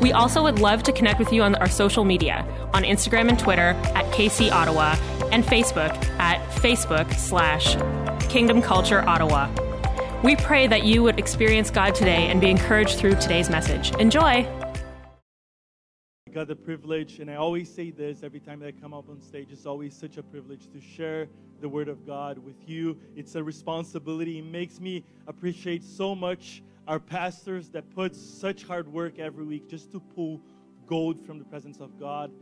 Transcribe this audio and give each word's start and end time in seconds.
We 0.00 0.12
also 0.12 0.42
would 0.42 0.60
love 0.60 0.82
to 0.84 0.92
connect 0.92 1.18
with 1.18 1.30
you 1.30 1.42
on 1.42 1.56
our 1.56 1.68
social 1.68 2.04
media 2.04 2.46
on 2.72 2.84
Instagram 2.84 3.28
and 3.28 3.38
Twitter 3.38 3.74
at 3.94 4.06
KC 4.14 4.50
Ottawa 4.50 4.96
and 5.30 5.44
Facebook 5.44 5.94
at 6.18 6.40
Facebook 6.52 7.12
slash 7.14 7.76
Kingdom 8.30 8.62
Culture 8.62 9.06
Ottawa. 9.06 9.50
We 10.24 10.36
pray 10.36 10.66
that 10.66 10.84
you 10.84 11.02
would 11.02 11.18
experience 11.18 11.70
God 11.70 11.94
today 11.94 12.28
and 12.28 12.40
be 12.40 12.48
encouraged 12.50 12.98
through 12.98 13.16
today's 13.16 13.50
message. 13.50 13.94
Enjoy! 13.96 14.46
I 16.26 16.32
got 16.32 16.48
the 16.48 16.56
privilege, 16.56 17.18
and 17.18 17.30
I 17.30 17.34
always 17.34 17.68
say 17.68 17.90
this 17.90 18.22
every 18.22 18.40
time 18.40 18.60
that 18.60 18.68
I 18.68 18.72
come 18.72 18.94
up 18.94 19.08
on 19.10 19.20
stage, 19.20 19.48
it's 19.50 19.66
always 19.66 19.94
such 19.94 20.16
a 20.16 20.22
privilege 20.22 20.68
to 20.72 20.80
share 20.80 21.26
the 21.60 21.68
Word 21.68 21.88
of 21.88 22.06
God 22.06 22.38
with 22.38 22.56
you. 22.66 22.96
It's 23.16 23.34
a 23.34 23.42
responsibility. 23.42 24.38
It 24.38 24.44
makes 24.44 24.80
me 24.80 25.04
appreciate 25.26 25.82
so 25.84 26.14
much 26.14 26.62
our 26.86 26.98
pastors 26.98 27.68
that 27.70 27.90
put 27.90 28.14
such 28.14 28.64
hard 28.64 28.88
work 28.92 29.18
every 29.18 29.44
week 29.44 29.68
just 29.68 29.92
to 29.92 30.00
pull 30.00 30.40
gold 30.86 31.24
from 31.24 31.38
the 31.38 31.44
presence 31.44 31.80
of 31.80 31.98
God. 31.98 32.32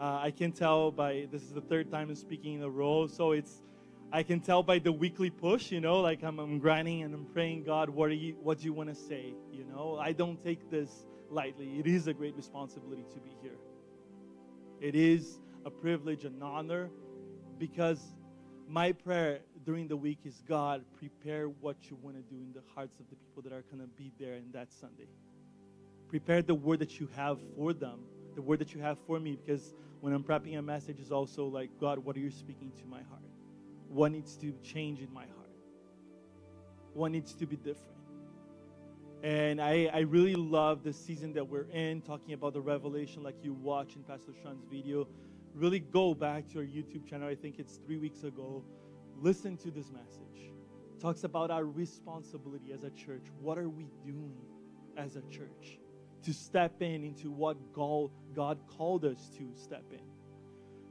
Uh, 0.00 0.18
I 0.22 0.30
can 0.32 0.50
tell 0.50 0.90
by 0.90 1.28
this 1.30 1.42
is 1.42 1.52
the 1.52 1.60
third 1.60 1.90
time 1.90 2.08
I'm 2.08 2.16
speaking 2.16 2.54
in 2.54 2.62
a 2.62 2.70
row, 2.70 3.06
so 3.06 3.32
it's 3.32 3.62
I 4.12 4.22
can 4.22 4.40
tell 4.40 4.62
by 4.62 4.78
the 4.78 4.92
weekly 4.92 5.30
push, 5.30 5.72
you 5.72 5.80
know, 5.80 6.00
like 6.00 6.22
I'm, 6.22 6.38
I'm 6.38 6.58
grinding 6.58 7.02
and 7.02 7.12
I'm 7.14 7.24
praying, 7.26 7.64
God, 7.64 7.90
what 7.90 8.10
are 8.10 8.14
you, 8.14 8.36
what 8.42 8.58
do 8.58 8.64
you 8.64 8.72
want 8.72 8.88
to 8.88 8.94
say? 8.94 9.34
You 9.50 9.64
know, 9.64 9.98
I 10.00 10.12
don't 10.12 10.40
take 10.42 10.70
this 10.70 11.06
lightly. 11.30 11.80
It 11.80 11.86
is 11.86 12.06
a 12.06 12.14
great 12.14 12.36
responsibility 12.36 13.04
to 13.12 13.18
be 13.18 13.36
here. 13.42 13.58
It 14.80 14.94
is 14.94 15.40
a 15.64 15.70
privilege, 15.70 16.24
an 16.24 16.40
honor, 16.42 16.90
because 17.58 18.14
my 18.68 18.92
prayer 18.92 19.40
during 19.64 19.88
the 19.88 19.96
week 19.96 20.18
is 20.24 20.42
God, 20.48 20.84
prepare 20.98 21.46
what 21.48 21.76
you 21.90 21.96
want 22.02 22.16
to 22.16 22.22
do 22.22 22.40
in 22.40 22.52
the 22.52 22.62
hearts 22.74 22.98
of 23.00 23.08
the 23.10 23.16
people 23.16 23.42
that 23.42 23.52
are 23.52 23.62
going 23.70 23.82
to 23.82 23.88
be 23.96 24.12
there 24.18 24.34
in 24.34 24.50
that 24.52 24.72
Sunday. 24.72 25.08
Prepare 26.08 26.42
the 26.42 26.54
word 26.54 26.78
that 26.80 27.00
you 27.00 27.08
have 27.16 27.38
for 27.56 27.72
them, 27.72 28.00
the 28.34 28.42
word 28.42 28.58
that 28.60 28.74
you 28.74 28.80
have 28.80 28.98
for 29.06 29.18
me, 29.18 29.36
because 29.44 29.74
when 30.00 30.12
I'm 30.12 30.22
prepping 30.22 30.58
a 30.58 30.62
message, 30.62 31.00
is 31.00 31.10
also 31.10 31.46
like, 31.46 31.70
God, 31.80 31.98
what 31.98 32.16
are 32.16 32.20
you 32.20 32.30
speaking 32.30 32.70
to 32.78 32.86
my 32.86 33.02
heart? 33.02 33.22
What 33.88 34.12
needs 34.12 34.36
to 34.36 34.52
change 34.62 35.00
in 35.00 35.12
my 35.12 35.24
heart? 35.24 35.50
What 36.92 37.10
needs 37.10 37.32
to 37.34 37.46
be 37.46 37.56
different? 37.56 37.94
And 39.22 39.60
I, 39.60 39.90
I 39.92 40.00
really 40.00 40.34
love 40.34 40.84
the 40.84 40.92
season 40.92 41.32
that 41.32 41.48
we're 41.48 41.66
in, 41.72 42.02
talking 42.02 42.34
about 42.34 42.52
the 42.52 42.60
revelation 42.60 43.22
like 43.22 43.36
you 43.42 43.54
watch 43.54 43.96
in 43.96 44.02
Pastor 44.02 44.32
Sean's 44.42 44.64
video. 44.70 45.08
Really 45.54 45.78
go 45.78 46.14
back 46.14 46.48
to 46.52 46.58
our 46.58 46.64
YouTube 46.64 47.08
channel. 47.08 47.28
I 47.28 47.36
think 47.36 47.58
it's 47.58 47.76
three 47.76 47.96
weeks 47.96 48.24
ago. 48.24 48.64
Listen 49.16 49.56
to 49.58 49.70
this 49.70 49.90
message. 49.90 50.50
It 50.92 51.00
talks 51.00 51.22
about 51.22 51.50
our 51.50 51.64
responsibility 51.64 52.72
as 52.72 52.82
a 52.82 52.90
church. 52.90 53.26
What 53.40 53.56
are 53.58 53.68
we 53.68 53.86
doing 54.04 54.34
as 54.96 55.14
a 55.14 55.22
church 55.22 55.78
to 56.24 56.32
step 56.32 56.82
in 56.82 57.04
into 57.04 57.30
what 57.30 57.56
God, 57.72 58.10
called 58.66 59.04
us 59.04 59.30
to 59.38 59.48
step 59.54 59.84
in? 59.92 60.04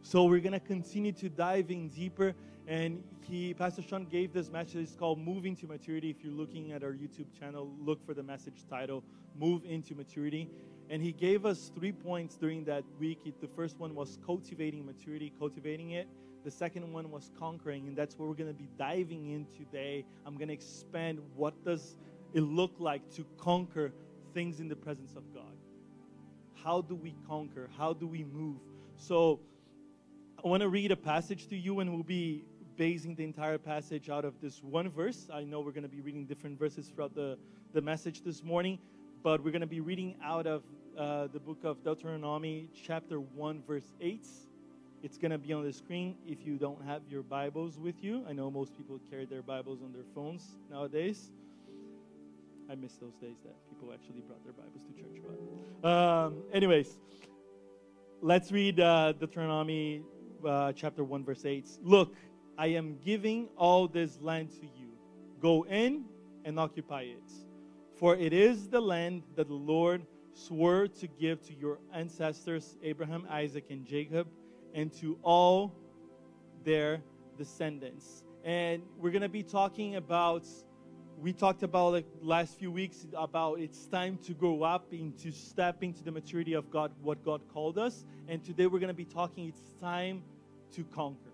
So 0.01 0.25
we're 0.25 0.39
to 0.39 0.59
continue 0.59 1.11
to 1.13 1.29
dive 1.29 1.69
in 1.69 1.89
deeper 1.89 2.33
and 2.67 3.03
he, 3.21 3.53
Pastor 3.53 3.81
Sean 3.81 4.05
gave 4.05 4.31
this 4.31 4.49
message. 4.49 4.75
It's 4.83 4.95
called 4.95 5.19
Moving 5.19 5.55
to 5.57 5.67
Maturity. 5.67 6.09
If 6.09 6.23
you're 6.23 6.33
looking 6.33 6.71
at 6.71 6.83
our 6.83 6.93
YouTube 6.93 7.37
channel, 7.37 7.69
look 7.79 8.05
for 8.05 8.13
the 8.13 8.23
message 8.23 8.65
title, 8.69 9.03
Move 9.37 9.63
into 9.65 9.95
Maturity. 9.95 10.49
And 10.89 11.01
he 11.01 11.11
gave 11.11 11.45
us 11.45 11.71
three 11.75 11.91
points 11.91 12.35
during 12.35 12.65
that 12.65 12.83
week. 12.99 13.19
The 13.41 13.47
first 13.47 13.79
one 13.79 13.95
was 13.95 14.17
cultivating 14.25 14.85
maturity, 14.85 15.33
cultivating 15.39 15.91
it. 15.91 16.07
The 16.43 16.51
second 16.51 16.91
one 16.91 17.09
was 17.09 17.31
conquering, 17.39 17.87
and 17.87 17.97
that's 17.97 18.17
what 18.17 18.27
we're 18.27 18.35
going 18.35 18.49
to 18.49 18.53
be 18.53 18.69
diving 18.77 19.31
in 19.31 19.47
today. 19.57 20.05
I'm 20.25 20.35
going 20.35 20.49
to 20.49 20.53
expand 20.53 21.19
what 21.35 21.63
does 21.63 21.95
it 22.33 22.41
look 22.41 22.73
like 22.79 23.09
to 23.15 23.25
conquer 23.37 23.93
things 24.33 24.59
in 24.59 24.67
the 24.67 24.75
presence 24.75 25.15
of 25.15 25.33
God. 25.33 25.55
How 26.63 26.81
do 26.81 26.95
we 26.95 27.15
conquer? 27.27 27.69
How 27.77 27.93
do 27.93 28.07
we 28.07 28.25
move? 28.25 28.57
So 28.97 29.39
I 30.43 30.47
want 30.47 30.61
to 30.61 30.69
read 30.69 30.91
a 30.91 30.97
passage 30.97 31.47
to 31.47 31.55
you, 31.55 31.79
and 31.79 31.93
we'll 31.93 32.03
be 32.03 32.43
basing 32.75 33.15
the 33.15 33.23
entire 33.23 33.57
passage 33.57 34.09
out 34.09 34.25
of 34.25 34.41
this 34.41 34.61
one 34.61 34.89
verse. 34.89 35.29
I 35.31 35.43
know 35.43 35.61
we're 35.61 35.71
going 35.71 35.83
to 35.83 35.89
be 35.89 36.01
reading 36.01 36.25
different 36.25 36.59
verses 36.59 36.87
throughout 36.87 37.15
the, 37.15 37.37
the 37.73 37.81
message 37.81 38.23
this 38.23 38.43
morning, 38.43 38.79
but 39.23 39.41
we're 39.41 39.51
going 39.51 39.61
to 39.61 39.67
be 39.67 39.79
reading 39.79 40.15
out 40.21 40.45
of 40.45 40.63
uh, 40.97 41.27
the 41.27 41.39
book 41.39 41.59
of 41.63 41.81
Deuteronomy, 41.81 42.67
chapter 42.85 43.21
1, 43.21 43.63
verse 43.65 43.93
8. 44.01 44.27
It's 45.01 45.17
going 45.17 45.31
to 45.31 45.37
be 45.37 45.53
on 45.53 45.63
the 45.63 45.71
screen 45.71 46.15
if 46.27 46.45
you 46.45 46.57
don't 46.57 46.83
have 46.83 47.03
your 47.09 47.23
Bibles 47.23 47.79
with 47.79 48.03
you. 48.03 48.25
I 48.27 48.33
know 48.33 48.51
most 48.51 48.75
people 48.75 48.99
carry 49.09 49.25
their 49.25 49.41
Bibles 49.41 49.81
on 49.81 49.93
their 49.93 50.03
phones 50.13 50.57
nowadays. 50.69 51.31
I 52.69 52.75
miss 52.75 52.93
those 52.95 53.15
days 53.15 53.37
that 53.45 53.55
people 53.69 53.93
actually 53.93 54.21
brought 54.27 54.43
their 54.43 54.51
Bibles 54.51 54.81
to 54.83 55.01
church. 55.01 55.21
But, 55.81 55.89
um, 55.89 56.43
anyways, 56.51 56.99
let's 58.21 58.51
read 58.51 58.81
uh, 58.81 59.13
Deuteronomy 59.13 60.01
uh, 60.45 60.73
chapter 60.73 61.05
1, 61.05 61.23
verse 61.23 61.45
8. 61.45 61.65
Look, 61.81 62.13
I 62.57 62.67
am 62.67 62.97
giving 63.05 63.47
all 63.57 63.87
this 63.87 64.19
land 64.21 64.49
to 64.59 64.65
you. 64.77 64.89
Go 65.39 65.63
in 65.63 66.03
and 66.43 66.59
occupy 66.59 67.03
it. 67.03 67.42
For 68.03 68.17
it 68.17 68.33
is 68.33 68.67
the 68.67 68.81
land 68.81 69.23
that 69.37 69.47
the 69.47 69.53
Lord 69.53 70.05
swore 70.33 70.89
to 70.89 71.07
give 71.07 71.41
to 71.47 71.53
your 71.53 71.77
ancestors, 71.93 72.75
Abraham, 72.83 73.25
Isaac, 73.29 73.63
and 73.69 73.85
Jacob, 73.85 74.27
and 74.73 74.91
to 74.95 75.17
all 75.23 75.73
their 76.65 77.01
descendants. 77.37 78.25
And 78.43 78.83
we're 78.99 79.11
going 79.11 79.21
to 79.21 79.29
be 79.29 79.41
talking 79.41 79.95
about, 79.95 80.45
we 81.17 81.31
talked 81.31 81.63
about 81.63 81.93
like 81.93 82.05
last 82.21 82.59
few 82.59 82.71
weeks 82.71 83.07
about 83.17 83.61
it's 83.61 83.85
time 83.85 84.17
to 84.25 84.33
grow 84.33 84.63
up 84.63 84.91
into 84.91 85.31
step 85.31 85.81
into 85.81 86.03
the 86.03 86.11
maturity 86.11 86.55
of 86.55 86.69
God, 86.69 86.91
what 87.03 87.23
God 87.23 87.39
called 87.53 87.77
us. 87.77 88.03
And 88.27 88.43
today 88.43 88.67
we're 88.67 88.79
going 88.79 88.89
to 88.89 88.93
be 88.93 89.05
talking, 89.05 89.47
it's 89.47 89.79
time 89.79 90.23
to 90.73 90.83
conquer. 90.93 91.31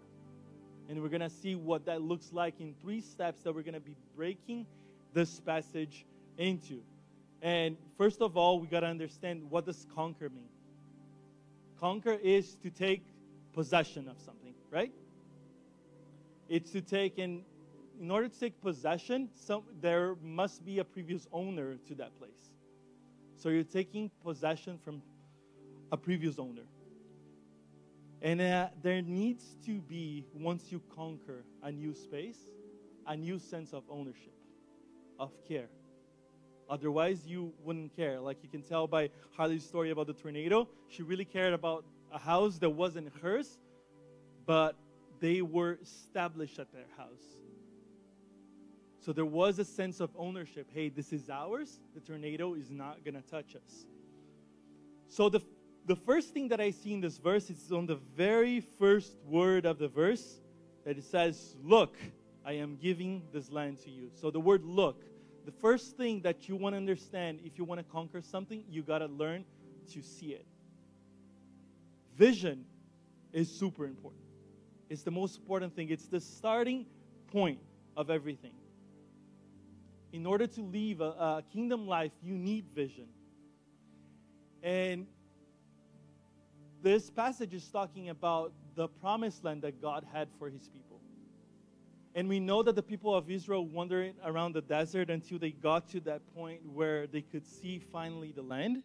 And 0.88 1.02
we're 1.02 1.10
going 1.10 1.22
to 1.22 1.32
see 1.32 1.56
what 1.56 1.88
that 1.88 2.04
looks 2.04 2.32
like 2.32 2.60
in 2.60 2.76
three 2.80 3.02
steps 3.02 3.42
that 3.42 3.56
we're 3.56 3.64
going 3.64 3.74
to 3.74 3.80
be 3.80 3.96
breaking 4.16 4.68
this 5.16 5.40
passage 5.40 6.06
into. 6.40 6.82
And 7.42 7.78
first 7.98 8.22
of 8.22 8.36
all, 8.36 8.60
we 8.60 8.68
got 8.68 8.80
to 8.80 8.88
understand 8.88 9.50
what 9.50 9.66
does 9.66 9.86
conquer 9.94 10.30
mean? 10.30 10.50
Conquer 11.80 12.18
is 12.22 12.56
to 12.64 12.70
take 12.70 13.04
possession 13.54 14.08
of 14.10 14.20
something, 14.20 14.54
right? 14.72 14.92
It's 16.50 16.72
to 16.72 16.82
take 16.82 17.20
and 17.20 17.44
in 18.00 18.10
order 18.12 18.30
to 18.30 18.40
take 18.40 18.60
possession, 18.62 19.30
some, 19.36 19.64
there 19.82 20.16
must 20.24 20.66
be 20.66 20.80
a 20.80 20.86
previous 20.86 21.28
owner 21.34 21.76
to 21.88 21.96
that 21.96 22.18
place. 22.18 22.54
So 23.36 23.50
you're 23.50 23.64
taking 23.64 24.10
possession 24.24 24.80
from 24.84 25.02
a 25.92 25.98
previous 25.98 26.40
owner. 26.40 26.64
And 28.22 28.42
uh, 28.42 28.68
there 28.82 29.02
needs 29.02 29.56
to 29.66 29.80
be, 29.82 30.26
once 30.34 30.72
you 30.72 30.82
conquer 30.96 31.44
a 31.62 31.72
new 31.72 31.94
space, 31.94 32.38
a 33.06 33.16
new 33.16 33.40
sense 33.40 33.74
of 33.74 33.84
ownership, 33.90 34.34
of 35.20 35.32
care. 35.46 35.68
Otherwise, 36.70 37.26
you 37.26 37.52
wouldn't 37.64 37.96
care. 37.96 38.20
Like 38.20 38.38
you 38.44 38.50
can 38.50 38.62
tell 38.62 38.88
by 38.88 39.10
Harley's 39.36 39.66
story 39.66 39.90
about 39.90 40.08
the 40.08 40.14
tornado, 40.14 40.68
she 40.88 41.04
really 41.04 41.26
cared 41.26 41.54
about 41.54 41.84
a 42.12 42.20
house 42.20 42.58
that 42.60 42.70
wasn't 42.70 43.12
hers, 43.22 43.58
but 44.46 44.76
they 45.20 45.42
were 45.42 45.80
established 45.82 46.60
at 46.60 46.72
their 46.72 46.88
house. 46.98 47.38
So 49.00 49.14
there 49.14 49.26
was 49.26 49.60
a 49.60 49.66
sense 49.66 50.00
of 50.00 50.12
ownership. 50.18 50.68
Hey, 50.74 50.90
this 50.90 51.12
is 51.12 51.30
ours. 51.30 51.80
The 51.96 52.02
tornado 52.02 52.54
is 52.54 52.70
not 52.70 53.04
going 53.04 53.16
to 53.16 53.28
touch 53.30 53.56
us. 53.56 53.86
So 55.08 55.30
the 55.30 55.42
the 55.90 55.96
first 55.96 56.36
thing 56.36 56.50
that 56.50 56.62
I 56.62 56.70
see 56.70 56.94
in 56.94 57.02
this 57.02 57.18
verse 57.18 57.50
is 57.50 57.72
on 57.72 57.88
the 57.88 57.96
very 58.16 58.60
first 58.60 59.18
word 59.26 59.66
of 59.66 59.80
the 59.80 59.88
verse 59.88 60.40
that 60.86 61.00
it 61.00 61.04
says, 61.04 61.56
Look, 61.64 61.96
I 62.46 62.54
am 62.54 62.78
giving 62.80 63.24
this 63.34 63.52
land 63.52 63.80
to 63.86 63.90
you. 63.90 64.12
So 64.14 64.30
the 64.30 64.40
word 64.40 64.64
look, 64.64 65.02
the 65.50 65.56
first 65.62 65.98
thing 65.98 66.22
that 66.22 66.48
you 66.48 66.56
want 66.56 66.74
to 66.74 66.78
understand 66.78 67.40
if 67.44 67.58
you 67.58 67.64
want 67.64 67.80
to 67.80 67.92
conquer 67.92 68.22
something, 68.22 68.64
you 68.70 68.84
got 68.84 69.00
to 69.00 69.08
learn 69.08 69.44
to 69.94 70.04
see 70.04 70.28
it. 70.28 70.46
Vision 72.16 72.66
is 73.34 73.50
super 73.50 73.86
important. 73.86 74.22
It's 74.90 75.02
the 75.02 75.10
most 75.10 75.38
important 75.38 75.76
thing. 75.76 75.90
It's 75.90 76.06
the 76.06 76.22
starting 76.22 76.86
point 77.32 77.58
of 77.98 78.12
everything. 78.12 78.54
In 80.14 80.28
order 80.28 80.46
to 80.46 80.62
live 80.62 81.02
a, 81.02 81.04
a 81.06 81.44
kingdom 81.52 81.88
life, 81.88 82.12
you 82.22 82.36
need 82.36 82.66
vision. 82.76 83.08
And 84.62 85.08
this 86.84 87.10
passage 87.10 87.56
is 87.56 87.68
talking 87.70 88.10
about 88.10 88.54
the 88.76 88.88
promised 88.88 89.44
land 89.44 89.64
that 89.64 89.82
God 89.82 90.06
had 90.14 90.28
for 90.38 90.48
his 90.48 90.68
people. 90.68 90.89
And 92.16 92.28
we 92.28 92.40
know 92.40 92.64
that 92.64 92.76
the 92.76 92.84
people 92.84 93.14
of 93.16 93.30
Israel 93.30 93.66
wandered 93.66 94.16
around 94.26 94.54
the 94.54 94.62
desert 94.62 95.10
until 95.10 95.38
they 95.38 95.52
got 95.52 95.88
to 95.90 96.00
that 96.02 96.22
point 96.34 96.66
where 96.66 97.08
they 97.08 97.22
could 97.22 97.46
see 97.46 97.80
finally 97.80 98.32
the 98.32 98.42
land. 98.42 98.84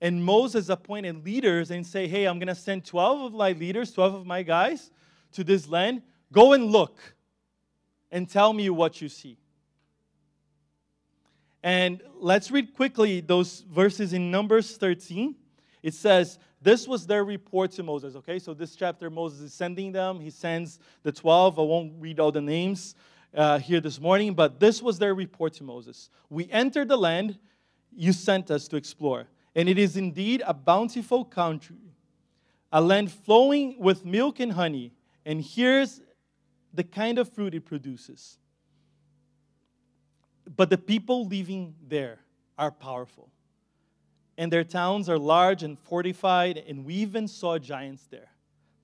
And 0.00 0.24
Moses 0.24 0.68
appointed 0.68 1.24
leaders 1.24 1.70
and 1.70 1.86
say, 1.86 2.08
"Hey, 2.08 2.24
I'm 2.24 2.38
going 2.38 2.48
to 2.48 2.54
send 2.54 2.84
12 2.84 3.20
of 3.20 3.32
my 3.34 3.52
leaders, 3.52 3.92
12 3.92 4.14
of 4.14 4.26
my 4.26 4.42
guys 4.42 4.90
to 5.32 5.44
this 5.44 5.68
land. 5.68 6.02
Go 6.32 6.52
and 6.52 6.66
look 6.66 7.14
and 8.10 8.28
tell 8.28 8.52
me 8.52 8.70
what 8.70 9.00
you 9.00 9.08
see." 9.08 9.36
And 11.62 12.02
let's 12.14 12.50
read 12.50 12.74
quickly 12.74 13.20
those 13.20 13.60
verses 13.60 14.12
in 14.12 14.30
Numbers 14.30 14.76
13. 14.76 15.36
It 15.82 15.94
says, 15.94 16.38
This 16.60 16.86
was 16.86 17.06
their 17.06 17.24
report 17.24 17.70
to 17.72 17.82
Moses. 17.82 18.16
Okay, 18.16 18.38
so 18.38 18.54
this 18.54 18.76
chapter, 18.76 19.10
Moses 19.10 19.40
is 19.40 19.54
sending 19.54 19.92
them. 19.92 20.20
He 20.20 20.30
sends 20.30 20.78
the 21.02 21.12
12. 21.12 21.58
I 21.58 21.62
won't 21.62 21.94
read 21.98 22.20
all 22.20 22.32
the 22.32 22.40
names 22.40 22.94
uh, 23.34 23.58
here 23.58 23.80
this 23.80 24.00
morning, 24.00 24.34
but 24.34 24.60
this 24.60 24.82
was 24.82 24.98
their 24.98 25.14
report 25.14 25.54
to 25.54 25.64
Moses. 25.64 26.10
We 26.28 26.50
entered 26.50 26.88
the 26.88 26.98
land 26.98 27.38
you 27.94 28.12
sent 28.12 28.50
us 28.50 28.68
to 28.68 28.76
explore, 28.76 29.26
and 29.54 29.68
it 29.68 29.78
is 29.78 29.96
indeed 29.96 30.42
a 30.46 30.54
bountiful 30.54 31.24
country, 31.24 31.94
a 32.72 32.80
land 32.80 33.10
flowing 33.10 33.76
with 33.78 34.04
milk 34.04 34.40
and 34.40 34.52
honey. 34.52 34.92
And 35.26 35.42
here's 35.42 36.00
the 36.72 36.84
kind 36.84 37.18
of 37.18 37.32
fruit 37.32 37.54
it 37.54 37.64
produces 37.64 38.38
but 40.56 40.70
the 40.70 40.78
people 40.78 41.26
living 41.26 41.74
there 41.86 42.18
are 42.58 42.70
powerful. 42.70 43.30
And 44.40 44.50
their 44.50 44.64
towns 44.64 45.10
are 45.10 45.18
large 45.18 45.62
and 45.62 45.78
fortified, 45.78 46.56
and 46.66 46.86
we 46.86 46.94
even 46.94 47.28
saw 47.28 47.58
giants 47.58 48.06
there, 48.10 48.30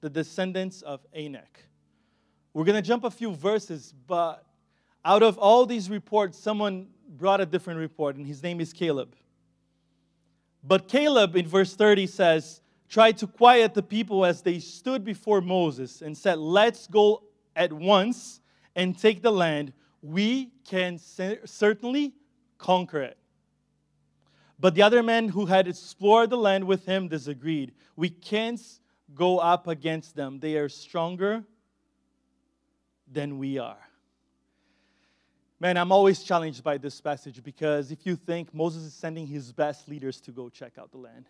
the 0.03 0.11
descendants 0.11 0.83
of 0.83 1.01
Anak. 1.15 1.65
We're 2.53 2.67
going 2.67 2.77
to 2.77 2.87
jump 2.87 3.05
a 3.05 3.11
few 3.11 3.35
verses, 3.35 3.95
but 4.07 4.45
out 5.03 5.23
of 5.23 5.39
all 5.39 5.65
these 5.65 5.89
reports, 5.89 6.39
someone 6.39 6.89
brought 7.09 7.41
a 7.41 7.47
different 7.47 7.81
report, 7.81 8.17
and 8.17 8.27
his 8.27 8.43
name 8.43 8.61
is 8.61 8.75
Caleb. 8.75 9.17
But 10.63 10.89
Caleb, 10.89 11.37
in 11.37 11.49
verse 11.49 11.75
30, 11.75 12.07
says, 12.07 12.61
tried 12.91 13.17
to 13.17 13.27
quiet 13.27 13.73
the 13.73 13.83
people 13.83 14.27
as 14.27 14.43
they 14.43 14.59
stood 14.59 15.07
before 15.07 15.41
Moses 15.41 16.03
and 16.03 16.15
said, 16.15 16.37
Let's 16.37 16.87
go 16.87 17.23
at 17.57 17.73
once 17.73 18.43
and 18.75 18.99
take 18.99 19.23
the 19.23 19.33
land 19.33 19.73
we 20.03 20.51
can 20.69 20.99
certainly 20.99 22.13
conquer 22.59 23.01
it. 23.01 23.17
But 24.59 24.75
the 24.75 24.83
other 24.83 25.03
men 25.03 25.29
who 25.29 25.47
had 25.47 25.69
explored 25.69 26.31
the 26.31 26.39
land 26.39 26.65
with 26.65 26.87
him 26.87 27.09
disagreed. 27.09 27.73
We 27.95 28.09
can't 28.09 28.61
go 29.15 29.39
up 29.39 29.69
against 29.69 30.17
them, 30.17 30.41
they 30.41 30.57
are 30.57 30.69
stronger 30.69 31.45
than 33.11 33.39
we 33.39 33.59
are. 33.59 33.79
Man, 35.59 35.77
I'm 35.79 35.93
always 35.93 36.23
challenged 36.23 36.63
by 36.63 36.77
this 36.77 37.01
passage 37.01 37.43
because 37.43 37.91
if 37.91 38.05
you 38.05 38.17
think 38.17 38.53
Moses 38.53 38.83
is 38.83 38.93
sending 38.93 39.27
his 39.27 39.53
best 39.53 39.89
leaders 39.89 40.21
to 40.23 40.33
go 40.33 40.49
check 40.49 40.73
out 40.79 40.91
the 40.91 40.99
land, 40.99 41.27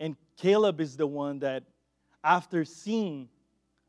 and 0.00 0.16
Caleb 0.36 0.80
is 0.80 0.96
the 0.96 1.06
one 1.06 1.38
that, 1.38 1.62
after 2.24 2.64
seeing 2.64 3.28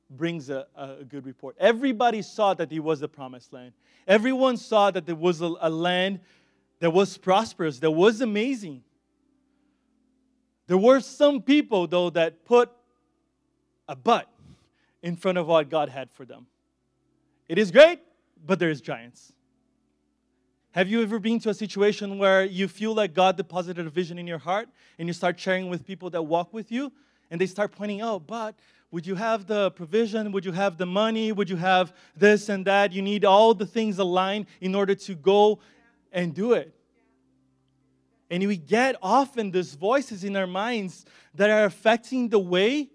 brings 0.10 0.50
a, 0.50 0.68
a, 0.76 1.04
good 1.04 1.26
report. 1.26 1.56
Everybody 1.60 2.22
saw 2.22 2.54
that 2.54 2.72
it 2.72 2.80
was 2.80 3.00
the 3.00 3.08
promised 3.08 3.52
land. 3.52 3.74
Everyone 4.08 4.58
saw 4.58 4.92
that 4.92 5.06
there 5.06 5.16
was 5.16 5.42
a, 5.42 5.54
a 5.60 5.70
land 5.70 6.20
that 6.84 6.92
was 6.92 7.18
prosperous, 7.18 7.80
that 7.80 7.92
was 7.92 8.20
amazing. 8.20 8.84
There 10.68 10.78
were 10.78 11.00
some 11.00 11.42
people, 11.42 11.88
though, 11.88 12.10
that 12.10 12.44
put 12.44 12.70
a 13.88 13.96
but 13.96 14.28
in 15.02 15.16
front 15.16 15.38
of 15.38 15.48
what 15.48 15.70
God 15.70 15.88
had 15.88 16.12
for 16.12 16.26
them. 16.26 16.46
It 17.48 17.58
is 17.58 17.72
great, 17.72 18.02
but 18.46 18.60
there's 18.60 18.82
giants. 18.82 19.32
Have 20.72 20.90
you 20.90 21.02
ever 21.02 21.20
been 21.20 21.40
to 21.40 21.52
a 21.52 21.54
situation 21.54 22.18
where 22.18 22.44
you 22.44 22.68
feel 22.68 22.94
like 22.94 23.14
God 23.14 23.38
deposited 23.38 23.88
a 23.88 23.90
vision 23.90 24.20
in 24.20 24.28
your 24.28 24.40
heart 24.40 24.68
and 25.00 25.08
you 25.08 25.14
start 25.14 25.40
sharing 25.40 25.70
with 25.70 25.88
people 25.88 26.10
that 26.10 26.24
walk 26.24 26.52
with 26.52 26.70
you 26.70 26.92
and 27.32 27.40
they 27.40 27.46
start 27.46 27.72
pointing 27.72 28.02
out, 28.02 28.28
but 28.28 28.56
would 28.92 29.08
you 29.08 29.16
have 29.16 29.48
the 29.48 29.72
provision? 29.72 30.34
Would 30.34 30.44
you 30.44 30.52
have 30.52 30.78
the 30.78 30.86
money? 30.86 31.32
Would 31.32 31.50
you 31.50 31.56
have 31.56 31.94
this 32.14 32.50
and 32.50 32.66
that? 32.66 32.92
You 32.92 33.02
need 33.02 33.24
all 33.24 33.54
the 33.54 33.66
things 33.66 34.00
aligned 34.00 34.48
in 34.60 34.76
order 34.76 34.96
to 34.96 35.16
go 35.16 35.60
and 36.14 36.34
do 36.34 36.54
it. 36.54 36.74
And 38.30 38.48
we 38.48 38.58
get 38.58 38.96
often 39.02 39.52
these 39.52 39.76
voices 39.76 40.24
in 40.24 40.36
our 40.36 40.48
minds 40.48 41.06
that 41.36 41.50
are 41.50 41.66
affecting 41.66 42.30
the 42.30 42.40
way 42.40 42.90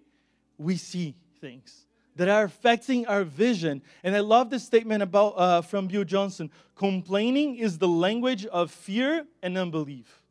we 0.56 0.76
see 0.76 1.14
things, 1.40 1.86
that 2.16 2.28
are 2.28 2.44
affecting 2.44 3.06
our 3.06 3.24
vision. 3.24 3.82
And 4.02 4.16
I 4.16 4.20
love 4.20 4.50
this 4.50 4.64
statement 4.64 5.02
about 5.02 5.34
uh, 5.36 5.60
from 5.62 5.86
Bill 5.86 6.04
Johnson: 6.04 6.50
complaining 6.74 7.56
is 7.56 7.78
the 7.78 7.88
language 7.88 8.46
of 8.46 8.70
fear 8.70 9.26
and 9.42 9.58
unbelief. 9.58 10.22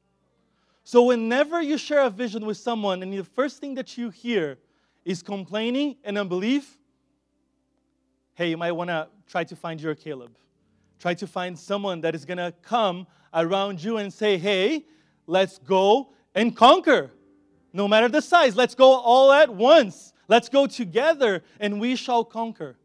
So 0.84 1.04
whenever 1.04 1.62
you 1.62 1.78
share 1.78 2.02
a 2.02 2.10
vision 2.10 2.46
with 2.46 2.58
someone, 2.58 3.04
and 3.04 3.14
the 3.14 3.24
first 3.24 3.60
thing 3.60 3.76
that 3.76 3.98
you 3.98 4.10
hear 4.10 4.58
is 5.04 5.22
complaining 5.22 5.98
and 6.04 6.18
unbelief, 6.18 6.78
hey, 8.36 8.50
you 8.50 8.58
might 8.58 8.72
want 8.72 8.90
to 8.90 9.08
try 9.28 9.44
to 9.44 9.56
find 9.56 9.82
your 9.82 9.96
Caleb. 9.96 10.32
Try 11.00 11.14
to 11.16 11.28
find 11.28 11.58
someone 11.58 12.02
that 12.02 12.16
is 12.16 12.26
going 12.26 12.38
to 12.38 12.54
come 12.62 13.08
around 13.34 13.84
you 13.84 13.98
and 13.98 14.12
say, 14.12 14.38
hey, 14.38 14.86
let's 15.26 15.58
go 15.60 16.10
and 16.34 16.56
conquer. 16.56 17.12
No 17.74 17.88
matter 17.88 18.08
the 18.08 18.22
size, 18.22 18.56
let's 18.56 18.76
go 18.76 18.94
all 18.94 19.32
at 19.32 19.54
once. 19.54 20.14
Let's 20.28 20.50
go 20.50 20.66
together 20.68 21.44
and 21.60 21.80
we 21.80 21.96
shall 21.96 22.24
conquer. 22.24 22.78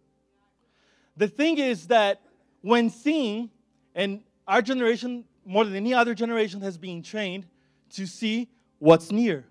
The 1.17 1.29
thing 1.29 1.59
is 1.59 1.87
that 1.89 2.21
when 2.61 2.91
seeing, 2.91 3.51
and 3.95 4.23
our 4.47 4.63
generation, 4.63 5.25
more 5.45 5.65
than 5.65 5.75
any 5.75 5.95
other 5.95 6.15
generation, 6.15 6.61
has 6.61 6.79
been 6.79 7.03
trained 7.03 7.47
to 7.91 8.07
see 8.07 8.49
what's 8.79 9.11
near 9.11 9.45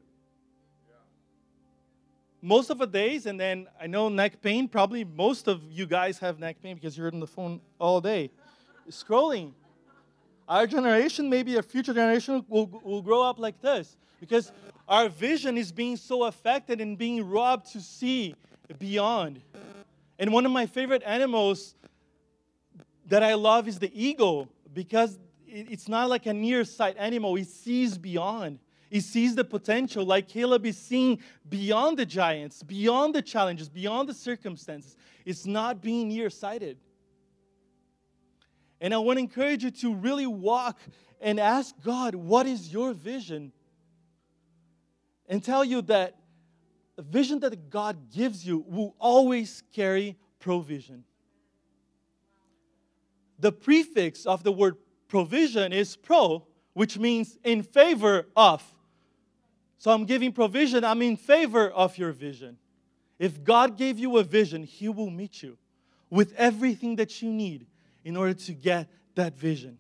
most 2.41 2.71
of 2.71 2.79
the 2.79 2.87
days, 2.87 3.27
and 3.27 3.39
then 3.39 3.67
I 3.79 3.87
know 3.87 4.09
neck 4.09 4.41
pain, 4.41 4.67
probably 4.67 5.03
most 5.03 5.47
of 5.47 5.61
you 5.69 5.85
guys 5.85 6.17
have 6.19 6.39
neck 6.39 6.57
pain 6.61 6.75
because 6.75 6.97
you're 6.97 7.11
on 7.11 7.19
the 7.19 7.27
phone 7.27 7.61
all 7.79 8.01
day 8.01 8.31
scrolling. 8.89 9.53
Our 10.47 10.67
generation, 10.67 11.29
maybe 11.29 11.57
a 11.57 11.63
future 11.63 11.93
generation, 11.93 12.45
will, 12.49 12.67
will 12.83 13.01
grow 13.01 13.21
up 13.21 13.39
like 13.39 13.61
this 13.61 13.95
because 14.19 14.51
our 14.87 15.07
vision 15.07 15.57
is 15.57 15.71
being 15.71 15.95
so 15.95 16.25
affected 16.25 16.81
and 16.81 16.97
being 16.97 17.27
robbed 17.29 17.71
to 17.71 17.79
see 17.79 18.35
beyond. 18.79 19.41
And 20.19 20.31
one 20.33 20.45
of 20.45 20.51
my 20.51 20.65
favorite 20.65 21.03
animals 21.05 21.75
that 23.07 23.23
I 23.23 23.33
love 23.33 23.67
is 23.67 23.79
the 23.79 23.91
eagle 23.93 24.49
because 24.73 25.19
it's 25.47 25.87
not 25.87 26.09
like 26.09 26.25
a 26.25 26.33
near 26.33 26.63
sight 26.63 26.95
animal, 26.97 27.35
it 27.35 27.47
sees 27.47 27.97
beyond. 27.97 28.59
He 28.89 28.99
sees 28.99 29.35
the 29.35 29.45
potential, 29.45 30.05
like 30.05 30.27
Caleb 30.27 30.65
is 30.65 30.77
seeing 30.77 31.19
beyond 31.49 31.97
the 31.97 32.05
giants, 32.05 32.61
beyond 32.61 33.15
the 33.15 33.21
challenges, 33.21 33.69
beyond 33.69 34.09
the 34.09 34.13
circumstances. 34.13 34.97
It's 35.25 35.45
not 35.45 35.81
being 35.81 36.09
nearsighted. 36.09 36.77
And 38.81 38.95
I 38.95 38.97
want 38.97 39.17
to 39.17 39.21
encourage 39.21 39.63
you 39.63 39.69
to 39.69 39.93
really 39.93 40.25
walk 40.25 40.79
and 41.21 41.39
ask 41.39 41.75
God, 41.83 42.15
what 42.15 42.47
is 42.47 42.73
your 42.73 42.93
vision? 42.93 43.51
And 45.29 45.43
tell 45.43 45.63
you 45.63 45.83
that 45.83 46.17
the 46.95 47.03
vision 47.03 47.39
that 47.41 47.69
God 47.69 48.11
gives 48.11 48.45
you 48.45 48.65
will 48.67 48.95
always 48.99 49.61
carry 49.71 50.17
provision. 50.39 51.03
The 53.39 53.51
prefix 53.51 54.25
of 54.25 54.43
the 54.43 54.51
word 54.51 54.77
provision 55.07 55.73
is 55.73 55.95
pro, 55.95 56.47
which 56.73 56.97
means 56.97 57.37
in 57.43 57.61
favor 57.61 58.27
of. 58.35 58.63
So 59.77 59.91
I'm 59.91 60.05
giving 60.05 60.31
provision, 60.31 60.83
I'm 60.83 61.01
in 61.03 61.17
favor 61.17 61.69
of 61.69 61.97
your 61.99 62.11
vision. 62.11 62.57
If 63.19 63.43
God 63.43 63.77
gave 63.77 63.99
you 63.99 64.17
a 64.17 64.23
vision, 64.23 64.63
He 64.63 64.89
will 64.89 65.09
meet 65.11 65.43
you 65.43 65.57
with 66.09 66.33
everything 66.35 66.95
that 66.95 67.21
you 67.21 67.31
need 67.31 67.67
in 68.03 68.17
order 68.17 68.33
to 68.33 68.53
get 68.53 68.89
that 69.15 69.37
vision. 69.37 69.77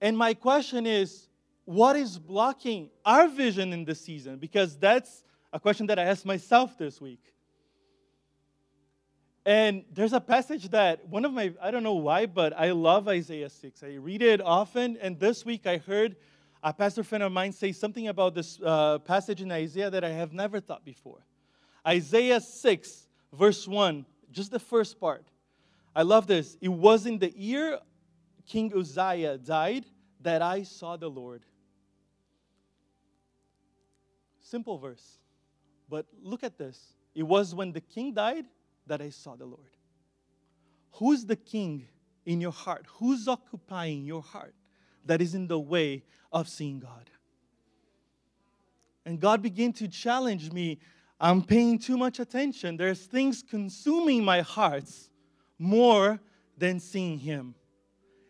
And 0.00 0.16
my 0.16 0.34
question 0.34 0.86
is 0.86 1.28
what 1.64 1.96
is 1.96 2.18
blocking 2.18 2.90
our 3.04 3.28
vision 3.28 3.72
in 3.72 3.84
this 3.84 4.00
season? 4.00 4.38
Because 4.38 4.76
that's 4.76 5.24
a 5.52 5.58
question 5.58 5.86
that 5.86 5.98
I 5.98 6.04
asked 6.04 6.26
myself 6.26 6.76
this 6.76 7.00
week. 7.00 7.32
And 9.46 9.84
there's 9.92 10.12
a 10.12 10.20
passage 10.20 10.70
that 10.70 11.06
one 11.06 11.24
of 11.24 11.32
my, 11.32 11.52
I 11.60 11.70
don't 11.70 11.82
know 11.82 11.94
why, 11.94 12.26
but 12.26 12.54
I 12.56 12.70
love 12.70 13.08
Isaiah 13.08 13.50
6. 13.50 13.82
I 13.82 13.94
read 13.94 14.22
it 14.22 14.40
often, 14.40 14.96
and 15.00 15.18
this 15.20 15.44
week 15.44 15.66
I 15.66 15.76
heard 15.78 16.16
a 16.62 16.72
pastor 16.72 17.04
friend 17.04 17.22
of 17.22 17.30
mine 17.30 17.52
say 17.52 17.72
something 17.72 18.08
about 18.08 18.34
this 18.34 18.58
uh, 18.64 18.98
passage 19.00 19.42
in 19.42 19.52
Isaiah 19.52 19.90
that 19.90 20.02
I 20.02 20.10
have 20.10 20.32
never 20.32 20.60
thought 20.60 20.82
before. 20.82 21.26
Isaiah 21.86 22.40
6, 22.40 23.08
verse 23.34 23.68
1, 23.68 24.06
just 24.32 24.50
the 24.50 24.58
first 24.58 24.98
part. 24.98 25.26
I 25.94 26.02
love 26.02 26.26
this. 26.26 26.56
It 26.60 26.68
was 26.68 27.06
in 27.06 27.18
the 27.18 27.30
year 27.30 27.78
King 28.46 28.72
Uzziah 28.76 29.38
died 29.38 29.86
that 30.20 30.42
I 30.42 30.62
saw 30.62 30.96
the 30.96 31.08
Lord. 31.08 31.44
Simple 34.42 34.78
verse. 34.78 35.18
But 35.88 36.06
look 36.22 36.42
at 36.42 36.58
this. 36.58 36.94
It 37.14 37.22
was 37.22 37.54
when 37.54 37.72
the 37.72 37.80
king 37.80 38.12
died 38.12 38.46
that 38.86 39.00
I 39.00 39.10
saw 39.10 39.36
the 39.36 39.46
Lord. 39.46 39.76
Who's 40.94 41.24
the 41.24 41.36
king 41.36 41.86
in 42.26 42.40
your 42.40 42.52
heart? 42.52 42.86
Who's 42.98 43.28
occupying 43.28 44.04
your 44.04 44.22
heart 44.22 44.54
that 45.04 45.20
is 45.20 45.34
in 45.34 45.46
the 45.46 45.58
way 45.58 46.04
of 46.32 46.48
seeing 46.48 46.80
God? 46.80 47.10
And 49.06 49.20
God 49.20 49.42
began 49.42 49.72
to 49.74 49.88
challenge 49.88 50.50
me. 50.52 50.78
I'm 51.20 51.42
paying 51.42 51.78
too 51.78 51.96
much 51.96 52.18
attention. 52.18 52.76
There's 52.76 53.04
things 53.06 53.42
consuming 53.48 54.24
my 54.24 54.40
hearts 54.40 55.10
more 55.58 56.20
than 56.56 56.80
seeing 56.80 57.18
Him. 57.18 57.54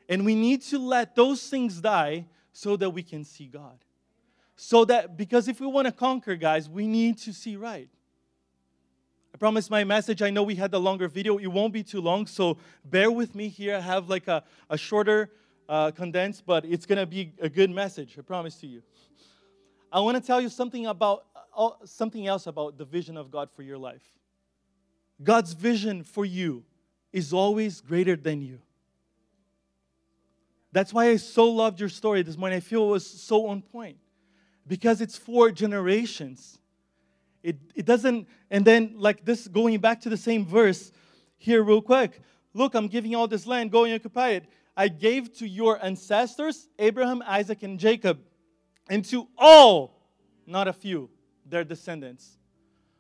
And 0.09 0.25
we 0.25 0.35
need 0.35 0.62
to 0.62 0.78
let 0.78 1.14
those 1.14 1.49
things 1.49 1.81
die 1.81 2.26
so 2.52 2.76
that 2.76 2.90
we 2.90 3.02
can 3.02 3.25
see 3.25 3.47
God. 3.47 3.78
So 4.57 4.85
that, 4.85 5.16
because 5.16 5.49
if 5.49 5.61
we 5.61 5.66
want 5.66 5.87
to 5.87 5.93
conquer, 5.93 6.37
guys, 6.37 6.69
we 6.69 6.87
need 6.87 7.19
to 7.19 7.33
see 7.33 7.57
right. 7.57 7.88
I 9.35 9.37
promise 9.37 9.69
my 9.69 9.83
message, 9.83 10.23
I 10.23 10.31
know 10.31 10.45
we 10.45 10.54
had 10.54 10.71
the 10.71 10.78
longer 10.78 11.09
video. 11.09 11.38
It 11.38 11.49
won't 11.49 11.73
be 11.73 11.83
too 11.83 12.00
long, 12.00 12.26
so 12.26 12.59
bear 12.85 13.11
with 13.11 13.35
me 13.35 13.49
here. 13.49 13.75
I 13.75 13.81
have 13.81 14.09
like 14.09 14.28
a, 14.28 14.45
a 14.71 14.78
shorter 14.78 15.31
uh, 15.69 15.90
condensed, 15.90 16.47
but 16.47 16.64
it's 16.64 16.87
going 16.87 16.99
to 16.99 17.07
be 17.07 17.33
a 17.40 17.49
good 17.49 17.71
message, 17.71 18.14
I 18.16 18.23
promise 18.23 18.57
to 18.61 18.69
you. 18.69 18.83
I 19.90 20.00
want 20.00 20.16
to 20.16 20.25
tell 20.25 20.40
you 20.40 20.49
something 20.49 20.87
about 20.87 21.25
uh, 21.57 21.71
something 21.85 22.26
else 22.26 22.47
about 22.47 22.78
the 22.78 22.85
vision 22.85 23.16
of 23.16 23.31
God 23.31 23.49
for 23.50 23.62
your 23.62 23.78
life. 23.78 24.02
God's 25.23 25.52
vision 25.52 26.02
for 26.02 26.25
you 26.25 26.64
is 27.14 27.33
always 27.33 27.80
greater 27.80 28.16
than 28.16 28.42
you. 28.42 28.59
That's 30.73 30.92
why 30.92 31.11
I 31.11 31.16
so 31.16 31.44
loved 31.49 31.78
your 31.78 31.88
story 31.88 32.23
this 32.23 32.37
morning. 32.37 32.56
I 32.56 32.61
feel 32.61 32.88
it 32.88 32.90
was 32.90 33.06
so 33.06 33.47
on 33.47 33.62
point 33.62 33.99
because 34.66 35.00
it's 35.00 35.16
for 35.16 35.52
generations. 35.52 36.59
It, 37.44 37.56
it 37.76 37.87
doesn't, 37.87 38.26
and 38.50 38.64
then 38.64 38.94
like 38.97 39.25
this, 39.25 39.47
going 39.47 39.78
back 39.78 40.00
to 40.00 40.09
the 40.09 40.16
same 40.16 40.44
verse 40.44 40.90
here, 41.38 41.62
real 41.62 41.80
quick. 41.80 42.21
Look, 42.52 42.75
I'm 42.75 42.88
giving 42.88 43.14
all 43.14 43.28
this 43.28 43.47
land, 43.47 43.71
go 43.71 43.85
and 43.85 43.94
occupy 43.94 44.30
it. 44.30 44.47
I 44.76 44.88
gave 44.88 45.33
to 45.35 45.47
your 45.47 45.83
ancestors, 45.85 46.68
Abraham, 46.80 47.23
Isaac, 47.25 47.62
and 47.62 47.78
Jacob, 47.78 48.18
and 48.90 49.04
to 49.04 49.28
all, 49.38 50.00
not 50.49 50.66
a 50.66 50.73
few, 50.73 51.11
their 51.47 51.62
descendants. 51.62 52.38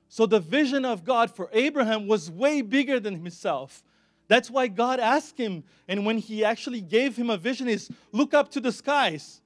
So 0.08 0.24
the 0.24 0.38
vision 0.38 0.84
of 0.84 1.02
God 1.02 1.34
for 1.34 1.50
Abraham 1.52 2.06
was 2.06 2.30
way 2.30 2.62
bigger 2.62 3.00
than 3.00 3.16
himself. 3.16 3.82
That's 4.26 4.50
why 4.50 4.68
God 4.68 5.00
asked 5.00 5.38
him, 5.38 5.64
and 5.86 6.06
when 6.06 6.18
he 6.18 6.44
actually 6.44 6.80
gave 6.80 7.16
him 7.16 7.28
a 7.28 7.36
vision, 7.36 7.68
is 7.68 7.90
look 8.10 8.32
up 8.32 8.50
to 8.52 8.60
the 8.60 8.72
skies, 8.72 9.40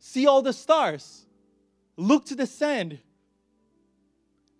see 0.00 0.26
all 0.26 0.42
the 0.42 0.52
stars, 0.52 1.26
look 1.96 2.24
to 2.26 2.34
the 2.34 2.46
sand. 2.46 2.98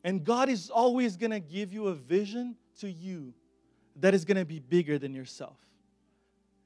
And 0.05 0.25
God 0.25 0.49
is 0.49 0.71
always 0.71 1.17
going 1.17 1.33
to 1.33 1.41
give 1.41 1.73
you 1.73 1.89
a 1.89 1.95
vision 1.95 2.57
to 2.81 2.91
you 2.91 3.35
that 3.97 4.15
is 4.15 4.25
going 4.25 4.37
to 4.37 4.45
be 4.45 4.61
bigger 4.61 4.99
than 4.99 5.13
yourself. 5.13 5.57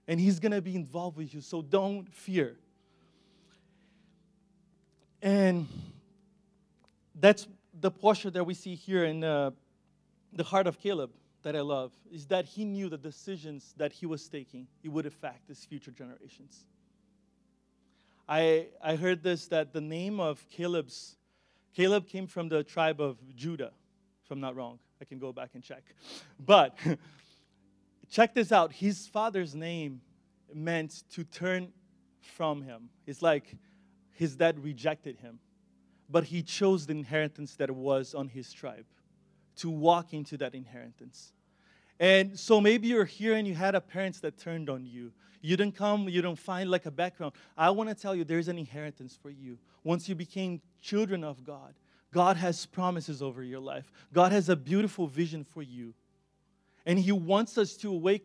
And 0.07 0.21
He's 0.21 0.39
going 0.39 0.53
to 0.53 0.61
be 0.61 0.75
involved 0.75 1.17
with 1.17 1.33
you, 1.33 1.41
so 1.41 1.63
don't 1.63 2.13
fear. 2.15 2.57
And 5.23 5.67
that's 7.19 7.47
the 7.81 7.91
posture 7.91 8.31
that 8.31 8.45
we 8.45 8.53
see 8.53 8.75
here 8.75 9.05
in 9.05 9.25
uh, 9.25 9.53
the 10.33 10.45
heart 10.45 10.67
of 10.67 10.79
Caleb 10.79 11.11
that 11.43 11.57
I 11.57 11.61
love 11.61 11.93
is 12.11 12.27
that 12.27 12.45
he 12.47 12.65
knew 12.65 12.89
the 12.89 12.99
decisions 12.99 13.75
that 13.77 13.93
he 13.93 14.07
was 14.07 14.29
taking, 14.29 14.67
it 14.83 14.89
would 14.89 15.07
affect 15.07 15.49
his 15.49 15.65
future 15.65 15.91
generations. 15.91 16.65
I, 18.29 18.69
I 18.83 18.97
heard 18.97 19.23
this 19.23 19.47
that 19.49 19.73
the 19.73 19.81
name 19.81 20.21
of 20.21 20.45
Caleb's, 20.51 21.17
Caleb 21.75 22.09
came 22.09 22.27
from 22.27 22.49
the 22.49 22.63
tribe 22.63 23.01
of 23.01 23.19
Judah, 23.35 23.73
if 24.25 24.31
I'm 24.31 24.41
not 24.41 24.57
wrong. 24.57 24.79
I 25.01 25.05
can 25.05 25.19
go 25.19 25.33
back 25.33 25.51
and 25.55 25.63
check. 25.63 25.83
But 26.39 26.77
check 28.11 28.35
this 28.35 28.53
out 28.53 28.73
his 28.73 29.07
father's 29.07 29.55
name 29.55 30.01
meant 30.55 31.03
to 31.13 31.25
turn 31.25 31.73
from 32.21 32.63
him. 32.63 32.89
It's 33.07 33.23
like 33.23 33.57
his 34.13 34.37
dad 34.37 34.63
rejected 34.63 35.17
him, 35.17 35.41
but 36.09 36.25
he 36.25 36.43
chose 36.43 36.87
the 36.87 36.93
inheritance 36.93 37.57
that 37.57 37.71
was 37.71 38.15
on 38.15 38.29
his 38.29 38.53
tribe 38.53 38.85
to 39.57 39.71
walk 39.71 40.13
into 40.13 40.37
that 40.39 40.55
inheritance. 40.55 41.33
And 42.01 42.39
so 42.39 42.61
maybe 42.61 42.89
you're 42.89 43.05
here 43.05 43.35
and 43.35 43.47
you 43.47 43.55
had 43.55 43.75
a 43.75 43.81
parents 43.81 44.21
that 44.21 44.39
turned 44.39 44.69
on 44.69 44.85
you. 44.85 45.13
You 45.41 45.57
didn't 45.57 45.77
come, 45.77 46.09
you 46.09 46.23
don't 46.23 46.39
find 46.39 46.71
like 46.71 46.87
a 46.87 46.91
background. 46.91 47.33
I 47.57 47.71
want 47.71 47.89
to 47.89 47.95
tell 47.95 48.15
you 48.15 48.25
there's 48.25 48.49
an 48.49 48.59
inheritance 48.59 49.19
for 49.21 49.31
you. 49.31 49.59
Once 49.85 50.09
you 50.09 50.15
became 50.15 50.61
children 50.81 51.25
of 51.25 51.45
God, 51.45 51.75
God 52.13 52.37
has 52.37 52.67
promises 52.67 53.23
over 53.23 53.43
your 53.43 53.61
life. 53.61 53.91
God 54.13 54.33
has 54.33 54.49
a 54.49 54.57
beautiful 54.57 55.07
vision 55.07 55.45
for 55.45 55.63
you. 55.63 55.95
And 56.87 56.99
He 56.99 57.13
wants 57.13 57.59
us 57.59 57.77
to 57.79 57.91
awake, 57.91 58.25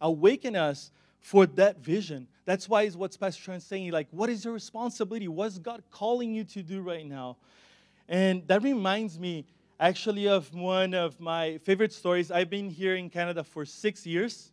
awaken 0.00 0.56
us 0.56 0.90
for 1.20 1.46
that 1.46 1.78
vision. 1.78 2.28
That's 2.44 2.68
why 2.68 2.82
is 2.82 2.96
what 2.96 3.18
Pastor 3.18 3.42
Sean 3.42 3.60
saying, 3.60 3.90
like, 3.90 4.08
what 4.10 4.28
is 4.28 4.44
your 4.44 4.54
responsibility? 4.54 5.28
What's 5.28 5.58
God 5.58 5.82
calling 5.90 6.34
you 6.34 6.44
to 6.44 6.62
do 6.62 6.82
right 6.82 7.06
now? 7.06 7.38
And 8.08 8.46
that 8.48 8.62
reminds 8.62 9.18
me 9.18 9.46
actually 9.80 10.28
of 10.28 10.52
one 10.54 10.94
of 10.94 11.20
my 11.20 11.58
favorite 11.58 11.92
stories. 11.92 12.30
I've 12.30 12.50
been 12.50 12.70
here 12.70 12.96
in 12.96 13.10
Canada 13.10 13.42
for 13.42 13.64
six 13.64 14.06
years. 14.06 14.52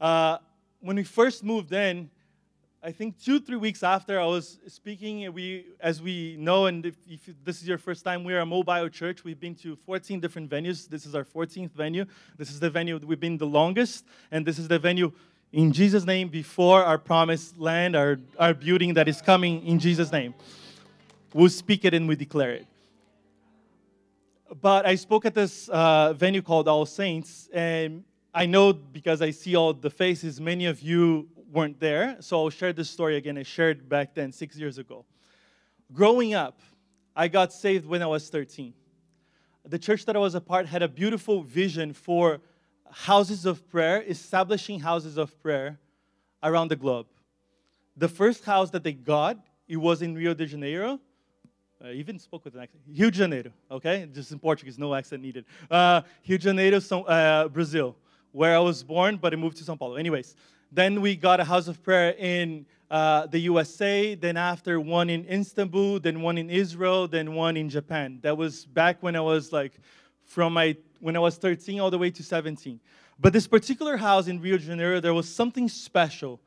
Uh, 0.00 0.38
when 0.80 0.96
we 0.96 1.04
first 1.04 1.44
moved 1.44 1.72
in, 1.72 2.10
I 2.82 2.92
think 2.92 3.18
two, 3.22 3.40
three 3.40 3.56
weeks 3.56 3.82
after 3.82 4.18
I 4.18 4.24
was 4.24 4.58
speaking, 4.66 5.30
we, 5.34 5.66
as 5.80 6.00
we 6.00 6.36
know, 6.38 6.66
and 6.66 6.86
if, 6.86 6.94
if, 7.06 7.20
this 7.44 7.60
is 7.60 7.68
your 7.68 7.76
first 7.76 8.04
time, 8.04 8.24
we're 8.24 8.40
a 8.40 8.46
mobile 8.46 8.88
church. 8.88 9.22
We've 9.22 9.38
been 9.38 9.54
to 9.56 9.76
14 9.76 10.18
different 10.18 10.50
venues. 10.50 10.88
This 10.88 11.04
is 11.04 11.14
our 11.14 11.24
14th 11.24 11.72
venue. 11.72 12.06
This 12.38 12.50
is 12.50 12.58
the 12.58 12.70
venue 12.70 12.98
we've 13.04 13.20
been 13.20 13.36
the 13.36 13.46
longest, 13.46 14.06
and 14.30 14.46
this 14.46 14.58
is 14.58 14.68
the 14.68 14.78
venue 14.78 15.12
in 15.52 15.72
Jesus' 15.72 16.06
name 16.06 16.28
before 16.28 16.82
our 16.82 16.96
promised 16.96 17.58
land, 17.58 17.96
our, 17.96 18.18
our 18.38 18.54
building 18.54 18.94
that 18.94 19.08
is 19.08 19.20
coming 19.20 19.66
in 19.66 19.78
Jesus' 19.78 20.10
name. 20.10 20.32
We'll 21.34 21.50
speak 21.50 21.84
it 21.84 21.92
and 21.92 22.08
we 22.08 22.16
declare 22.16 22.52
it 22.52 22.66
but 24.60 24.84
I 24.86 24.96
spoke 24.96 25.24
at 25.24 25.34
this 25.34 25.68
uh, 25.68 26.12
venue 26.14 26.42
called 26.42 26.66
All 26.66 26.86
Saints, 26.86 27.48
and 27.52 28.04
I 28.34 28.46
know 28.46 28.72
because 28.72 29.22
I 29.22 29.30
see 29.30 29.54
all 29.54 29.72
the 29.72 29.90
faces, 29.90 30.40
many 30.40 30.66
of 30.66 30.82
you 30.82 31.28
weren't 31.52 31.78
there. 31.78 32.16
So 32.20 32.44
I'll 32.44 32.50
share 32.50 32.72
this 32.72 32.90
story 32.90 33.16
again. 33.16 33.38
I 33.38 33.42
shared 33.42 33.88
back 33.88 34.14
then, 34.14 34.32
six 34.32 34.56
years 34.56 34.78
ago. 34.78 35.04
Growing 35.92 36.34
up, 36.34 36.60
I 37.14 37.28
got 37.28 37.52
saved 37.52 37.86
when 37.86 38.02
I 38.02 38.06
was 38.06 38.28
13. 38.28 38.74
The 39.66 39.78
church 39.78 40.04
that 40.06 40.16
I 40.16 40.18
was 40.18 40.34
a 40.34 40.40
part 40.40 40.66
had 40.66 40.82
a 40.82 40.88
beautiful 40.88 41.42
vision 41.42 41.92
for 41.92 42.40
houses 42.90 43.46
of 43.46 43.68
prayer, 43.68 44.02
establishing 44.06 44.80
houses 44.80 45.16
of 45.16 45.40
prayer 45.42 45.78
around 46.42 46.68
the 46.68 46.76
globe. 46.76 47.06
The 47.96 48.08
first 48.08 48.44
house 48.44 48.70
that 48.70 48.82
they 48.82 48.92
got, 48.92 49.38
it 49.68 49.76
was 49.76 50.02
in 50.02 50.14
Rio 50.14 50.34
de 50.34 50.46
Janeiro, 50.46 50.98
I 51.82 51.92
even 51.92 52.18
spoke 52.18 52.44
with 52.44 52.54
an 52.54 52.60
accent. 52.60 52.82
Rio 52.86 53.08
de 53.08 53.16
Janeiro, 53.16 53.50
okay? 53.70 54.06
Just 54.12 54.32
in 54.32 54.38
Portuguese, 54.38 54.78
no 54.78 54.94
accent 54.94 55.22
needed. 55.22 55.46
Uh, 55.70 56.02
Rio 56.28 56.36
de 56.36 56.44
Janeiro, 56.44 56.76
São, 56.76 57.04
uh, 57.08 57.48
Brazil, 57.48 57.96
where 58.32 58.54
I 58.54 58.58
was 58.58 58.82
born, 58.82 59.16
but 59.16 59.32
I 59.32 59.36
moved 59.36 59.56
to 59.58 59.64
São 59.64 59.78
Paulo. 59.78 59.94
Anyways, 59.94 60.36
then 60.70 61.00
we 61.00 61.16
got 61.16 61.40
a 61.40 61.44
house 61.44 61.68
of 61.68 61.82
prayer 61.82 62.14
in 62.18 62.66
uh, 62.90 63.26
the 63.28 63.38
USA, 63.40 64.14
then 64.14 64.36
after 64.36 64.78
one 64.78 65.08
in 65.08 65.26
Istanbul, 65.30 66.00
then 66.00 66.20
one 66.20 66.36
in 66.36 66.50
Israel, 66.50 67.08
then 67.08 67.34
one 67.34 67.56
in 67.56 67.70
Japan. 67.70 68.18
That 68.22 68.36
was 68.36 68.66
back 68.66 69.02
when 69.02 69.16
I 69.16 69.20
was 69.20 69.50
like 69.50 69.72
from 70.26 70.52
my 70.52 70.76
when 71.00 71.16
I 71.16 71.18
was 71.18 71.36
13 71.38 71.80
all 71.80 71.90
the 71.90 71.96
way 71.96 72.10
to 72.10 72.22
17. 72.22 72.78
But 73.18 73.32
this 73.32 73.46
particular 73.46 73.96
house 73.96 74.28
in 74.28 74.38
Rio 74.38 74.58
de 74.58 74.64
Janeiro, 74.64 75.00
there 75.00 75.14
was 75.14 75.34
something 75.34 75.66
special 75.66 76.40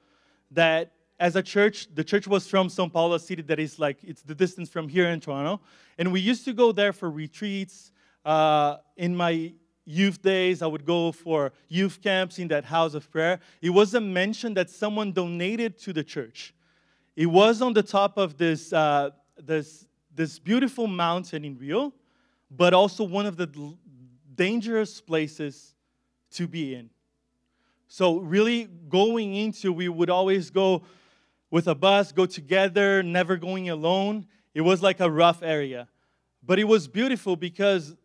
that 0.52 0.92
as 1.20 1.36
a 1.36 1.44
church, 1.44 1.88
the 1.94 2.04
church 2.04 2.28
was 2.28 2.48
from 2.48 2.70
Sao 2.70 2.88
Paulo, 2.88 3.18
city 3.18 3.42
that 3.44 3.60
is 3.60 3.80
like, 3.80 3.98
it's 4.04 4.22
the 4.22 4.36
distance 4.36 4.70
from 4.70 4.90
here 4.90 5.08
in 5.08 5.20
Toronto. 5.20 5.62
And 5.98 6.12
we 6.12 6.20
used 6.20 6.46
to 6.46 6.54
go 6.54 6.72
there 6.72 6.94
for 6.94 7.10
retreats. 7.10 7.92
Uh, 8.26 8.78
in 8.98 9.16
my 9.16 9.54
youth 9.86 10.22
days, 10.22 10.62
I 10.62 10.68
would 10.68 10.86
go 10.86 11.12
for 11.12 11.52
youth 11.68 12.02
camps 12.02 12.40
in 12.40 12.48
that 12.50 12.66
house 12.66 12.94
of 12.94 13.12
prayer. 13.12 13.40
It 13.62 13.70
was 13.70 13.94
a 13.94 14.02
mention 14.02 14.54
that 14.56 14.70
someone 14.70 15.12
donated 15.12 15.78
to 15.80 15.94
the 15.94 16.04
church. 16.04 16.54
It 17.16 17.28
was 17.28 17.62
on 17.62 17.74
the 17.74 17.84
top 17.84 18.18
of 18.18 18.38
this, 18.38 18.74
uh, 18.74 19.12
this, 19.38 19.86
this 20.14 20.40
beautiful 20.40 20.88
mountain 20.88 21.46
in 21.46 21.58
Rio, 21.58 21.94
but 22.50 22.74
also 22.74 23.04
one 23.04 23.26
of 23.26 23.38
the 23.38 23.48
dangerous 24.36 25.00
places 25.00 25.76
to 26.32 26.48
be 26.48 26.74
in. 26.76 26.90
So, 27.88 28.18
really 28.18 28.66
going 28.90 29.36
into, 29.36 29.72
we 29.72 29.88
would 29.88 30.10
always 30.10 30.50
go 30.50 30.82
with 31.54 31.68
a 31.68 31.76
bus, 31.76 32.12
go 32.12 32.26
together, 32.26 33.04
never 33.04 33.38
going 33.38 33.70
alone. 33.70 34.26
It 34.56 34.62
was 34.62 34.82
like 34.82 35.00
a 35.00 35.08
rough 35.08 35.44
area. 35.44 35.88
But 36.42 36.58
it 36.58 36.64
was 36.64 36.88
beautiful 36.88 37.36
because 37.36 37.96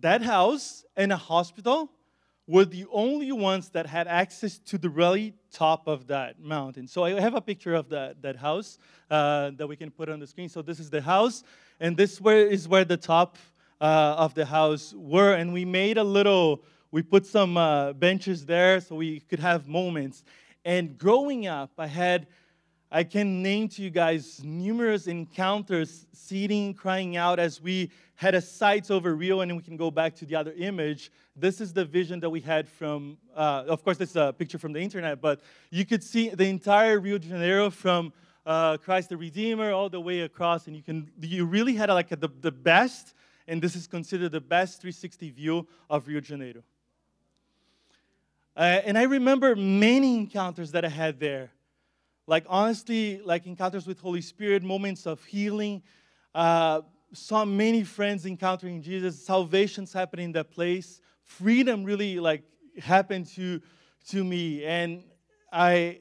that 0.00 0.22
house 0.22 0.84
and 0.96 1.12
a 1.12 1.16
hospital 1.16 1.88
were 2.48 2.64
the 2.64 2.84
only 2.90 3.30
ones 3.30 3.68
that 3.68 3.86
had 3.86 4.08
access 4.08 4.58
to 4.58 4.76
the 4.76 4.90
really 4.90 5.34
top 5.52 5.86
of 5.86 6.08
that 6.08 6.40
mountain. 6.40 6.88
So 6.88 7.04
I 7.04 7.20
have 7.20 7.34
a 7.34 7.40
picture 7.40 7.74
of 7.74 7.88
that, 7.90 8.22
that 8.22 8.34
house 8.34 8.76
uh, 9.08 9.52
that 9.56 9.68
we 9.68 9.76
can 9.76 9.92
put 9.92 10.08
on 10.08 10.18
the 10.18 10.26
screen. 10.26 10.48
So 10.48 10.60
this 10.60 10.80
is 10.80 10.90
the 10.90 11.00
house, 11.00 11.44
and 11.78 11.96
this 11.96 12.20
where 12.20 12.44
is 12.48 12.66
where 12.66 12.84
the 12.84 12.96
top 12.96 13.38
uh, 13.80 14.16
of 14.18 14.34
the 14.34 14.46
house 14.46 14.92
were. 14.96 15.34
And 15.34 15.52
we 15.52 15.64
made 15.64 15.96
a 15.96 16.04
little, 16.04 16.64
we 16.90 17.02
put 17.02 17.24
some 17.24 17.56
uh, 17.56 17.92
benches 17.92 18.44
there 18.44 18.80
so 18.80 18.96
we 18.96 19.20
could 19.20 19.38
have 19.38 19.68
moments. 19.68 20.24
And 20.64 20.98
growing 20.98 21.46
up, 21.46 21.70
I 21.78 21.86
had, 21.86 22.26
I 22.90 23.02
can 23.02 23.42
name 23.42 23.68
to 23.70 23.82
you 23.82 23.90
guys 23.90 24.42
numerous 24.44 25.08
encounters, 25.08 26.06
sitting, 26.12 26.72
crying 26.72 27.16
out 27.16 27.40
as 27.40 27.60
we 27.60 27.90
had 28.14 28.36
a 28.36 28.40
sight 28.40 28.90
over 28.92 29.14
Rio, 29.16 29.40
and 29.40 29.56
we 29.56 29.62
can 29.62 29.76
go 29.76 29.90
back 29.90 30.14
to 30.16 30.24
the 30.24 30.36
other 30.36 30.54
image. 30.56 31.10
This 31.34 31.60
is 31.60 31.72
the 31.72 31.84
vision 31.84 32.20
that 32.20 32.30
we 32.30 32.40
had 32.40 32.68
from, 32.68 33.18
uh, 33.34 33.64
of 33.66 33.82
course, 33.82 33.98
this 33.98 34.10
is 34.10 34.16
a 34.16 34.32
picture 34.32 34.56
from 34.56 34.72
the 34.72 34.80
internet, 34.80 35.20
but 35.20 35.40
you 35.70 35.84
could 35.84 36.02
see 36.02 36.28
the 36.28 36.46
entire 36.46 37.00
Rio 37.00 37.18
de 37.18 37.28
Janeiro 37.28 37.70
from 37.70 38.12
uh, 38.46 38.76
Christ 38.76 39.08
the 39.08 39.16
Redeemer 39.16 39.72
all 39.72 39.88
the 39.88 40.00
way 40.00 40.20
across, 40.20 40.68
and 40.68 40.76
you 40.76 40.82
can, 40.82 41.10
you 41.20 41.44
really 41.44 41.74
had 41.74 41.90
like 41.90 42.12
a, 42.12 42.16
the, 42.16 42.28
the 42.40 42.52
best, 42.52 43.14
and 43.48 43.60
this 43.60 43.74
is 43.74 43.88
considered 43.88 44.30
the 44.30 44.40
best 44.40 44.80
360 44.80 45.30
view 45.30 45.66
of 45.90 46.06
Rio 46.06 46.20
de 46.20 46.26
Janeiro. 46.26 46.62
Uh, 48.56 48.80
and 48.84 48.96
I 48.96 49.02
remember 49.02 49.56
many 49.56 50.16
encounters 50.16 50.70
that 50.72 50.84
I 50.84 50.88
had 50.88 51.18
there. 51.18 51.50
Like, 52.26 52.44
honestly, 52.48 53.20
like 53.24 53.46
encounters 53.46 53.86
with 53.86 54.00
Holy 54.00 54.20
Spirit, 54.20 54.62
moments 54.62 55.06
of 55.06 55.22
healing, 55.24 55.82
uh, 56.34 56.80
saw 57.12 57.44
many 57.44 57.84
friends 57.84 58.26
encountering 58.26 58.82
Jesus, 58.82 59.24
salvations 59.24 59.92
happening 59.92 60.26
in 60.26 60.32
that 60.32 60.50
place, 60.50 61.00
freedom 61.22 61.84
really 61.84 62.18
like 62.18 62.42
happened 62.78 63.26
to 63.26 63.60
to 64.08 64.22
me, 64.22 64.64
and 64.64 65.02
I 65.52 66.00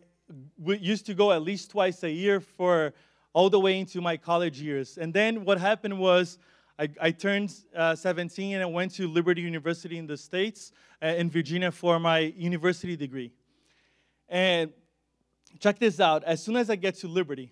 used 0.58 1.06
to 1.08 1.14
go 1.14 1.32
at 1.32 1.42
least 1.42 1.72
twice 1.72 2.04
a 2.04 2.10
year 2.10 2.40
for 2.40 2.94
all 3.34 3.50
the 3.50 3.60
way 3.60 3.80
into 3.80 4.02
my 4.02 4.18
college 4.18 4.62
years. 4.62 4.98
And 4.98 5.14
then 5.14 5.44
what 5.44 5.60
happened 5.60 5.98
was 5.98 6.38
I, 6.78 6.90
I 7.02 7.12
turned 7.12 7.54
uh, 7.76 7.96
17 7.96 8.54
and 8.54 8.64
I 8.64 8.66
went 8.66 8.94
to 8.96 9.08
Liberty 9.08 9.42
University 9.42 9.98
in 9.98 10.08
the 10.08 10.18
States 10.18 10.72
uh, 11.02 11.08
in 11.08 11.30
Virginia 11.30 11.72
for 11.72 12.00
my 12.00 12.20
university 12.20 12.96
degree. 12.96 13.32
And 14.30 14.72
check 15.60 15.80
this 15.80 16.00
out. 16.00 16.24
As 16.24 16.44
soon 16.44 16.56
as 16.56 16.70
I 16.70 16.76
get 16.76 16.96
to 16.96 17.08
Liberty, 17.08 17.52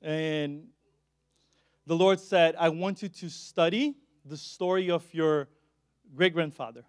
and 0.00 0.68
the 1.86 1.94
Lord 1.94 2.20
said, 2.20 2.54
I 2.58 2.68
want 2.68 3.02
you 3.02 3.08
to 3.08 3.28
study 3.28 3.96
the 4.24 4.36
story 4.36 4.90
of 4.90 5.04
your 5.12 5.48
great 6.14 6.34
grandfather. 6.34 6.84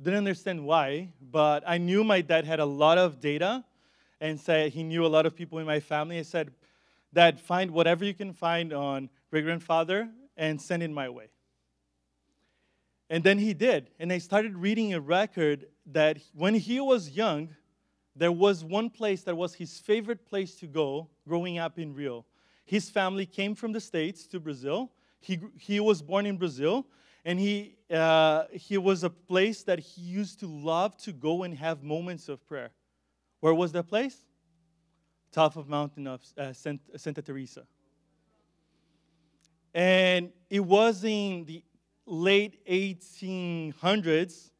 Didn't 0.00 0.18
understand 0.18 0.64
why, 0.64 1.10
but 1.20 1.64
I 1.66 1.78
knew 1.78 2.04
my 2.04 2.20
dad 2.20 2.44
had 2.44 2.60
a 2.60 2.66
lot 2.66 2.98
of 2.98 3.20
data 3.20 3.64
and 4.20 4.38
said 4.38 4.72
he 4.72 4.82
knew 4.82 5.04
a 5.04 5.08
lot 5.08 5.26
of 5.26 5.34
people 5.34 5.58
in 5.58 5.66
my 5.66 5.80
family. 5.80 6.18
I 6.18 6.22
said, 6.22 6.52
Dad, 7.12 7.40
find 7.40 7.70
whatever 7.70 8.04
you 8.04 8.12
can 8.12 8.32
find 8.32 8.72
on 8.72 9.08
great 9.30 9.44
grandfather 9.44 10.08
and 10.36 10.60
send 10.60 10.82
it 10.82 10.90
my 10.90 11.08
way. 11.08 11.28
And 13.08 13.22
then 13.24 13.38
he 13.38 13.54
did. 13.54 13.90
And 13.98 14.12
I 14.12 14.18
started 14.18 14.56
reading 14.56 14.92
a 14.92 15.00
record 15.00 15.66
that 15.86 16.18
when 16.34 16.54
he 16.54 16.80
was 16.80 17.10
young, 17.10 17.50
there 18.16 18.32
was 18.32 18.64
one 18.64 18.88
place 18.88 19.22
that 19.22 19.36
was 19.36 19.54
his 19.54 19.78
favorite 19.78 20.24
place 20.24 20.54
to 20.56 20.66
go 20.66 21.08
growing 21.28 21.58
up 21.58 21.78
in 21.78 21.94
Rio. 21.94 22.24
His 22.64 22.88
family 22.88 23.26
came 23.26 23.54
from 23.54 23.72
the 23.72 23.80
States 23.80 24.26
to 24.28 24.40
Brazil. 24.40 24.90
He, 25.20 25.38
he 25.58 25.80
was 25.80 26.00
born 26.02 26.24
in 26.24 26.38
Brazil, 26.38 26.86
and 27.24 27.38
he, 27.38 27.76
uh, 27.90 28.44
he 28.52 28.78
was 28.78 29.04
a 29.04 29.10
place 29.10 29.62
that 29.64 29.78
he 29.78 30.00
used 30.00 30.40
to 30.40 30.46
love 30.46 30.96
to 30.98 31.12
go 31.12 31.42
and 31.42 31.54
have 31.58 31.82
moments 31.82 32.28
of 32.28 32.44
prayer. 32.46 32.70
Where 33.40 33.54
was 33.54 33.72
that 33.72 33.86
place? 33.86 34.16
Top 35.30 35.56
of 35.56 35.68
mountain 35.68 36.06
of 36.06 36.22
uh, 36.38 36.52
Santa 36.54 37.22
Teresa. 37.22 37.66
And 39.74 40.32
it 40.48 40.60
was 40.60 41.04
in 41.04 41.44
the 41.44 41.62
late 42.06 42.66
1800s 42.66 44.50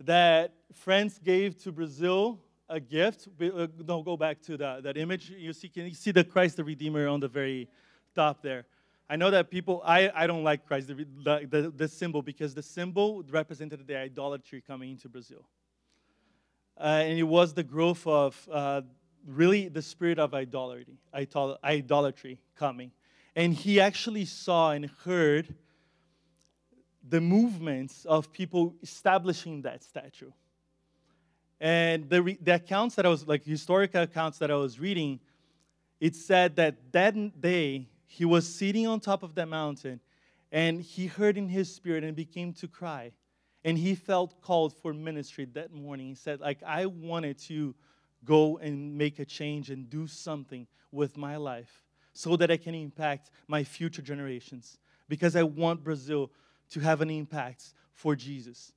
that 0.00 0.52
France 0.74 1.18
gave 1.22 1.56
to 1.62 1.72
Brazil 1.72 2.40
a 2.74 2.80
gift. 2.80 3.28
Uh, 3.40 3.68
no, 3.86 4.02
go 4.02 4.16
back 4.16 4.42
to 4.42 4.56
that, 4.56 4.82
that 4.82 4.96
image. 4.96 5.30
You 5.30 5.52
see, 5.52 5.68
can 5.68 5.84
you 5.84 5.94
see 5.94 6.10
the 6.10 6.24
Christ 6.24 6.56
the 6.56 6.64
Redeemer 6.64 7.06
on 7.08 7.20
the 7.20 7.28
very 7.28 7.68
top 8.14 8.42
there? 8.42 8.66
I 9.08 9.16
know 9.16 9.30
that 9.30 9.50
people, 9.50 9.82
I, 9.84 10.10
I 10.14 10.26
don't 10.26 10.44
like 10.44 10.66
Christ, 10.66 10.88
the, 10.88 11.06
the, 11.50 11.72
the 11.74 11.88
symbol, 11.88 12.22
because 12.22 12.54
the 12.54 12.62
symbol 12.62 13.22
represented 13.30 13.86
the 13.86 13.96
idolatry 13.96 14.62
coming 14.66 14.90
into 14.90 15.08
Brazil. 15.08 15.46
Uh, 16.78 17.02
and 17.04 17.18
it 17.18 17.24
was 17.24 17.54
the 17.54 17.62
growth 17.62 18.06
of 18.06 18.48
uh, 18.50 18.80
really 19.26 19.68
the 19.68 19.82
spirit 19.82 20.18
of 20.18 20.34
idolatry, 20.34 20.86
idolatry 21.62 22.40
coming. 22.56 22.90
And 23.36 23.54
he 23.54 23.80
actually 23.80 24.24
saw 24.24 24.72
and 24.72 24.90
heard 25.04 25.54
the 27.06 27.20
movements 27.20 28.06
of 28.06 28.32
people 28.32 28.74
establishing 28.82 29.62
that 29.62 29.84
statue. 29.84 30.30
And 31.60 32.08
the, 32.08 32.36
the 32.42 32.56
accounts 32.56 32.96
that 32.96 33.06
I 33.06 33.08
was, 33.08 33.26
like 33.26 33.44
historical 33.44 34.02
accounts 34.02 34.38
that 34.38 34.50
I 34.50 34.56
was 34.56 34.78
reading, 34.78 35.20
it 36.00 36.14
said 36.16 36.56
that 36.56 36.92
that 36.92 37.40
day 37.40 37.88
he 38.06 38.24
was 38.24 38.46
sitting 38.46 38.86
on 38.86 39.00
top 39.00 39.22
of 39.22 39.34
that 39.34 39.48
mountain 39.48 40.00
and 40.52 40.80
he 40.80 41.06
heard 41.06 41.36
in 41.36 41.48
his 41.48 41.74
spirit 41.74 42.04
and 42.04 42.14
began 42.14 42.52
to 42.54 42.68
cry. 42.68 43.12
And 43.64 43.78
he 43.78 43.94
felt 43.94 44.40
called 44.42 44.74
for 44.74 44.92
ministry 44.92 45.46
that 45.54 45.72
morning. 45.72 46.08
He 46.08 46.14
said, 46.14 46.40
like, 46.40 46.62
I 46.62 46.86
wanted 46.86 47.38
to 47.48 47.74
go 48.24 48.58
and 48.58 48.96
make 48.96 49.18
a 49.18 49.24
change 49.24 49.70
and 49.70 49.88
do 49.88 50.06
something 50.06 50.66
with 50.92 51.16
my 51.16 51.36
life 51.36 51.82
so 52.12 52.36
that 52.36 52.50
I 52.50 52.58
can 52.58 52.74
impact 52.74 53.30
my 53.48 53.64
future 53.64 54.02
generations. 54.02 54.78
Because 55.08 55.34
I 55.34 55.44
want 55.44 55.82
Brazil 55.82 56.30
to 56.70 56.80
have 56.80 57.00
an 57.00 57.10
impact 57.10 57.72
for 57.92 58.14
Jesus. 58.14 58.73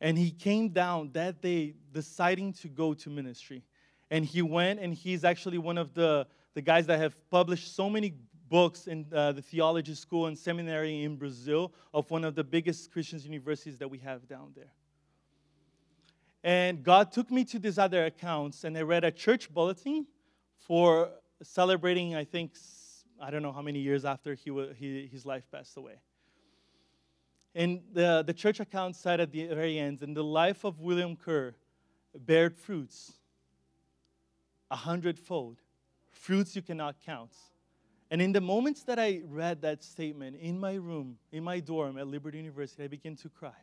And 0.00 0.18
he 0.18 0.30
came 0.30 0.68
down 0.68 1.10
that 1.12 1.40
day 1.40 1.74
deciding 1.92 2.52
to 2.54 2.68
go 2.68 2.94
to 2.94 3.10
ministry. 3.10 3.62
And 4.10 4.24
he 4.24 4.42
went, 4.42 4.80
and 4.80 4.94
he's 4.94 5.24
actually 5.24 5.58
one 5.58 5.78
of 5.78 5.94
the, 5.94 6.26
the 6.54 6.62
guys 6.62 6.86
that 6.86 6.98
have 6.98 7.14
published 7.30 7.74
so 7.74 7.88
many 7.88 8.14
books 8.48 8.86
in 8.86 9.06
uh, 9.12 9.32
the 9.32 9.42
theology 9.42 9.94
school 9.94 10.26
and 10.26 10.38
seminary 10.38 11.02
in 11.02 11.16
Brazil 11.16 11.72
of 11.92 12.10
one 12.10 12.24
of 12.24 12.34
the 12.34 12.44
biggest 12.44 12.92
Christian 12.92 13.18
universities 13.20 13.78
that 13.78 13.88
we 13.88 13.98
have 13.98 14.28
down 14.28 14.52
there. 14.54 14.72
And 16.44 16.84
God 16.84 17.10
took 17.10 17.30
me 17.30 17.44
to 17.46 17.58
these 17.58 17.76
other 17.76 18.04
accounts, 18.04 18.62
and 18.62 18.78
I 18.78 18.82
read 18.82 19.02
a 19.02 19.10
church 19.10 19.52
bulletin 19.52 20.06
for 20.58 21.10
celebrating, 21.42 22.14
I 22.14 22.24
think, 22.24 22.52
I 23.20 23.30
don't 23.30 23.42
know 23.42 23.50
how 23.50 23.62
many 23.62 23.80
years 23.80 24.04
after 24.04 24.34
he, 24.34 24.52
he, 24.76 25.08
his 25.10 25.26
life 25.26 25.44
passed 25.50 25.76
away. 25.76 25.94
And 27.56 27.80
the, 27.94 28.22
the 28.24 28.34
church 28.34 28.60
account 28.60 28.96
said 28.96 29.18
at 29.18 29.32
the 29.32 29.46
very 29.46 29.78
end, 29.78 30.02
and 30.02 30.14
the 30.14 30.22
life 30.22 30.62
of 30.62 30.78
William 30.78 31.16
Kerr 31.16 31.54
bared 32.14 32.54
fruits 32.54 33.14
a 34.70 34.76
hundredfold, 34.76 35.56
fruits 36.10 36.54
you 36.54 36.60
cannot 36.60 36.96
count. 37.06 37.32
And 38.10 38.20
in 38.20 38.32
the 38.32 38.42
moments 38.42 38.82
that 38.82 38.98
I 38.98 39.22
read 39.24 39.62
that 39.62 39.82
statement 39.82 40.36
in 40.36 40.60
my 40.60 40.74
room, 40.74 41.16
in 41.32 41.44
my 41.44 41.60
dorm 41.60 41.96
at 41.96 42.06
Liberty 42.06 42.36
University, 42.36 42.84
I 42.84 42.88
began 42.88 43.16
to 43.16 43.30
cry. 43.30 43.56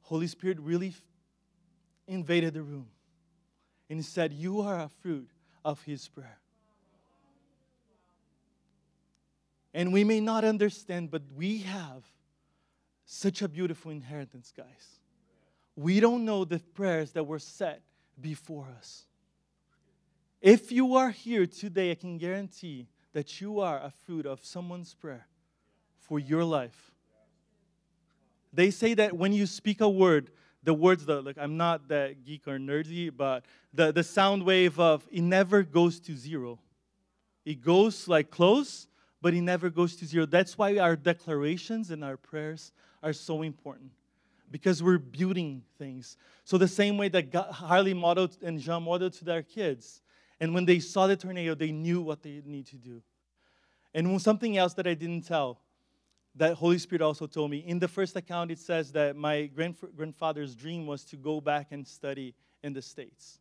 Holy 0.00 0.26
Spirit 0.26 0.58
really 0.58 0.94
invaded 2.08 2.54
the 2.54 2.62
room 2.62 2.88
and 3.88 4.04
said, 4.04 4.32
You 4.32 4.62
are 4.62 4.80
a 4.80 4.88
fruit 4.88 5.30
of 5.64 5.80
his 5.84 6.08
prayer. 6.08 6.40
And 9.72 9.92
we 9.92 10.02
may 10.02 10.18
not 10.18 10.42
understand, 10.42 11.12
but 11.12 11.22
we 11.36 11.58
have 11.58 12.02
such 13.12 13.42
a 13.42 13.48
beautiful 13.48 13.90
inheritance, 13.90 14.52
guys. 14.56 14.98
We 15.76 16.00
don't 16.00 16.24
know 16.24 16.46
the 16.46 16.58
prayers 16.58 17.12
that 17.12 17.24
were 17.24 17.38
set 17.38 17.82
before 18.18 18.66
us. 18.78 19.04
If 20.40 20.72
you 20.72 20.96
are 20.96 21.10
here 21.10 21.46
today, 21.46 21.90
I 21.90 21.94
can 21.94 22.16
guarantee 22.16 22.88
that 23.12 23.38
you 23.38 23.60
are 23.60 23.76
a 23.78 23.92
fruit 24.06 24.24
of 24.24 24.42
someone's 24.42 24.94
prayer 24.94 25.26
for 26.00 26.18
your 26.18 26.42
life. 26.42 26.90
They 28.50 28.70
say 28.70 28.94
that 28.94 29.12
when 29.14 29.34
you 29.34 29.44
speak 29.46 29.82
a 29.82 29.88
word, 29.88 30.30
the 30.62 30.72
words, 30.72 31.04
the, 31.04 31.20
like 31.20 31.36
I'm 31.38 31.58
not 31.58 31.88
that 31.88 32.24
geek 32.24 32.48
or 32.48 32.58
nerdy, 32.58 33.14
but 33.14 33.44
the, 33.74 33.92
the 33.92 34.04
sound 34.04 34.42
wave 34.42 34.80
of 34.80 35.06
it 35.12 35.20
never 35.20 35.62
goes 35.62 36.00
to 36.00 36.16
zero. 36.16 36.58
It 37.44 37.60
goes 37.60 38.08
like 38.08 38.30
close, 38.30 38.88
but 39.20 39.34
it 39.34 39.42
never 39.42 39.68
goes 39.68 39.96
to 39.96 40.06
zero. 40.06 40.24
That's 40.24 40.56
why 40.56 40.78
our 40.78 40.96
declarations 40.96 41.90
and 41.90 42.02
our 42.02 42.16
prayers 42.16 42.72
are 43.02 43.12
so 43.12 43.42
important 43.42 43.90
because 44.50 44.82
we're 44.82 44.98
building 44.98 45.62
things. 45.78 46.16
So, 46.44 46.58
the 46.58 46.68
same 46.68 46.98
way 46.98 47.08
that 47.08 47.30
God, 47.32 47.50
Harley 47.50 47.94
modeled 47.94 48.36
and 48.42 48.60
Jean 48.60 48.82
modeled 48.82 49.14
to 49.14 49.24
their 49.24 49.42
kids, 49.42 50.02
and 50.40 50.54
when 50.54 50.64
they 50.64 50.78
saw 50.78 51.06
the 51.06 51.16
tornado, 51.16 51.54
they 51.54 51.72
knew 51.72 52.00
what 52.00 52.22
they 52.22 52.42
need 52.44 52.66
to 52.66 52.76
do. 52.76 53.02
And 53.94 54.20
something 54.20 54.56
else 54.56 54.74
that 54.74 54.86
I 54.86 54.94
didn't 54.94 55.22
tell 55.22 55.60
that 56.36 56.54
Holy 56.54 56.78
Spirit 56.78 57.02
also 57.02 57.26
told 57.26 57.50
me. 57.50 57.58
In 57.58 57.78
the 57.78 57.88
first 57.88 58.16
account, 58.16 58.50
it 58.50 58.58
says 58.58 58.92
that 58.92 59.16
my 59.16 59.46
grandfather's 59.46 60.54
dream 60.54 60.86
was 60.86 61.04
to 61.04 61.16
go 61.16 61.40
back 61.40 61.68
and 61.72 61.86
study 61.86 62.34
in 62.62 62.72
the 62.72 62.82
States. 62.82 63.38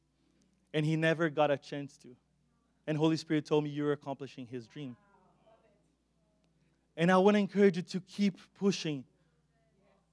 And 0.73 0.85
he 0.85 0.95
never 0.95 1.29
got 1.29 1.51
a 1.51 1.57
chance 1.57 1.97
to. 1.97 2.09
And 2.87 2.97
Holy 2.97 3.17
Spirit 3.17 3.45
told 3.45 3.63
me, 3.63 3.69
You're 3.69 3.93
accomplishing 3.93 4.47
his 4.47 4.67
dream. 4.67 4.95
And 6.97 7.11
I 7.11 7.17
want 7.17 7.35
to 7.35 7.39
encourage 7.39 7.77
you 7.77 7.83
to 7.83 7.99
keep 8.01 8.37
pushing. 8.59 9.05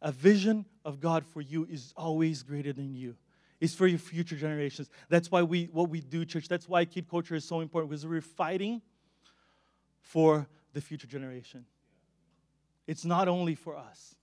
A 0.00 0.12
vision 0.12 0.64
of 0.84 1.00
God 1.00 1.26
for 1.26 1.40
you 1.40 1.66
is 1.70 1.92
always 1.96 2.42
greater 2.42 2.72
than 2.72 2.94
you. 2.94 3.16
It's 3.60 3.74
for 3.74 3.86
your 3.86 3.98
future 3.98 4.36
generations. 4.36 4.88
That's 5.08 5.30
why 5.30 5.42
we 5.42 5.64
what 5.72 5.90
we 5.90 6.00
do, 6.00 6.24
church. 6.24 6.48
That's 6.48 6.68
why 6.68 6.84
kid 6.84 7.08
culture 7.08 7.34
is 7.34 7.44
so 7.44 7.60
important 7.60 7.90
because 7.90 8.06
we're 8.06 8.20
fighting 8.20 8.80
for 10.00 10.46
the 10.72 10.80
future 10.80 11.08
generation. 11.08 11.64
It's 12.86 13.04
not 13.04 13.26
only 13.28 13.54
for 13.54 13.76
us. 13.76 14.14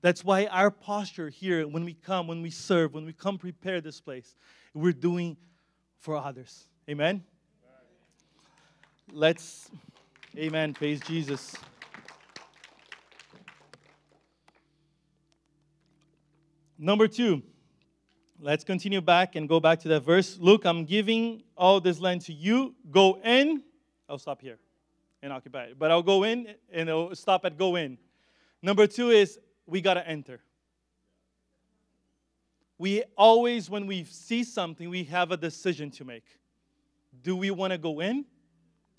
That's 0.00 0.24
why 0.24 0.46
our 0.46 0.70
posture 0.70 1.28
here, 1.28 1.66
when 1.66 1.84
we 1.84 1.94
come, 1.94 2.26
when 2.26 2.40
we 2.40 2.50
serve, 2.50 2.94
when 2.94 3.04
we 3.04 3.12
come 3.12 3.36
prepare 3.36 3.80
this 3.80 4.00
place, 4.00 4.34
we're 4.72 4.92
doing 4.92 5.36
for 5.98 6.16
others. 6.16 6.68
Amen? 6.88 7.24
Let's, 9.12 9.70
amen, 10.36 10.74
praise 10.74 11.00
Jesus. 11.00 11.56
Number 16.78 17.08
two, 17.08 17.42
let's 18.40 18.62
continue 18.62 19.00
back 19.00 19.34
and 19.34 19.48
go 19.48 19.58
back 19.58 19.80
to 19.80 19.88
that 19.88 20.04
verse. 20.04 20.38
Look, 20.38 20.64
I'm 20.64 20.84
giving 20.84 21.42
all 21.56 21.80
this 21.80 21.98
land 21.98 22.20
to 22.22 22.32
you. 22.32 22.76
Go 22.90 23.18
in. 23.24 23.64
I'll 24.08 24.18
stop 24.18 24.40
here 24.40 24.58
and 25.20 25.32
occupy 25.32 25.64
it. 25.64 25.78
But 25.78 25.90
I'll 25.90 26.04
go 26.04 26.22
in 26.22 26.54
and 26.72 26.88
I'll 26.88 27.14
stop 27.16 27.44
at 27.44 27.58
go 27.58 27.74
in. 27.74 27.98
Number 28.62 28.86
two 28.86 29.10
is 29.10 29.40
we 29.66 29.80
got 29.80 29.94
to 29.94 30.08
enter. 30.08 30.40
We 32.78 33.02
always, 33.16 33.68
when 33.68 33.88
we 33.88 34.04
see 34.04 34.44
something, 34.44 34.88
we 34.88 35.02
have 35.04 35.32
a 35.32 35.36
decision 35.36 35.90
to 35.92 36.04
make. 36.04 36.24
Do 37.22 37.34
we 37.34 37.50
want 37.50 37.72
to 37.72 37.78
go 37.78 37.98
in 37.98 38.24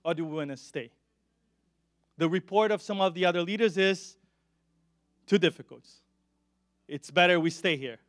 or 0.03 0.13
do 0.13 0.25
we 0.25 0.35
want 0.35 0.51
to 0.51 0.57
stay? 0.57 0.91
The 2.17 2.27
report 2.27 2.71
of 2.71 2.81
some 2.81 2.99
of 2.99 3.13
the 3.13 3.25
other 3.25 3.41
leaders 3.41 3.77
is 3.77 4.17
too 5.25 5.37
difficult. 5.37 5.87
It's 6.89 7.11
better 7.11 7.39
we 7.39 7.51
stay 7.51 7.77
here. 7.77 7.99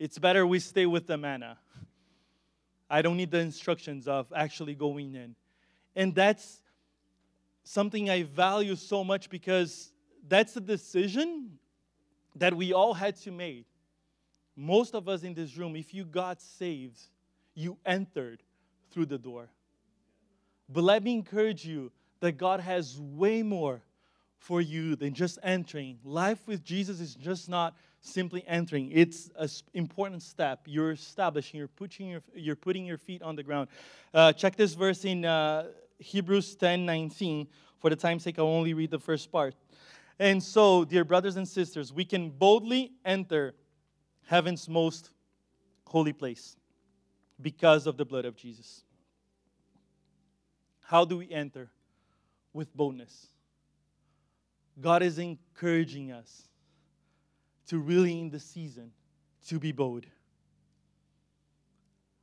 It's 0.00 0.18
better 0.18 0.44
we 0.44 0.58
stay 0.58 0.86
with 0.86 1.06
the 1.06 1.16
manna. 1.16 1.56
I 2.90 3.00
don't 3.00 3.16
need 3.16 3.30
the 3.30 3.38
instructions 3.38 4.08
of 4.08 4.32
actually 4.34 4.74
going 4.74 5.14
in. 5.14 5.36
And 5.94 6.12
that's 6.16 6.60
something 7.62 8.10
I 8.10 8.24
value 8.24 8.74
so 8.74 9.04
much 9.04 9.30
because 9.30 9.92
that's 10.26 10.56
a 10.56 10.60
decision 10.60 11.58
that 12.34 12.54
we 12.54 12.72
all 12.72 12.92
had 12.92 13.14
to 13.22 13.30
make. 13.30 13.66
Most 14.56 14.96
of 14.96 15.08
us 15.08 15.22
in 15.22 15.32
this 15.32 15.56
room, 15.56 15.76
if 15.76 15.94
you 15.94 16.04
got 16.04 16.42
saved, 16.42 16.98
you 17.54 17.78
entered 17.86 18.42
through 18.90 19.06
the 19.06 19.18
door. 19.18 19.48
But 20.68 20.82
let 20.82 21.04
me 21.04 21.14
encourage 21.14 21.64
you 21.64 21.92
that 22.18 22.32
God 22.32 22.58
has 22.58 22.98
way 23.00 23.44
more 23.44 23.80
for 24.38 24.60
you 24.60 24.96
than 24.96 25.12
just 25.12 25.38
entering. 25.42 25.98
Life 26.04 26.46
with 26.46 26.64
Jesus 26.64 27.00
is 27.00 27.14
just 27.14 27.48
not 27.48 27.76
simply 28.00 28.44
entering. 28.46 28.90
It's 28.92 29.30
an 29.36 29.48
important 29.74 30.22
step. 30.22 30.60
You're 30.66 30.92
establishing, 30.92 31.58
you're 31.58 31.68
putting 31.68 32.08
your, 32.08 32.22
you're 32.34 32.56
putting 32.56 32.86
your 32.86 32.98
feet 32.98 33.22
on 33.22 33.36
the 33.36 33.42
ground. 33.42 33.68
Uh, 34.14 34.32
check 34.32 34.56
this 34.56 34.74
verse 34.74 35.04
in 35.04 35.24
uh, 35.24 35.66
Hebrews 35.98 36.54
10 36.54 36.86
19. 36.86 37.48
For 37.80 37.90
the 37.90 37.96
time's 37.96 38.24
sake, 38.24 38.38
I'll 38.38 38.46
only 38.46 38.74
read 38.74 38.90
the 38.90 38.98
first 38.98 39.30
part. 39.30 39.54
And 40.18 40.42
so, 40.42 40.84
dear 40.84 41.04
brothers 41.04 41.36
and 41.36 41.46
sisters, 41.46 41.92
we 41.92 42.04
can 42.04 42.30
boldly 42.30 42.92
enter 43.04 43.54
heaven's 44.26 44.68
most 44.68 45.10
holy 45.86 46.12
place 46.12 46.56
because 47.40 47.86
of 47.86 47.96
the 47.96 48.04
blood 48.04 48.24
of 48.24 48.36
Jesus. 48.36 48.82
How 50.80 51.04
do 51.04 51.18
we 51.18 51.30
enter? 51.30 51.70
With 52.52 52.74
boldness. 52.74 53.28
God 54.80 55.02
is 55.02 55.18
encouraging 55.18 56.12
us 56.12 56.42
to 57.68 57.78
really, 57.78 58.20
in 58.20 58.30
the 58.30 58.40
season, 58.40 58.92
to 59.48 59.58
be 59.58 59.72
bold. 59.72 60.06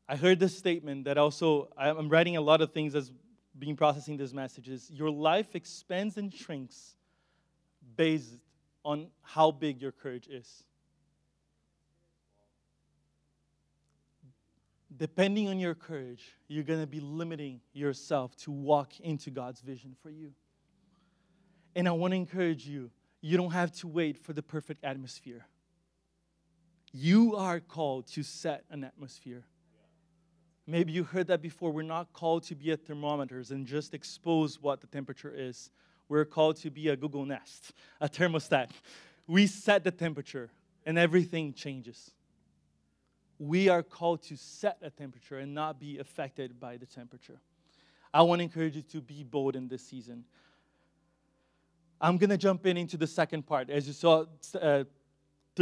I 0.08 0.16
heard 0.16 0.40
this 0.40 0.58
statement 0.58 1.06
that 1.06 1.18
also, 1.18 1.70
I'm 1.78 2.10
writing 2.10 2.38
a 2.38 2.42
lot 2.42 2.62
of 2.62 2.72
things 2.72 2.96
as 2.96 3.12
being 3.58 3.76
processing 3.76 4.18
these 4.18 4.34
messages. 4.34 4.90
Your 4.92 5.10
life 5.10 5.56
expands 5.56 6.18
and 6.18 6.34
shrinks 6.34 6.96
based 7.96 8.38
on 8.84 9.08
how 9.22 9.52
big 9.52 9.82
your 9.82 9.92
courage 9.92 10.28
is. 10.28 10.64
Depending 14.96 15.50
on 15.50 15.60
your 15.60 15.76
courage, 15.76 16.36
you're 16.48 16.64
going 16.64 16.80
to 16.80 16.88
be 16.88 17.00
limiting 17.00 17.60
yourself 17.74 18.36
to 18.38 18.52
walk 18.52 19.00
into 19.00 19.30
God's 19.30 19.60
vision 19.60 19.96
for 20.02 20.10
you. 20.10 20.32
And 21.76 21.88
I 21.88 21.92
want 21.92 22.12
to 22.12 22.16
encourage 22.16 22.68
you 22.68 22.90
you 23.22 23.38
don't 23.38 23.52
have 23.52 23.72
to 23.78 23.88
wait 23.88 24.18
for 24.18 24.34
the 24.34 24.44
perfect 24.44 24.84
atmosphere. 24.84 25.46
You 26.94 27.36
are 27.36 27.60
called 27.60 28.08
to 28.14 28.24
set 28.24 28.64
an 28.70 28.84
atmosphere. 28.84 29.44
Maybe 30.68 30.94
you 30.94 31.04
heard 31.04 31.28
that 31.28 31.42
before. 31.42 31.72
We're 31.72 31.82
not 31.82 32.14
called 32.14 32.44
to 32.44 32.56
be 32.56 32.72
at 32.72 32.86
thermometers 32.86 33.52
and 33.52 33.66
just 33.66 33.94
expose 33.94 34.62
what 34.62 34.82
the 34.82 34.88
temperature 34.88 35.34
is. 35.36 35.70
We're 36.08 36.26
called 36.26 36.58
to 36.58 36.70
be 36.70 36.90
a 36.90 36.96
Google 36.96 37.26
Nest, 37.26 37.74
a 38.00 38.08
thermostat. 38.08 38.70
We 39.28 39.48
set 39.48 39.84
the 39.84 39.92
temperature 39.92 40.52
and 40.86 40.98
everything 40.98 41.54
changes. 41.54 42.12
We 43.40 43.70
are 43.70 43.84
called 43.84 44.22
to 44.24 44.38
set 44.38 44.78
a 44.82 44.90
temperature 44.90 45.40
and 45.40 45.54
not 45.54 45.80
be 45.80 45.98
affected 45.98 46.60
by 46.60 46.78
the 46.78 46.86
temperature. 46.86 47.42
I 48.14 48.22
want 48.22 48.40
to 48.40 48.44
encourage 48.44 48.76
you 48.76 48.82
to 48.84 49.02
be 49.02 49.24
bold 49.24 49.56
in 49.56 49.68
this 49.68 49.84
season. 49.84 50.24
I'm 52.00 52.18
going 52.18 52.30
to 52.30 52.38
jump 52.38 52.66
in 52.66 52.78
into 52.78 52.98
the 52.98 53.08
second 53.08 53.46
part. 53.46 53.70
As 53.70 53.88
you 53.88 53.94
saw, 53.94 54.26
uh, 54.60 54.84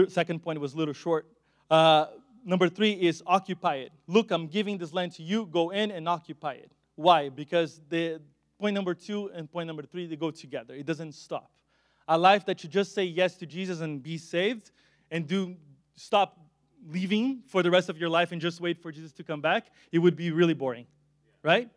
second 0.08 0.42
point 0.42 0.60
was 0.60 0.74
a 0.74 0.78
little 0.78 0.94
short. 0.94 1.28
Uh, 1.70 2.08
number 2.44 2.70
three 2.70 2.92
is 2.92 3.22
occupy 3.26 3.76
it. 3.76 3.92
Look, 4.08 4.32
I'm 4.32 4.48
giving 4.48 4.78
this 4.78 4.94
land 4.94 5.14
to 5.14 5.24
you. 5.24 5.46
Go 5.46 5.70
in 5.70 5.92
and 5.92 6.10
occupy 6.10 6.54
it. 6.54 6.72
Why? 6.96 7.30
Because 7.30 7.82
the 7.90 8.20
point 8.60 8.74
number 8.74 8.94
two 8.94 9.30
and 9.34 9.52
point 9.52 9.68
number 9.68 9.84
three 9.84 10.08
they 10.08 10.16
go 10.16 10.32
together. 10.32 10.74
It 10.74 10.86
doesn't 10.86 11.14
stop. 11.14 11.52
A 12.08 12.18
life 12.18 12.46
that 12.46 12.64
you 12.64 12.70
just 12.70 12.94
say 12.94 13.04
yes 13.04 13.36
to 13.38 13.46
Jesus 13.46 13.80
and 13.80 14.04
be 14.04 14.18
saved, 14.18 14.72
and 15.12 15.28
do 15.28 15.56
stop 15.96 16.40
leaving 16.90 17.44
for 17.48 17.64
the 17.64 17.72
rest 17.72 17.88
of 17.88 17.98
your 17.98 18.10
life 18.10 18.32
and 18.32 18.42
just 18.42 18.60
wait 18.60 18.82
for 18.82 18.92
Jesus 18.92 19.14
to 19.14 19.24
come 19.24 19.40
back, 19.40 19.68
it 19.92 20.00
would 20.00 20.16
be 20.16 20.32
really 20.32 20.54
boring, 20.54 20.86
right? 21.44 21.70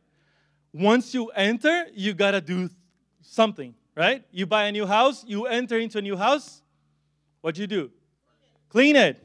Once 0.73 1.15
you 1.15 1.29
enter, 1.29 1.87
you 1.95 2.13
gotta 2.13 2.41
do 2.41 2.69
something 3.21 3.75
right? 3.97 4.23
You 4.31 4.47
buy 4.47 4.65
a 4.65 4.73
new 4.73 4.87
house, 4.87 5.25
you 5.27 5.47
enter 5.47 5.79
into 5.79 5.99
a 5.99 6.03
new 6.03 6.17
house. 6.17 6.63
What 7.41 7.55
do 7.55 7.63
you 7.63 7.67
do? 7.67 7.91
Clean 8.69 8.95
it. 8.95 9.25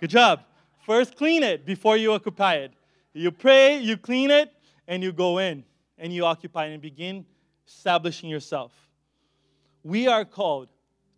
Good 0.00 0.10
job. 0.10 0.40
First, 0.86 1.16
clean 1.16 1.42
it 1.42 1.66
before 1.66 1.96
you 1.96 2.12
occupy 2.12 2.54
it. 2.56 2.72
You 3.12 3.30
pray, 3.30 3.78
you 3.78 3.96
clean 3.96 4.30
it, 4.30 4.52
and 4.86 5.02
you 5.02 5.12
go 5.12 5.38
in 5.38 5.64
and 5.98 6.12
you 6.12 6.24
occupy 6.24 6.66
and 6.66 6.80
begin 6.82 7.24
establishing 7.66 8.28
yourself. 8.28 8.72
We 9.82 10.08
are 10.08 10.24
called 10.24 10.68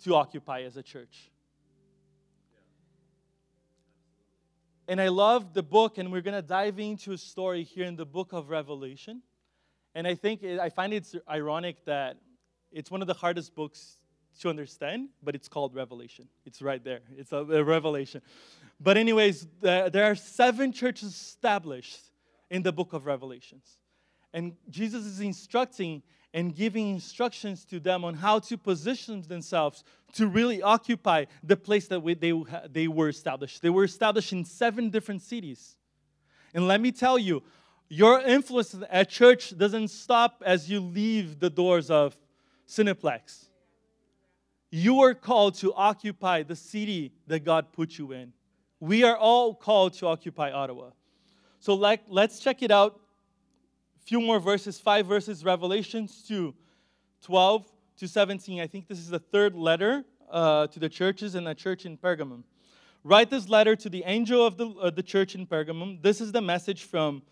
to 0.04 0.14
occupy 0.14 0.62
as 0.62 0.76
a 0.76 0.82
church. 0.82 1.30
And 4.86 5.00
I 5.00 5.08
love 5.08 5.54
the 5.54 5.62
book, 5.62 5.96
and 5.96 6.12
we're 6.12 6.20
going 6.20 6.34
to 6.34 6.42
dive 6.42 6.78
into 6.78 7.12
a 7.12 7.18
story 7.18 7.62
here 7.62 7.86
in 7.86 7.96
the 7.96 8.04
book 8.04 8.32
of 8.32 8.50
Revelation. 8.50 9.22
And 9.94 10.06
I 10.06 10.14
think 10.14 10.44
I 10.44 10.68
find 10.68 10.92
it's 10.92 11.14
ironic 11.28 11.84
that 11.86 12.18
it's 12.74 12.90
one 12.90 13.00
of 13.00 13.06
the 13.06 13.14
hardest 13.14 13.54
books 13.54 13.98
to 14.40 14.50
understand, 14.50 15.08
but 15.22 15.34
it's 15.34 15.48
called 15.48 15.74
Revelation. 15.74 16.28
It's 16.44 16.60
right 16.60 16.82
there. 16.82 17.00
It's 17.16 17.32
a, 17.32 17.38
a 17.38 17.62
revelation. 17.62 18.20
But, 18.80 18.96
anyways, 18.96 19.46
the, 19.60 19.88
there 19.92 20.04
are 20.10 20.16
seven 20.16 20.72
churches 20.72 21.14
established 21.14 22.00
in 22.50 22.62
the 22.62 22.72
book 22.72 22.92
of 22.92 23.06
Revelations. 23.06 23.78
And 24.32 24.54
Jesus 24.68 25.06
is 25.06 25.20
instructing 25.20 26.02
and 26.34 26.54
giving 26.54 26.90
instructions 26.90 27.64
to 27.66 27.78
them 27.78 28.04
on 28.04 28.14
how 28.14 28.40
to 28.40 28.58
position 28.58 29.22
themselves 29.22 29.84
to 30.14 30.26
really 30.26 30.60
occupy 30.60 31.26
the 31.44 31.56
place 31.56 31.86
that 31.86 32.00
we, 32.00 32.14
they, 32.14 32.32
they 32.68 32.88
were 32.88 33.08
established. 33.08 33.62
They 33.62 33.70
were 33.70 33.84
established 33.84 34.32
in 34.32 34.44
seven 34.44 34.90
different 34.90 35.22
cities. 35.22 35.76
And 36.52 36.66
let 36.66 36.80
me 36.80 36.90
tell 36.90 37.18
you, 37.20 37.44
your 37.88 38.20
influence 38.20 38.74
at 38.90 39.10
church 39.10 39.56
doesn't 39.56 39.88
stop 39.88 40.42
as 40.44 40.68
you 40.68 40.80
leave 40.80 41.38
the 41.38 41.50
doors 41.50 41.88
of 41.90 42.16
Cineplex. 42.68 43.46
You 44.70 45.00
are 45.02 45.14
called 45.14 45.54
to 45.56 45.72
occupy 45.74 46.42
the 46.42 46.56
city 46.56 47.12
that 47.26 47.44
God 47.44 47.72
put 47.72 47.96
you 47.96 48.12
in. 48.12 48.32
We 48.80 49.04
are 49.04 49.16
all 49.16 49.54
called 49.54 49.94
to 49.94 50.06
occupy 50.06 50.50
Ottawa. 50.50 50.90
So 51.60 51.74
like, 51.74 52.00
let's 52.08 52.40
check 52.40 52.62
it 52.62 52.70
out. 52.70 53.00
A 54.00 54.02
few 54.04 54.20
more 54.20 54.40
verses, 54.40 54.78
five 54.78 55.06
verses, 55.06 55.44
Revelations 55.44 56.24
2, 56.26 56.54
12 57.22 57.72
to 57.98 58.08
17, 58.08 58.60
I 58.60 58.66
think 58.66 58.88
this 58.88 58.98
is 58.98 59.08
the 59.08 59.20
third 59.20 59.54
letter 59.54 60.04
uh, 60.30 60.66
to 60.66 60.80
the 60.80 60.88
churches 60.88 61.34
and 61.34 61.46
the 61.46 61.54
church 61.54 61.86
in 61.86 61.96
Pergamum. 61.96 62.42
Write 63.04 63.30
this 63.30 63.48
letter 63.48 63.76
to 63.76 63.88
the 63.88 64.02
angel 64.04 64.44
of 64.44 64.56
the, 64.56 64.68
uh, 64.70 64.90
the 64.90 65.02
church 65.02 65.34
in 65.34 65.46
Pergamum. 65.46 66.02
This 66.02 66.20
is 66.20 66.32
the 66.32 66.40
message 66.40 66.84
from 66.84 67.22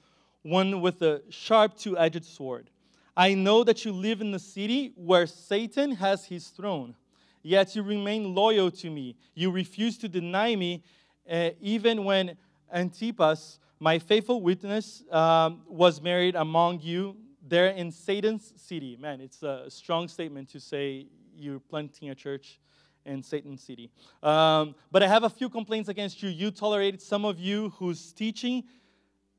one 0.43 0.81
with 0.81 1.03
a 1.03 1.23
sharp 1.31 1.77
two 1.77 1.99
edged 1.99 2.25
sword. 2.25 2.71
I 3.17 3.35
know 3.35 3.63
that 3.65 3.85
you 3.85 3.93
live 3.93 4.21
in 4.21 4.31
the 4.31 4.39
city 4.39 4.93
where 4.97 5.27
Satan 5.27 5.93
has 5.97 6.25
his 6.25 6.49
throne, 6.49 6.95
yet 7.43 7.77
you 7.77 7.83
remain 7.83 8.35
loyal 8.35 8.71
to 8.71 8.91
me. 8.91 9.17
You 9.35 9.51
refuse 9.51 9.99
to 9.99 10.09
deny 10.09 10.57
me, 10.57 10.83
uh, 11.31 11.51
even 11.61 12.05
when 12.05 12.37
Antipas, 12.73 13.59
my 13.79 13.99
faithful 13.99 14.41
witness, 14.41 15.05
um, 15.11 15.61
was 15.69 16.01
married 16.01 16.37
among 16.37 16.81
you 16.81 17.17
there 17.47 17.69
in 17.69 17.93
Satan's 17.93 18.55
city. 18.57 18.97
Man, 18.99 19.21
it's 19.21 19.43
a 19.43 19.67
strong 19.69 20.09
statement 20.09 20.49
to 20.51 20.61
say 20.61 21.07
you're 21.37 21.61
planting 21.61 22.09
a 22.09 22.15
church 22.15 22.61
in 23.05 23.23
Satan's 23.23 23.63
city. 23.63 23.91
Um, 24.23 24.75
but 24.91 25.03
I 25.03 25.09
have 25.09 25.25
a 25.25 25.31
few 25.31 25.51
complaints 25.51 25.91
against 25.91 26.23
you. 26.23 26.31
You 26.31 26.51
tolerated 26.51 27.03
some 27.03 27.27
of 27.27 27.39
you 27.39 27.71
whose 27.71 28.13
teaching 28.13 28.65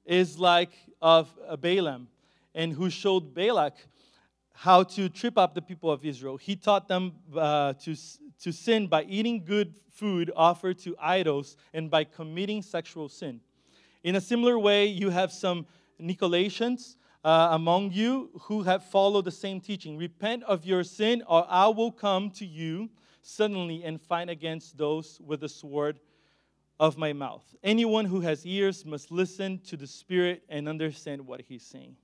is 0.06 0.38
like 0.38 0.74
of 1.02 1.34
Balaam 1.60 2.08
and 2.56 2.74
who 2.74 2.90
showed 2.90 3.34
Balak 3.34 3.76
how 4.54 4.84
to 4.84 5.10
trip 5.10 5.38
up 5.38 5.56
the 5.56 5.62
people 5.62 5.92
of 5.92 6.06
Israel. 6.06 6.38
He 6.38 6.56
taught 6.56 6.88
them 6.88 7.14
uh, 7.36 7.74
to, 7.74 7.96
to 8.42 8.52
sin 8.52 8.88
by 8.88 9.04
eating 9.04 9.44
good 9.44 9.76
food 9.92 10.32
offered 10.36 10.78
to 10.80 10.96
idols 11.00 11.58
and 11.74 11.90
by 11.90 12.04
committing 12.04 12.62
sexual 12.62 13.10
sin. 13.10 13.42
In 14.04 14.16
a 14.16 14.22
similar 14.22 14.60
way, 14.60 14.86
you 14.86 15.10
have 15.10 15.32
some 15.32 15.66
Nicolaitans 16.00 16.96
uh, 17.24 17.50
among 17.52 17.92
you 17.92 18.30
who 18.42 18.64
have 18.64 18.84
followed 18.86 19.26
the 19.26 19.32
same 19.32 19.62
teaching. 19.62 19.98
Repent 19.98 20.44
of 20.44 20.66
your 20.66 20.84
sin, 20.84 21.24
or 21.28 21.46
I 21.50 21.68
will 21.68 21.92
come 21.92 22.30
to 22.32 22.46
you 22.46 22.90
suddenly 23.22 23.84
and 23.84 24.02
fight 24.02 24.30
against 24.30 24.78
those 24.78 25.20
with 25.26 25.40
the 25.40 25.50
sword 25.50 26.00
of 26.80 26.98
my 26.98 27.14
mouth. 27.14 27.44
Anyone 27.64 28.06
who 28.06 28.20
has 28.22 28.46
ears 28.46 28.86
must 28.86 29.10
listen 29.10 29.60
to 29.66 29.78
the 29.78 29.88
Spirit 29.88 30.44
and 30.50 30.68
understand 30.68 31.26
what 31.26 31.42
he's 31.42 31.64
saying. 31.64 31.96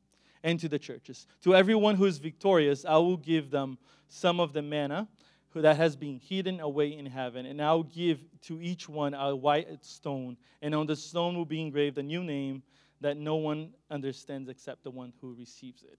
And 0.44 0.60
to 0.62 0.70
the 0.70 0.80
churches. 0.80 1.28
To 1.44 1.56
everyone 1.56 1.96
who 1.96 2.06
is 2.06 2.18
victorious, 2.18 2.86
I 2.86 2.98
will 2.98 3.18
give 3.18 3.52
them 3.52 3.78
some 4.08 4.40
of 4.40 4.54
the 4.54 4.62
manna 4.62 5.08
that 5.56 5.78
has 5.78 5.96
been 5.96 6.20
hidden 6.20 6.60
away 6.60 6.96
in 6.98 7.06
heaven, 7.06 7.46
and 7.46 7.62
I 7.62 7.74
will 7.74 7.84
give 7.84 8.24
to 8.44 8.62
each 8.62 8.88
one 8.88 9.14
a 9.14 9.36
white 9.36 9.84
stone, 9.84 10.38
and 10.62 10.74
on 10.76 10.86
the 10.86 10.96
stone 10.96 11.36
will 11.36 11.46
be 11.46 11.62
engraved 11.62 11.98
a 11.98 12.04
new 12.04 12.24
name 12.24 12.64
that 13.02 13.18
no 13.18 13.36
one 13.36 13.74
understands 13.90 14.50
except 14.50 14.84
the 14.84 14.92
one 14.92 15.12
who 15.20 15.34
receives 15.34 15.84
it. 15.84 15.98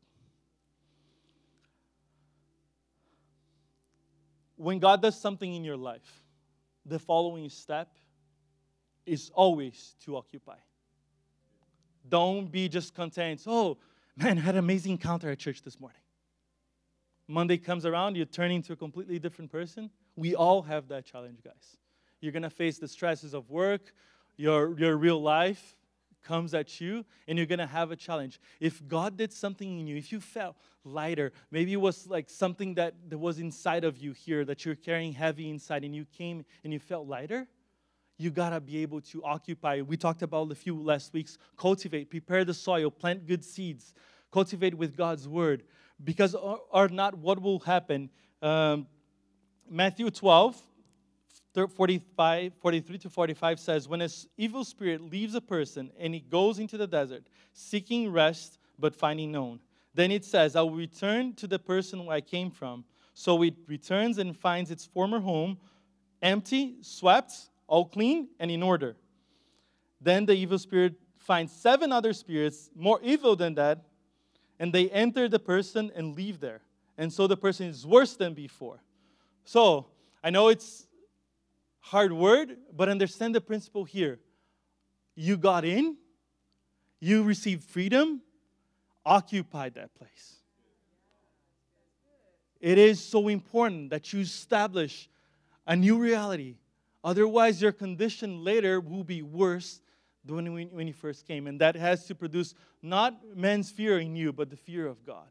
When 4.56 4.78
God 4.78 5.02
does 5.02 5.18
something 5.20 5.54
in 5.54 5.64
your 5.64 5.76
life, 5.76 6.22
the 6.84 6.98
following 6.98 7.48
step 7.48 7.88
is 9.06 9.30
always 9.34 9.96
to 10.04 10.16
occupy. 10.16 10.56
Don't 12.08 12.50
be 12.50 12.68
just 12.68 12.94
content. 12.94 13.42
Oh, 13.46 13.78
man, 14.16 14.38
I 14.38 14.40
had 14.42 14.54
an 14.54 14.60
amazing 14.60 14.92
encounter 14.92 15.30
at 15.30 15.38
church 15.38 15.62
this 15.62 15.80
morning. 15.80 16.00
Monday 17.28 17.58
comes 17.58 17.86
around, 17.86 18.16
you're 18.16 18.26
turning 18.26 18.56
into 18.56 18.72
a 18.72 18.76
completely 18.76 19.18
different 19.18 19.52
person. 19.52 19.90
We 20.16 20.34
all 20.34 20.62
have 20.62 20.88
that 20.88 21.04
challenge, 21.04 21.40
guys. 21.44 21.76
You're 22.20 22.32
going 22.32 22.42
to 22.42 22.50
face 22.50 22.78
the 22.78 22.88
stresses 22.88 23.34
of 23.34 23.50
work, 23.50 23.94
your, 24.36 24.78
your 24.78 24.96
real 24.96 25.20
life 25.20 25.76
comes 26.22 26.54
at 26.54 26.80
you, 26.80 27.04
and 27.26 27.38
you're 27.38 27.46
going 27.46 27.60
to 27.60 27.66
have 27.66 27.90
a 27.90 27.96
challenge. 27.96 28.40
If 28.58 28.86
God 28.86 29.16
did 29.16 29.32
something 29.32 29.80
in 29.80 29.86
you, 29.86 29.96
if 29.96 30.12
you 30.12 30.20
felt 30.20 30.56
lighter, 30.84 31.32
maybe 31.50 31.72
it 31.72 31.80
was 31.80 32.06
like 32.06 32.28
something 32.28 32.74
that, 32.74 32.94
that 33.08 33.18
was 33.18 33.38
inside 33.38 33.84
of 33.84 33.96
you 33.98 34.12
here 34.12 34.44
that 34.44 34.64
you're 34.64 34.74
carrying 34.74 35.12
heavy 35.12 35.48
inside, 35.48 35.84
and 35.84 35.94
you 35.94 36.04
came 36.04 36.44
and 36.64 36.72
you 36.72 36.78
felt 36.78 37.06
lighter, 37.06 37.46
you 38.20 38.30
gotta 38.30 38.60
be 38.60 38.82
able 38.82 39.00
to 39.00 39.24
occupy. 39.24 39.80
We 39.80 39.96
talked 39.96 40.22
about 40.22 40.52
a 40.52 40.54
few 40.54 40.80
last 40.80 41.12
weeks. 41.12 41.38
Cultivate, 41.56 42.10
prepare 42.10 42.44
the 42.44 42.54
soil, 42.54 42.90
plant 42.90 43.26
good 43.26 43.44
seeds, 43.44 43.94
cultivate 44.30 44.74
with 44.74 44.96
God's 44.96 45.26
word. 45.26 45.62
Because 46.04 46.34
or, 46.34 46.60
or 46.70 46.88
not, 46.88 47.14
what 47.14 47.40
will 47.40 47.60
happen? 47.60 48.10
Um, 48.42 48.86
Matthew 49.68 50.10
12, 50.10 50.60
45, 51.74 52.52
43 52.60 52.98
to 52.98 53.10
45 53.10 53.60
says, 53.60 53.88
When 53.88 54.00
an 54.00 54.10
evil 54.36 54.64
spirit 54.64 55.00
leaves 55.00 55.34
a 55.34 55.40
person 55.40 55.90
and 55.98 56.12
he 56.14 56.20
goes 56.20 56.58
into 56.58 56.76
the 56.76 56.86
desert, 56.86 57.24
seeking 57.52 58.10
rest 58.12 58.58
but 58.78 58.94
finding 58.94 59.32
none, 59.32 59.60
then 59.94 60.10
it 60.10 60.24
says, 60.24 60.56
I 60.56 60.62
will 60.62 60.70
return 60.74 61.34
to 61.34 61.46
the 61.46 61.58
person 61.58 62.04
where 62.04 62.16
I 62.16 62.20
came 62.20 62.50
from. 62.50 62.84
So 63.14 63.42
it 63.42 63.54
returns 63.66 64.18
and 64.18 64.36
finds 64.36 64.70
its 64.70 64.84
former 64.84 65.20
home 65.20 65.58
empty, 66.22 66.76
swept, 66.82 67.49
all 67.70 67.84
clean 67.84 68.28
and 68.40 68.50
in 68.50 68.62
order. 68.62 68.96
Then 70.00 70.26
the 70.26 70.34
evil 70.34 70.58
spirit 70.58 70.94
finds 71.16 71.52
seven 71.52 71.92
other 71.92 72.12
spirits 72.12 72.68
more 72.74 72.98
evil 73.02 73.36
than 73.36 73.54
that, 73.54 73.84
and 74.58 74.72
they 74.72 74.90
enter 74.90 75.28
the 75.28 75.38
person 75.38 75.92
and 75.94 76.16
leave 76.16 76.40
there. 76.40 76.62
And 76.98 77.12
so 77.12 77.26
the 77.26 77.36
person 77.36 77.68
is 77.68 77.86
worse 77.86 78.16
than 78.16 78.34
before. 78.34 78.82
So 79.44 79.86
I 80.22 80.30
know 80.30 80.48
it's 80.48 80.88
hard 81.78 82.12
word, 82.12 82.56
but 82.76 82.88
understand 82.88 83.34
the 83.34 83.40
principle 83.40 83.84
here. 83.84 84.18
You 85.14 85.36
got 85.36 85.64
in, 85.64 85.96
you 86.98 87.22
received 87.22 87.62
freedom, 87.62 88.20
occupied 89.06 89.74
that 89.74 89.94
place. 89.94 90.34
It 92.60 92.78
is 92.78 93.00
so 93.00 93.28
important 93.28 93.90
that 93.90 94.12
you 94.12 94.20
establish 94.20 95.08
a 95.66 95.76
new 95.76 95.98
reality 95.98 96.56
Otherwise, 97.02 97.62
your 97.62 97.72
condition 97.72 98.44
later 98.44 98.80
will 98.80 99.04
be 99.04 99.22
worse 99.22 99.80
than 100.24 100.52
when, 100.52 100.86
you 100.86 100.92
first 100.92 101.26
came. 101.26 101.46
And 101.46 101.60
that 101.60 101.74
has 101.76 102.06
to 102.06 102.14
produce 102.14 102.54
not 102.82 103.14
man's 103.34 103.70
fear 103.70 103.98
in 103.98 104.16
you, 104.16 104.32
but 104.32 104.50
the 104.50 104.56
fear 104.56 104.86
of 104.86 105.04
God. 105.04 105.28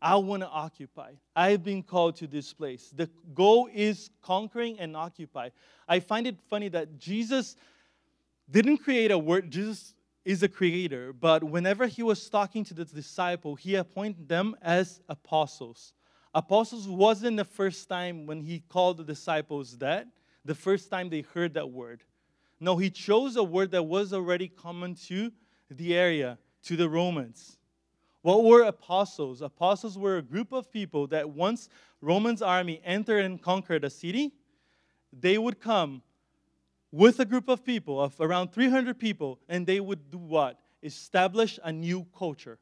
I 0.00 0.16
want 0.16 0.42
to 0.42 0.48
occupy. 0.48 1.12
I've 1.34 1.62
been 1.62 1.82
called 1.82 2.16
to 2.16 2.26
this 2.26 2.52
place. 2.52 2.92
The 2.94 3.08
goal 3.34 3.68
is 3.72 4.10
conquering 4.20 4.78
and 4.80 4.96
occupy. 4.96 5.50
I 5.88 6.00
find 6.00 6.26
it 6.26 6.36
funny 6.50 6.68
that 6.70 6.98
Jesus 6.98 7.56
didn't 8.50 8.78
create 8.78 9.12
a 9.12 9.18
word, 9.18 9.50
Jesus 9.50 9.94
is 10.24 10.42
a 10.42 10.48
creator, 10.48 11.12
but 11.12 11.42
whenever 11.42 11.86
he 11.86 12.02
was 12.02 12.28
talking 12.28 12.64
to 12.64 12.74
the 12.74 12.84
disciple, 12.84 13.54
he 13.54 13.76
appointed 13.76 14.28
them 14.28 14.56
as 14.60 15.00
apostles. 15.08 15.92
Apostles 16.34 16.88
wasn't 16.88 17.36
the 17.36 17.44
first 17.44 17.88
time 17.88 18.26
when 18.26 18.40
he 18.40 18.60
called 18.60 18.98
the 18.98 19.04
disciples 19.04 19.78
that 19.78 20.06
the 20.44 20.54
first 20.54 20.90
time 20.90 21.08
they 21.08 21.20
heard 21.20 21.54
that 21.54 21.70
word. 21.70 22.02
No, 22.60 22.76
he 22.76 22.90
chose 22.90 23.36
a 23.36 23.42
word 23.42 23.70
that 23.72 23.84
was 23.84 24.12
already 24.12 24.48
common 24.48 24.94
to 25.06 25.32
the 25.70 25.96
area, 25.96 26.38
to 26.64 26.76
the 26.76 26.88
Romans. 26.88 27.58
What 28.22 28.44
were 28.44 28.62
apostles? 28.62 29.42
Apostles 29.42 29.98
were 29.98 30.18
a 30.18 30.22
group 30.22 30.52
of 30.52 30.70
people 30.70 31.08
that 31.08 31.28
once 31.30 31.68
Roman's 32.00 32.40
army 32.40 32.80
entered 32.84 33.24
and 33.24 33.42
conquered 33.42 33.84
a 33.84 33.90
city, 33.90 34.32
they 35.12 35.38
would 35.38 35.60
come 35.60 36.02
with 36.92 37.18
a 37.18 37.24
group 37.24 37.48
of 37.48 37.64
people 37.64 38.00
of 38.00 38.14
around 38.20 38.52
300 38.52 38.98
people 38.98 39.40
and 39.48 39.66
they 39.66 39.80
would 39.80 40.10
do 40.10 40.18
what? 40.18 40.60
Establish 40.82 41.58
a 41.64 41.72
new 41.72 42.06
culture. 42.16 42.58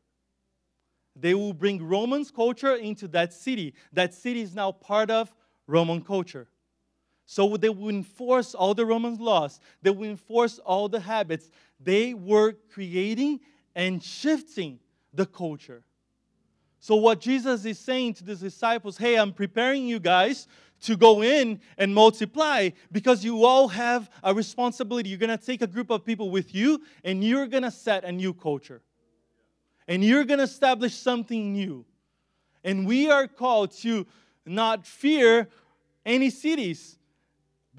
They 1.17 1.35
will 1.35 1.53
bring 1.53 1.83
Roman's 1.83 2.31
culture 2.31 2.77
into 2.77 3.09
that 3.09 3.35
city. 3.35 3.75
That 3.93 4.15
city 4.15 4.41
is 4.41 4.55
now 4.55 4.73
part 4.73 5.11
of 5.11 5.35
Roman 5.67 6.01
culture. 6.03 6.49
So 7.31 7.57
they 7.57 7.69
would 7.69 7.95
enforce 7.95 8.57
all 8.57 8.75
the 8.75 8.85
Roman 8.85 9.15
laws, 9.15 9.61
they 9.83 9.91
would 9.91 10.09
enforce 10.09 10.59
all 10.59 10.89
the 10.89 10.99
habits. 10.99 11.49
They 11.79 12.13
were 12.13 12.55
creating 12.73 13.39
and 13.77 14.03
shifting 14.03 14.81
the 15.15 15.27
culture. 15.27 15.85
So, 16.81 16.97
what 16.97 17.21
Jesus 17.21 17.65
is 17.65 17.79
saying 17.79 18.15
to 18.15 18.25
the 18.25 18.35
disciples 18.35 18.97
hey, 18.97 19.17
I'm 19.17 19.33
preparing 19.33 19.87
you 19.87 20.01
guys 20.01 20.49
to 20.81 20.97
go 20.97 21.23
in 21.23 21.61
and 21.79 21.95
multiply 21.95 22.71
because 22.91 23.25
you 23.25 23.45
all 23.45 23.69
have 23.69 24.11
a 24.25 24.35
responsibility. 24.35 25.11
You're 25.11 25.19
going 25.19 25.39
to 25.39 25.47
take 25.47 25.63
a 25.63 25.69
group 25.69 25.91
of 25.91 26.05
people 26.05 26.31
with 26.31 26.53
you 26.53 26.83
and 27.05 27.23
you're 27.23 27.47
going 27.47 27.63
to 27.63 27.71
set 27.71 28.03
a 28.03 28.11
new 28.11 28.35
culture. 28.35 28.83
And 29.87 30.03
you're 30.03 30.25
going 30.25 30.39
to 30.39 30.45
establish 30.45 30.95
something 30.95 31.53
new. 31.53 31.85
And 32.65 32.89
we 32.89 33.09
are 33.09 33.29
called 33.29 33.71
to 33.83 34.05
not 34.45 34.85
fear 34.85 35.49
any 36.05 36.31
cities, 36.31 36.97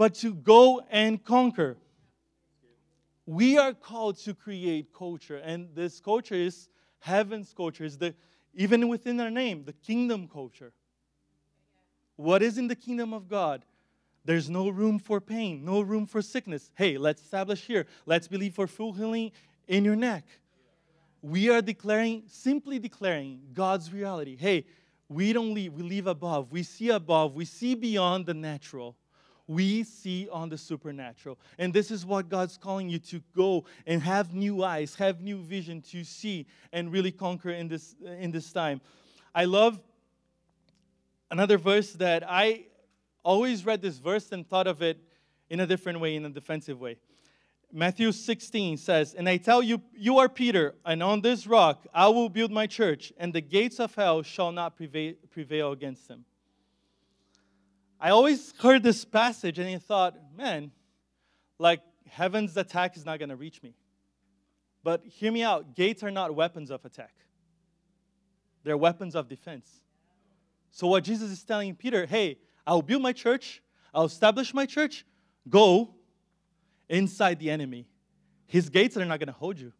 but 0.02 0.16
to 0.16 0.34
go 0.34 0.82
and 0.90 1.24
conquer. 1.24 1.78
We 3.28 3.60
are 3.60 3.72
called 3.72 4.18
to 4.22 4.34
create 4.34 4.92
culture, 4.92 5.38
and 5.38 5.70
this 5.76 6.00
culture 6.00 6.34
is 6.34 6.70
heaven's 6.98 7.54
culture. 7.54 7.84
Is 7.84 8.00
the 8.00 8.16
even 8.56 8.88
within 8.88 9.20
our 9.20 9.30
name, 9.30 9.64
the 9.64 9.74
kingdom 9.74 10.28
culture. 10.28 10.74
What 12.16 12.42
is 12.42 12.58
in 12.58 12.68
the 12.68 12.76
kingdom 12.76 13.14
of 13.14 13.30
God? 13.30 13.64
There's 14.26 14.50
no 14.50 14.70
room 14.70 14.98
for 14.98 15.22
pain, 15.22 15.64
no 15.64 15.82
room 15.82 16.08
for 16.08 16.24
sickness. 16.24 16.72
Hey, 16.74 16.98
let's 16.98 17.22
establish 17.22 17.64
here. 17.64 17.86
Let's 18.08 18.28
believe 18.28 18.56
for 18.56 18.66
full 18.66 18.94
healing 18.94 19.32
in 19.68 19.86
your 19.86 19.96
neck. 19.96 20.26
We 21.22 21.52
are 21.52 21.62
declaring, 21.62 22.24
simply 22.26 22.80
declaring 22.80 23.42
God's 23.54 23.94
reality. 23.94 24.36
Hey, 24.36 24.66
we 25.10 25.32
don't 25.32 25.54
live, 25.54 25.74
we 25.76 25.84
live 25.84 26.08
above. 26.08 26.52
We 26.52 26.64
see 26.64 26.90
above, 26.90 27.36
we 27.36 27.46
see 27.46 27.76
beyond 27.76 28.26
the 28.26 28.34
natural. 28.34 28.96
We 29.52 29.84
see 29.84 30.30
on 30.32 30.48
the 30.48 30.58
supernatural. 30.58 31.38
And 31.58 31.74
this 31.74 31.92
is 31.92 32.06
what 32.06 32.30
God's 32.30 32.56
calling 32.56 32.88
you 32.88 33.00
to 33.00 33.22
go 33.36 33.66
and 33.86 34.02
have 34.02 34.34
new 34.34 34.64
eyes, 34.64 34.96
have 34.96 35.20
new 35.20 35.36
vision 35.36 35.82
to 35.92 36.06
see 36.06 36.48
and 36.72 36.90
really 36.90 37.12
conquer 37.12 37.50
in 37.50 37.68
this 37.68 37.94
in 38.02 38.32
this 38.32 38.54
time. 38.54 38.80
I 39.36 39.44
love 39.44 39.78
another 41.30 41.58
verse 41.58 41.92
that 41.94 42.24
I 42.26 42.68
always 43.24 43.66
read 43.66 43.82
this 43.82 43.98
verse 43.98 44.32
and 44.32 44.48
thought 44.48 44.68
of 44.68 44.82
it 44.82 44.98
in 45.50 45.60
a 45.60 45.68
different 45.68 46.00
way, 46.00 46.16
in 46.16 46.24
a 46.24 46.30
defensive 46.30 46.80
way. 46.80 46.96
Matthew 47.74 48.14
16 48.14 48.78
says, 48.78 49.14
And 49.16 49.28
I 49.28 49.36
tell 49.36 49.62
you, 49.62 49.82
you 49.94 50.18
are 50.20 50.30
Peter, 50.30 50.76
and 50.86 51.04
on 51.04 51.20
this 51.20 51.46
rock 51.46 51.86
I 51.94 52.08
will 52.08 52.30
build 52.30 52.52
my 52.52 52.68
church, 52.68 53.12
and 53.18 53.34
the 53.34 53.42
gates 53.42 53.82
of 53.82 53.94
hell 53.96 54.24
shall 54.24 54.54
not 54.54 54.78
prevail, 54.78 55.72
against 55.74 56.08
him. 56.08 56.24
I 58.04 58.10
always 58.10 58.52
heard 58.58 58.82
this 58.82 59.06
passage 59.06 59.60
and 59.60 59.70
I 59.70 59.78
thought, 59.78 60.18
man, 60.36 60.72
like 61.60 61.82
heaven's 62.10 62.58
attack 62.58 62.98
is 62.98 63.06
not 63.06 63.20
going 63.20 63.30
to 63.30 63.36
reach 63.36 63.62
me. 63.62 63.76
But 64.84 65.06
hear 65.06 65.32
me 65.32 65.44
out 65.44 65.76
gates 65.76 66.02
are 66.02 66.10
not 66.10 66.34
weapons 66.36 66.72
of 66.72 66.84
attack, 66.84 67.14
they're 68.64 68.76
weapons 68.76 69.16
of 69.16 69.30
defense. 69.30 69.70
So, 70.72 70.88
what 70.88 71.04
Jesus 71.04 71.30
is 71.30 71.44
telling 71.44 71.76
Peter, 71.76 72.08
hey, 72.08 72.40
I'll 72.66 72.82
build 72.82 73.04
my 73.04 73.14
church, 73.14 73.62
I'll 73.94 74.06
establish 74.06 74.52
my 74.52 74.66
church, 74.66 75.06
go 75.48 75.94
inside 76.90 77.38
the 77.38 77.52
enemy. 77.52 77.88
His 78.48 78.70
gates 78.70 78.98
are 78.98 79.06
not 79.06 79.20
going 79.20 79.28
to 79.28 79.34
hold 79.34 79.60
you. 79.60 79.74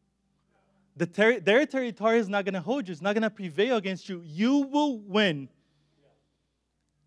The 0.96 1.08
ter- 1.08 1.40
their 1.40 1.66
territory 1.66 2.20
is 2.20 2.30
not 2.30 2.46
going 2.46 2.54
to 2.54 2.62
hold 2.62 2.88
you, 2.88 2.92
it's 2.92 3.02
not 3.02 3.16
going 3.16 3.24
to 3.24 3.32
prevail 3.32 3.78
against 3.78 4.08
you. 4.10 4.22
You 4.24 4.60
will 4.60 5.00
win 5.00 5.50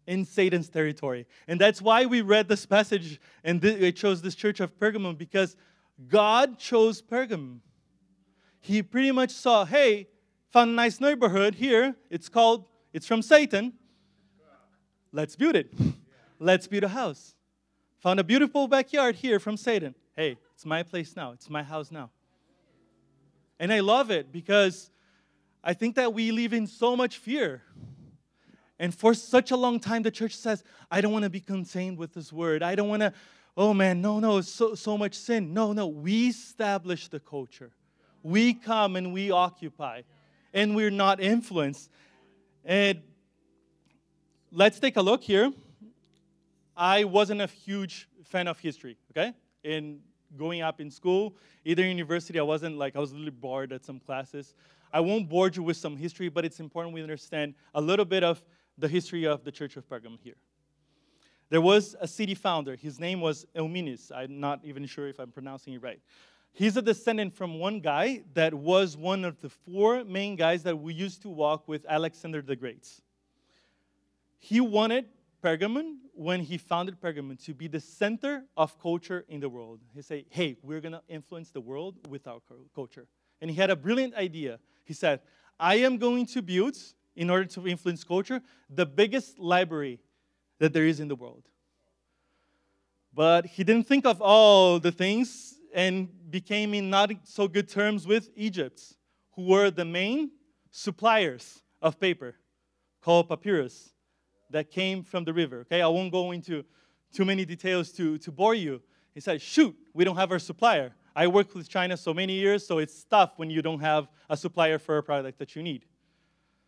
in 0.07 0.25
Satan's 0.25 0.69
territory. 0.69 1.27
And 1.49 1.61
that's 1.61 1.81
why 1.81 2.07
we 2.07 2.21
read 2.21 2.49
this 2.49 2.67
passage 2.67 3.21
and 3.43 3.61
th- 3.61 3.81
it 3.81 3.93
chose 3.97 4.23
this 4.23 4.35
church 4.35 4.61
of 4.61 4.79
Pergamum 4.79 5.17
because 5.17 5.57
God 6.09 6.59
chose 6.59 7.01
Pergamum. 7.01 7.61
He 8.61 8.83
pretty 8.83 9.13
much 9.13 9.31
saw, 9.31 9.65
hey, 9.65 10.09
found 10.51 10.71
a 10.71 10.75
nice 10.75 11.01
neighborhood 11.01 11.55
here. 11.55 11.97
It's 12.11 12.29
called, 12.29 12.67
it's 12.93 13.07
from 13.07 13.23
Satan. 13.23 13.75
Let's 15.13 15.37
build 15.37 15.57
it. 15.57 15.73
Let's 16.39 16.67
build 16.67 16.85
a 16.85 16.89
house. 16.89 17.35
Found 17.99 18.21
a 18.21 18.25
beautiful 18.25 18.69
backyard 18.69 19.15
here 19.15 19.39
from 19.39 19.57
Satan. 19.57 19.95
Hey, 20.17 20.37
it's 20.55 20.67
my 20.67 20.83
place 20.83 21.17
now. 21.17 21.33
It's 21.33 21.49
my 21.49 21.63
house 21.63 21.91
now. 21.91 22.11
And 23.59 23.73
I 23.73 23.81
love 23.81 24.11
it 24.11 24.33
because 24.33 24.91
I 25.63 25.73
think 25.73 25.95
that 25.97 26.13
we 26.13 26.31
live 26.31 26.53
in 26.53 26.67
so 26.67 26.97
much 26.97 27.19
fear. 27.19 27.63
And 28.79 28.95
for 28.95 29.15
such 29.15 29.51
a 29.51 29.57
long 29.57 29.79
time, 29.79 30.03
the 30.03 30.11
church 30.11 30.37
says, 30.37 30.65
I 30.91 31.01
don't 31.01 31.13
want 31.13 31.23
to 31.23 31.31
be 31.31 31.41
contained 31.41 31.97
with 31.97 32.13
this 32.15 32.33
word. 32.33 32.63
I 32.63 32.75
don't 32.75 32.89
want 32.89 33.03
to, 33.03 33.13
oh 33.57 33.73
man, 33.73 34.01
no, 34.01 34.19
no, 34.19 34.41
so, 34.41 34.75
so 34.75 34.99
much 34.99 35.15
sin. 35.15 35.55
No, 35.55 35.73
no, 35.73 35.87
we 35.87 36.29
establish 36.29 37.09
the 37.09 37.21
culture. 37.21 37.71
We 38.23 38.55
come 38.55 38.97
and 38.97 39.13
we 39.13 39.31
occupy, 39.31 40.03
and 40.53 40.75
we're 40.75 40.91
not 40.91 41.21
influenced. 41.21 41.91
And 42.65 43.03
let's 44.51 44.81
take 44.81 44.97
a 44.97 45.03
look 45.03 45.23
here. 45.23 45.53
I 46.77 47.05
wasn't 47.05 47.43
a 47.43 47.47
huge 47.47 48.09
fan 48.25 48.49
of 48.49 48.59
history, 48.59 48.97
okay? 49.13 49.35
In 49.63 50.01
growing 50.37 50.63
up 50.63 50.81
in 50.81 50.91
school, 50.91 51.37
either 51.65 51.85
university, 51.87 52.41
I 52.41 52.43
wasn't 52.43 52.77
like, 52.77 52.97
I 52.97 52.99
was 52.99 53.13
really 53.13 53.31
bored 53.31 53.73
at 53.73 53.85
some 53.85 54.01
classes. 54.01 54.55
I 54.93 55.01
won't 55.01 55.29
bore 55.29 55.51
you 55.51 55.63
with 55.63 55.77
some 55.77 55.97
history, 55.97 56.29
but 56.29 56.45
it's 56.45 56.61
important 56.61 56.95
we 56.95 57.03
understand 57.03 57.55
a 57.75 57.81
little 57.81 58.05
bit 58.05 58.25
of 58.25 58.43
the 58.77 58.89
history 58.89 59.27
of 59.27 59.45
the 59.45 59.53
Church 59.53 59.77
of 59.77 59.89
Pergamum 59.89 60.19
here. 60.23 60.37
There 61.51 61.61
was 61.61 61.95
a 62.01 62.09
city 62.09 62.35
founder. 62.35 62.75
His 62.75 62.99
name 62.99 63.21
was 63.21 63.47
Eumenes. 63.55 64.11
I'm 64.15 64.41
not 64.41 64.61
even 64.65 64.87
sure 64.87 65.09
if 65.09 65.19
I'm 65.19 65.31
pronouncing 65.31 65.75
it 65.75 65.83
right. 65.83 66.01
He's 66.53 66.77
a 66.77 66.83
descendant 66.83 67.35
from 67.35 67.59
one 67.59 67.81
guy 67.81 68.23
that 68.35 68.55
was 68.55 68.97
one 68.97 69.25
of 69.25 69.41
the 69.41 69.49
four 69.49 70.05
main 70.05 70.37
guys 70.37 70.63
that 70.63 70.79
we 70.79 70.95
used 70.95 71.23
to 71.23 71.29
walk 71.29 71.69
with 71.69 71.85
Alexander 71.89 72.43
the 72.43 72.57
Great. 72.57 72.89
He 74.39 74.61
wanted 74.61 75.07
Pergamon, 75.43 75.97
when 76.15 76.41
he 76.41 76.57
founded 76.57 77.01
Pergamon, 77.01 77.45
to 77.45 77.53
be 77.53 77.69
the 77.69 77.81
center 77.81 78.45
of 78.57 78.81
culture 78.81 79.25
in 79.29 79.41
the 79.41 79.49
world. 79.49 79.81
He 79.93 80.01
said, 80.01 80.25
hey, 80.31 80.57
we're 80.63 80.81
going 80.81 80.93
to 80.93 81.03
influence 81.09 81.51
the 81.51 81.61
world 81.61 81.97
with 82.09 82.27
our 82.27 82.41
culture. 82.75 83.07
And 83.41 83.51
he 83.51 83.57
had 83.57 83.71
a 83.71 83.77
brilliant 83.77 84.15
idea. 84.15 84.59
He 84.85 84.95
said, 84.95 85.21
I 85.59 85.77
am 85.77 85.99
going 85.99 86.27
to 86.27 86.41
build 86.41 86.77
in 87.17 87.31
order 87.31 87.45
to 87.45 87.67
influence 87.67 88.05
culture, 88.05 88.41
the 88.69 88.87
biggest 88.87 89.39
library 89.39 90.01
that 90.59 90.73
there 90.73 90.87
is 90.87 91.01
in 91.01 91.09
the 91.09 91.15
world. 91.15 91.45
But 93.13 93.47
he 93.47 93.63
didn't 93.63 93.87
think 93.87 94.05
of 94.07 94.21
all 94.21 94.81
the 94.81 94.91
things 94.91 95.55
and 95.73 96.09
became 96.31 96.75
in 96.75 96.91
not 96.91 97.11
so 97.25 97.47
good 97.49 97.69
terms 97.69 98.07
with 98.07 98.31
Egypt, 98.35 98.83
who 99.35 99.47
were 99.47 99.71
the 99.71 99.85
main 99.85 100.31
suppliers 100.71 101.63
of 101.81 102.01
paper 102.01 102.35
called 103.01 103.29
papyrus 103.29 103.93
that 104.51 104.71
came 104.71 105.03
from 105.03 105.25
the 105.25 105.33
river. 105.33 105.61
Okay, 105.61 105.83
I 105.83 105.87
won't 105.89 106.13
go 106.13 106.33
into 106.33 106.65
too 107.13 107.25
many 107.25 107.45
details 107.45 107.93
to, 107.93 108.19
to 108.19 108.33
bore 108.33 108.55
you. 108.55 108.81
He 109.15 109.21
said, 109.21 109.41
Shoot, 109.41 109.77
we 109.93 110.05
don't 110.05 110.17
have 110.17 110.33
our 110.33 110.39
supplier. 110.39 110.93
I 111.15 111.29
worked 111.29 111.55
with 111.55 111.69
China 111.69 111.97
so 111.97 112.13
many 112.13 112.33
years, 112.33 112.67
so 112.67 112.79
it's 112.79 113.05
tough 113.05 113.35
when 113.37 113.51
you 113.51 113.63
don't 113.63 113.81
have 113.81 114.09
a 114.29 114.37
supplier 114.37 114.79
for 114.79 114.99
a 114.99 115.03
product 115.03 115.39
that 115.39 115.55
you 115.55 115.63
need. 115.63 115.85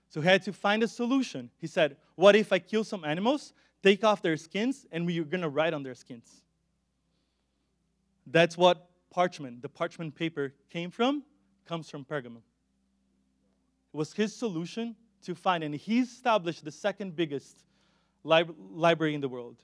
So 0.08 0.20
he 0.20 0.28
had 0.28 0.42
to 0.44 0.52
find 0.52 0.82
a 0.82 0.88
solution. 0.88 1.50
He 1.58 1.66
said, 1.66 1.96
What 2.14 2.36
if 2.36 2.52
I 2.52 2.58
kill 2.58 2.84
some 2.84 3.04
animals, 3.04 3.52
take 3.82 4.04
off 4.04 4.22
their 4.22 4.36
skins, 4.36 4.86
and 4.92 5.06
we're 5.06 5.24
going 5.24 5.42
to 5.42 5.48
write 5.48 5.74
on 5.74 5.82
their 5.82 5.94
skins? 5.94 6.42
That's 8.26 8.56
what 8.56 8.88
parchment, 9.10 9.62
the 9.62 9.68
parchment 9.68 10.14
paper, 10.14 10.54
came 10.70 10.90
from, 10.90 11.22
comes 11.64 11.88
from 11.88 12.04
Pergamum. 12.04 12.42
It 13.92 13.96
was 13.96 14.12
his 14.12 14.34
solution 14.34 14.96
to 15.22 15.34
find, 15.34 15.64
and 15.64 15.74
he 15.74 16.00
established 16.00 16.64
the 16.64 16.72
second 16.72 17.16
biggest 17.16 17.64
lib- 18.24 18.54
library 18.58 19.14
in 19.14 19.20
the 19.20 19.28
world. 19.28 19.56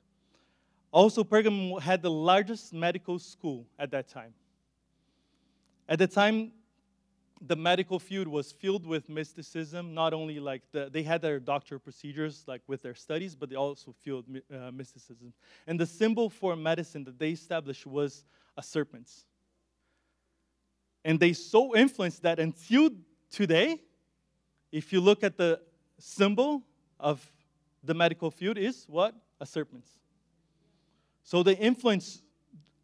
Also, 0.93 1.25
Pergamum 1.25 1.81
had 1.81 2.03
the 2.03 2.11
largest 2.11 2.73
medical 2.73 3.19
school 3.19 3.67
at 3.79 3.91
that 3.91 4.09
time. 4.09 4.35
At 5.89 5.99
the 5.99 6.07
time, 6.07 6.53
the 7.45 7.57
medical 7.57 7.99
field 7.99 8.29
was 8.29 8.53
filled 8.53 8.87
with 8.87 9.09
mysticism. 9.09 9.95
Not 9.95 10.15
only 10.15 10.39
like 10.39 10.63
the, 10.71 10.89
they 10.91 11.03
had 11.03 11.21
their 11.21 11.41
doctor 11.41 11.79
procedures 11.79 12.45
like 12.47 12.63
with 12.69 12.83
their 12.83 12.95
studies, 12.95 13.35
but 13.35 13.51
they 13.51 13.57
also 13.57 13.93
filled 14.03 14.27
uh, 14.31 14.71
mysticism. 14.71 15.33
And 15.67 15.79
the 15.79 15.87
symbol 15.87 16.31
for 16.31 16.55
medicine 16.55 17.05
that 17.05 17.19
they 17.19 17.31
established 17.31 17.87
was 17.87 18.25
a 18.57 18.63
serpent. 18.63 19.11
And 21.05 21.19
they 21.19 21.33
so 21.33 21.75
influenced 21.75 22.23
that 22.23 22.39
until 22.39 22.91
today, 23.31 23.81
if 24.71 24.93
you 24.93 25.01
look 25.01 25.25
at 25.25 25.37
the 25.37 25.61
symbol 25.99 26.63
of 27.01 27.29
the 27.83 27.95
medical 27.95 28.31
field, 28.31 28.57
is 28.57 28.87
what 28.89 29.15
a 29.41 29.47
serpent. 29.47 29.85
So 31.25 31.43
they 31.43 31.57
influenced 31.57 32.23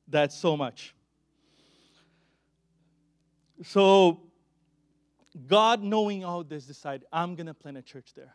that 0.09 0.33
so 0.33 0.57
much. 0.57 0.95
So 3.63 4.28
God, 5.47 5.83
knowing 5.83 6.25
all 6.25 6.43
this, 6.43 6.65
decided, 6.65 7.07
I'm 7.13 7.35
going 7.35 7.47
to 7.47 7.55
plant 7.55 7.77
a 7.77 7.83
church 7.83 8.15
there. 8.15 8.35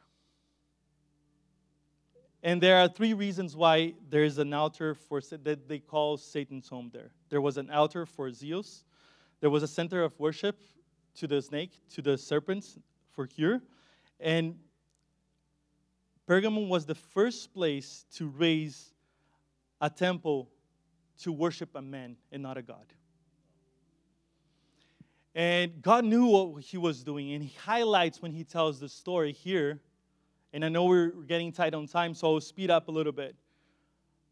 And 2.41 2.61
there 2.61 2.77
are 2.77 2.89
three 2.89 3.13
reasons 3.13 3.55
why 3.55 3.93
there 4.09 4.23
is 4.23 4.37
an 4.37 4.53
altar 4.53 4.93
for 4.93 5.21
that 5.43 5.67
they 5.67 5.79
call 5.79 6.17
Satan's 6.17 6.67
home 6.67 6.89
there. 6.93 7.11
There 7.29 7.39
was 7.39 7.57
an 7.57 7.69
altar 7.69 8.05
for 8.05 8.29
Zeus. 8.31 8.83
There 9.39 9.49
was 9.49 9.63
a 9.63 9.67
center 9.67 10.03
of 10.03 10.17
worship 10.19 10.59
to 11.15 11.27
the 11.27 11.41
snake, 11.41 11.71
to 11.93 12.01
the 12.01 12.17
serpents 12.17 12.77
for 13.13 13.27
cure. 13.27 13.61
And 14.19 14.55
Pergamum 16.27 16.67
was 16.67 16.85
the 16.85 16.95
first 16.95 17.53
place 17.53 18.05
to 18.15 18.27
raise 18.27 18.93
a 19.79 19.89
temple 19.89 20.49
to 21.19 21.31
worship 21.31 21.69
a 21.75 21.81
man 21.81 22.17
and 22.31 22.43
not 22.43 22.57
a 22.57 22.61
God. 22.61 22.85
And 25.35 25.81
God 25.81 26.05
knew 26.05 26.25
what 26.25 26.63
he 26.63 26.77
was 26.77 27.03
doing, 27.03 27.33
and 27.33 27.43
he 27.43 27.55
highlights 27.59 28.21
when 28.21 28.31
he 28.31 28.43
tells 28.43 28.79
the 28.79 28.89
story 28.89 29.31
here. 29.31 29.79
And 30.53 30.63
I 30.63 30.69
know 30.69 30.85
we're 30.85 31.09
getting 31.09 31.51
tight 31.51 31.73
on 31.73 31.87
time, 31.87 32.13
so 32.13 32.35
I'll 32.35 32.41
speed 32.41 32.69
up 32.69 32.87
a 32.87 32.91
little 32.91 33.11
bit. 33.11 33.35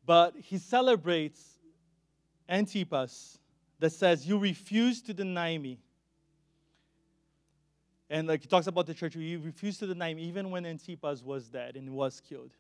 But 0.05 0.35
he 0.37 0.59
celebrates 0.59 1.59
Antipas 2.47 3.39
that 3.79 3.91
says, 3.91 4.27
You 4.27 4.37
refuse 4.37 5.01
to 5.03 5.13
deny 5.13 5.57
me. 5.57 5.79
And 8.09 8.27
like 8.27 8.41
he 8.41 8.47
talks 8.47 8.67
about 8.67 8.85
the 8.85 8.93
church, 8.93 9.15
you 9.15 9.39
refused 9.39 9.79
to 9.79 9.87
deny 9.87 10.13
me 10.13 10.23
even 10.23 10.51
when 10.51 10.65
Antipas 10.65 11.23
was 11.23 11.47
dead 11.47 11.77
and 11.77 11.89
was 11.91 12.21
killed. 12.21 12.51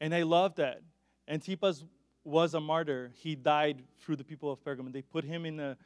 And 0.00 0.14
I 0.14 0.24
love 0.24 0.56
that. 0.56 0.82
Antipas 1.28 1.84
was 2.24 2.54
a 2.54 2.60
martyr. 2.60 3.12
He 3.14 3.36
died 3.36 3.82
through 4.00 4.16
the 4.16 4.24
people 4.24 4.50
of 4.50 4.62
Pergamon. 4.62 4.92
They 4.92 5.02
put 5.02 5.24
him 5.24 5.46
in 5.46 5.60
a 5.60 5.76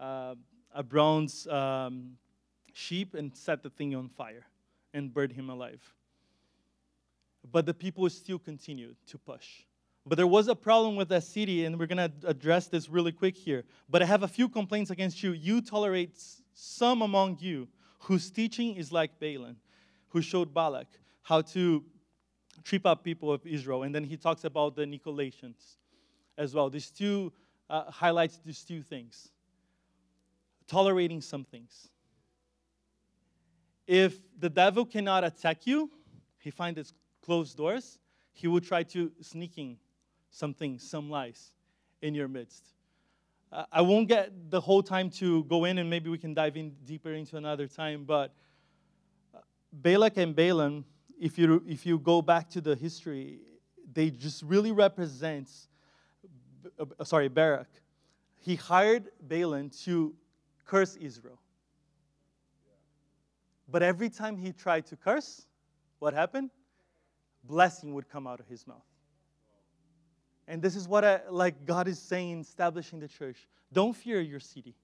uh, 0.00 0.34
a 0.74 0.82
bronze 0.82 1.46
um, 1.46 2.16
sheep 2.72 3.14
and 3.14 3.36
set 3.36 3.62
the 3.62 3.70
thing 3.70 3.94
on 3.94 4.08
fire. 4.08 4.46
and 4.92 5.12
burned 5.14 5.32
him 5.32 5.50
alive. 5.50 5.82
But 7.50 7.64
the 7.66 7.74
people 7.74 8.08
still 8.10 8.38
continued 8.38 8.96
to 9.06 9.18
push. 9.18 9.64
But 10.06 10.16
there 10.16 10.26
was 10.26 10.48
a 10.48 10.54
problem 10.54 10.96
with 10.96 11.08
that 11.10 11.24
city, 11.24 11.64
and 11.64 11.78
we're 11.78 11.86
going 11.86 12.10
to 12.10 12.12
address 12.26 12.66
this 12.66 12.88
really 12.88 13.12
quick 13.12 13.36
here. 13.36 13.64
But 13.88 14.02
I 14.02 14.06
have 14.06 14.22
a 14.22 14.28
few 14.28 14.48
complaints 14.48 14.90
against 14.90 15.22
you. 15.22 15.32
You 15.32 15.60
tolerate 15.60 16.20
some 16.54 17.02
among 17.02 17.38
you 17.40 17.68
whose 18.00 18.30
teaching 18.30 18.76
is 18.76 18.92
like 18.92 19.20
Balaam, 19.20 19.56
who 20.08 20.22
showed 20.22 20.52
Balak 20.52 20.88
how 21.22 21.42
to 21.42 21.84
trip 22.64 22.86
up 22.86 23.04
people 23.04 23.30
of 23.32 23.46
Israel. 23.46 23.82
And 23.84 23.94
then 23.94 24.04
he 24.04 24.16
talks 24.16 24.44
about 24.44 24.74
the 24.74 24.84
Nicolaitans 24.84 25.76
as 26.36 26.54
well. 26.54 26.70
These 26.70 26.90
two 26.90 27.32
uh, 27.68 27.90
highlights 27.90 28.40
these 28.44 28.64
two 28.64 28.82
things 28.82 29.30
tolerating 30.70 31.20
some 31.20 31.44
things. 31.44 31.88
If 33.86 34.20
the 34.38 34.48
devil 34.48 34.86
cannot 34.86 35.24
attack 35.24 35.66
you, 35.66 35.90
he 36.38 36.50
finds 36.50 36.94
closed 37.22 37.56
doors, 37.56 37.98
he 38.32 38.46
will 38.46 38.60
try 38.60 38.84
to 38.84 39.10
sneaking 39.20 39.78
something, 40.30 40.78
some 40.78 41.10
lies 41.10 41.50
in 42.00 42.14
your 42.14 42.28
midst. 42.28 42.64
I 43.72 43.80
won't 43.80 44.06
get 44.06 44.30
the 44.48 44.60
whole 44.60 44.80
time 44.80 45.10
to 45.10 45.42
go 45.44 45.64
in, 45.64 45.78
and 45.78 45.90
maybe 45.90 46.08
we 46.08 46.18
can 46.18 46.34
dive 46.34 46.56
in 46.56 46.70
deeper 46.84 47.12
into 47.12 47.36
another 47.36 47.66
time. 47.66 48.04
But 48.04 48.32
uh, 49.34 49.38
Balak 49.72 50.18
and 50.18 50.36
Balaam, 50.36 50.84
if 51.20 51.36
you 51.36 51.60
if 51.66 51.84
you 51.84 51.98
go 51.98 52.22
back 52.22 52.48
to 52.50 52.60
the 52.60 52.76
history, 52.76 53.40
they 53.92 54.10
just 54.10 54.44
really 54.44 54.70
represents. 54.70 55.66
Uh, 56.78 57.04
sorry, 57.04 57.26
Barak. 57.26 57.66
He 58.38 58.54
hired 58.54 59.10
Balaam 59.20 59.70
to 59.84 60.14
curse 60.70 60.94
Israel. 60.96 61.38
But 63.68 63.82
every 63.82 64.08
time 64.08 64.36
he 64.36 64.52
tried 64.52 64.86
to 64.86 64.96
curse, 64.96 65.46
what 65.98 66.14
happened? 66.14 66.50
Blessing 67.44 67.92
would 67.94 68.08
come 68.08 68.26
out 68.26 68.38
of 68.38 68.46
his 68.46 68.66
mouth. 68.66 68.86
And 70.46 70.62
this 70.62 70.76
is 70.76 70.86
what 70.86 71.04
I, 71.04 71.20
like 71.28 71.66
God 71.66 71.88
is 71.88 71.98
saying, 71.98 72.40
establishing 72.40 73.00
the 73.00 73.08
church. 73.08 73.48
Don't 73.72 73.94
fear 73.94 74.20
your 74.20 74.40
city. 74.40 74.74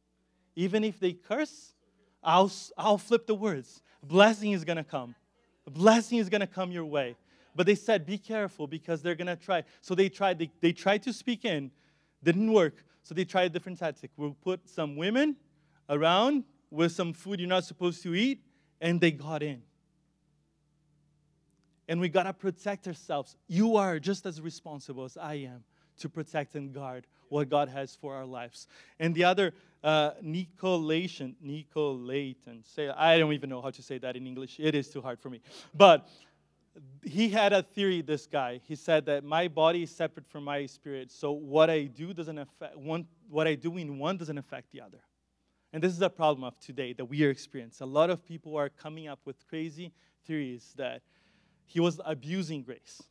Even 0.57 0.83
if 0.85 0.99
they 0.99 1.13
curse, 1.13 1.75
I'll, 2.23 2.51
I'll 2.77 2.99
flip 2.99 3.27
the 3.27 3.35
words. 3.35 3.83
Blessing 4.03 4.53
is 4.53 4.65
going 4.65 4.79
to 4.79 4.85
come. 4.85 5.15
Blessing 5.71 6.19
is 6.19 6.29
going 6.29 6.41
to 6.41 6.47
come 6.47 6.71
your 6.73 6.85
way. 6.85 7.17
But 7.55 7.67
they 7.67 7.75
said, 7.75 8.07
be 8.07 8.19
careful 8.19 8.67
because 8.67 9.03
they're 9.03 9.15
going 9.15 9.27
to 9.29 9.37
try. 9.37 9.65
So 9.81 9.95
they 9.95 10.09
tried, 10.09 10.39
they, 10.39 10.51
they 10.61 10.73
tried 10.73 11.03
to 11.05 11.13
speak 11.13 11.45
in, 11.45 11.71
didn't 12.23 12.53
work. 12.53 12.85
So 13.03 13.15
they 13.15 13.25
tried 13.25 13.45
a 13.45 13.49
different 13.51 13.79
tactic. 13.79 14.11
We'll 14.17 14.37
put 14.43 14.69
some 14.69 14.97
women 14.97 15.37
around 15.89 16.45
with 16.71 16.93
some 16.93 17.13
food 17.13 17.41
you're 17.41 17.49
not 17.49 17.65
supposed 17.65 18.03
to 18.03 18.15
eat, 18.15 18.43
and 18.81 19.01
they 19.01 19.11
got 19.11 19.43
in 19.43 19.63
and 21.89 22.01
we 22.01 22.09
got 22.09 22.25
to 22.25 22.33
protect 22.33 22.87
ourselves. 22.87 23.37
You 23.49 23.77
are 23.77 23.99
just 23.99 24.27
as 24.27 24.41
responsible 24.41 25.05
as 25.05 25.17
I 25.17 25.35
am 25.35 25.65
to 25.99 26.09
protect 26.09 26.55
and 26.55 26.73
guard 26.73 27.07
what 27.29 27.49
God 27.49 27.69
has 27.69 27.95
for 27.95 28.15
our 28.15 28.27
lives. 28.27 28.67
And 28.99 29.15
the 29.15 29.25
other, 29.25 29.53
uh, 29.83 30.13
Nicolaitan, 30.23 31.35
Nicolaitan, 31.45 32.65
say, 32.65 32.89
I 32.89 33.19
don't 33.19 33.33
even 33.33 33.51
know 33.51 33.63
how 33.63 33.71
to 33.71 33.83
say 33.83 33.99
that 33.99 34.17
in 34.17 34.27
English. 34.27 34.57
It 34.59 34.75
is 34.75 34.89
too 34.89 35.01
hard 35.01 35.19
for 35.19 35.31
me. 35.31 35.41
But 35.75 36.09
he 37.03 37.29
had 37.31 37.53
a 37.53 37.63
theory, 37.63 38.03
this 38.03 38.27
guy. 38.27 38.61
He 38.65 38.75
said 38.75 39.07
that 39.07 39.25
my 39.25 39.49
body 39.49 39.85
is 39.85 39.91
separate 39.91 40.27
from 40.27 40.45
my 40.45 40.67
spirit, 40.67 41.11
so 41.11 41.33
what 41.33 41.71
I 41.71 41.85
do 41.85 42.13
doesn't 42.13 42.39
affect 42.39 42.77
one, 42.77 43.07
what 43.31 43.47
I 43.47 43.55
do 43.55 43.77
in 43.79 43.99
one 43.99 44.19
doesn't 44.19 44.37
affect 44.37 44.73
the 44.73 44.83
other. 44.83 44.99
And 45.77 45.83
this 45.83 45.93
is 45.93 46.01
a 46.01 46.09
problem 46.09 46.43
of 46.43 46.59
today 46.59 46.95
that 46.95 47.05
we 47.05 47.23
are 47.27 47.29
experiencing. 47.29 47.87
A 47.87 47.91
lot 47.91 48.09
of 48.09 48.25
people 48.25 48.57
are 48.57 48.71
coming 48.71 49.09
up 49.09 49.19
with 49.27 49.47
crazy 49.47 49.93
theories 50.27 50.73
that 50.79 51.03
he 51.67 51.81
was 51.81 52.01
abusing 52.03 52.63
grace. 52.63 53.03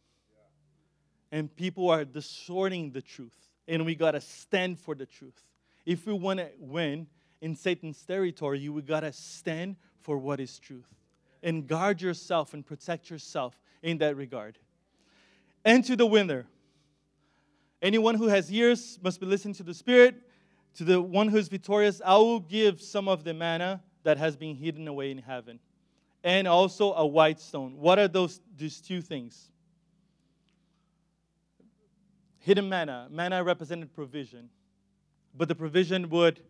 And 1.32 1.56
people 1.56 1.92
are 1.92 2.04
distorting 2.04 2.90
the 2.90 3.04
truth. 3.04 3.38
And 3.68 3.86
we 3.86 3.94
got 3.94 4.14
to 4.14 4.22
stand 4.22 4.80
for 4.80 4.96
the 4.96 5.06
truth. 5.06 5.44
If 5.86 6.08
we 6.08 6.14
want 6.14 6.40
to 6.40 6.50
win 6.58 7.06
in 7.40 7.56
Satan's 7.56 8.02
territory, 8.02 8.68
we 8.68 8.82
got 8.82 9.02
to 9.02 9.14
stand 9.14 9.76
for 10.02 10.18
what 10.18 10.40
is 10.40 10.58
truth. 10.58 10.92
And 11.44 11.68
guard 11.68 12.02
yourself 12.02 12.56
and 12.56 12.66
protect 12.66 13.12
yourself 13.12 13.62
in 13.84 14.00
that 14.00 14.16
regard. 14.16 14.58
And 15.64 15.86
to 15.86 15.96
the 15.96 16.08
winner. 16.08 16.48
Anyone 17.80 18.16
who 18.16 18.28
has 18.30 18.52
ears 18.52 18.98
must 19.04 19.20
be 19.20 19.28
listening 19.28 19.54
to 19.54 19.64
the 19.64 19.76
Spirit. 19.76 20.16
To 20.76 20.84
the 20.84 21.02
one 21.02 21.30
who 21.30 21.38
is 21.38 21.48
victorious, 21.48 22.02
I 22.06 22.18
will 22.18 22.42
give 22.42 22.82
some 22.82 23.08
of 23.08 23.24
the 23.24 23.34
manna 23.34 23.82
that 24.04 24.18
has 24.18 24.36
been 24.36 24.56
hidden 24.56 24.88
away 24.88 25.10
in 25.10 25.18
heaven 25.18 25.60
and 26.24 26.48
also 26.48 26.94
a 26.94 27.06
white 27.06 27.40
stone. 27.40 27.78
What 27.78 27.98
are 27.98 28.08
those 28.08 28.42
these 28.58 28.82
two 28.82 29.02
things? 29.02 29.52
Hidden 32.40 32.68
manna. 32.68 33.08
Manna 33.10 33.44
represented 33.44 33.94
provision. 33.94 34.50
But 35.34 35.48
the 35.48 35.56
provision 35.56 36.10
would 36.10 36.42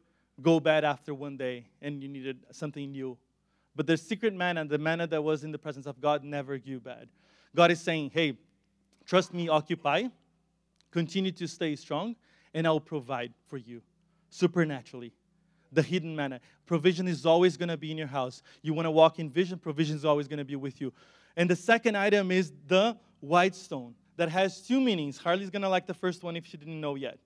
go 0.42 0.60
bad 0.60 0.84
after 0.84 1.14
one 1.14 1.38
day 1.38 1.68
and 1.82 2.02
you 2.02 2.10
needed 2.10 2.40
something 2.52 2.92
new. 2.92 3.18
But 3.76 3.86
the 3.86 3.96
secret 3.96 4.34
manna, 4.34 4.66
the 4.66 4.78
manna 4.78 5.06
that 5.08 5.22
was 5.22 5.44
in 5.44 5.52
the 5.52 5.60
presence 5.60 5.86
of 5.86 6.02
God, 6.02 6.24
never 6.24 6.58
grew 6.58 6.80
bad. 6.80 7.10
God 7.56 7.72
is 7.72 7.80
saying, 7.80 8.12
hey, 8.14 8.38
trust 9.06 9.34
me, 9.34 9.50
occupy, 9.50 10.06
continue 10.92 11.32
to 11.34 11.48
stay 11.48 11.76
strong, 11.76 12.16
and 12.54 12.66
I'll 12.66 12.80
provide 12.80 13.34
for 13.48 13.58
you 13.58 13.82
supernaturally 14.36 15.14
the 15.72 15.82
hidden 15.82 16.16
manna. 16.16 16.40
Provision 16.66 17.08
is 17.08 17.26
always 17.26 17.58
going 17.58 17.70
to 17.70 17.78
be 17.78 17.92
in 17.92 17.98
your 17.98 18.08
house. 18.08 18.42
You 18.62 18.74
want 18.74 18.86
to 18.86 18.92
walk 18.92 19.20
in 19.20 19.30
vision, 19.30 19.60
provision 19.60 19.96
is 19.96 20.06
always 20.06 20.28
going 20.28 20.40
to 20.40 20.46
be 20.46 20.56
with 20.56 20.80
you. 20.82 20.94
And 21.36 21.50
the 21.50 21.56
second 21.56 21.98
item 21.98 22.32
is 22.32 22.54
the 22.68 22.98
white 23.20 23.56
stone 23.56 23.94
that 24.18 24.30
has 24.30 24.62
two 24.62 24.80
meanings. 24.80 25.18
Harley's 25.18 25.50
going 25.50 25.62
to 25.62 25.70
like 25.70 25.86
the 25.86 25.94
first 25.94 26.24
one 26.24 26.36
if 26.36 26.46
she 26.46 26.58
didn't 26.58 26.80
know 26.80 26.96
yet. 26.96 27.20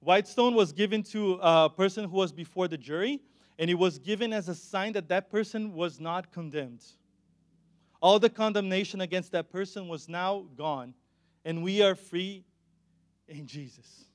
White 0.00 0.26
stone 0.26 0.54
was 0.54 0.72
given 0.72 1.02
to 1.04 1.38
a 1.40 1.70
person 1.70 2.08
who 2.08 2.16
was 2.16 2.32
before 2.32 2.66
the 2.66 2.76
jury, 2.76 3.20
and 3.58 3.70
it 3.70 3.74
was 3.74 3.98
given 3.98 4.32
as 4.32 4.48
a 4.48 4.54
sign 4.54 4.92
that 4.94 5.08
that 5.08 5.30
person 5.30 5.72
was 5.72 6.00
not 6.00 6.32
condemned. 6.32 6.84
All 8.00 8.18
the 8.18 8.30
condemnation 8.30 9.00
against 9.00 9.30
that 9.30 9.52
person 9.52 9.86
was 9.86 10.08
now 10.08 10.46
gone, 10.56 10.92
and 11.44 11.62
we 11.62 11.82
are 11.82 11.94
free 11.94 12.44
in 13.28 13.46
Jesus. 13.46 14.06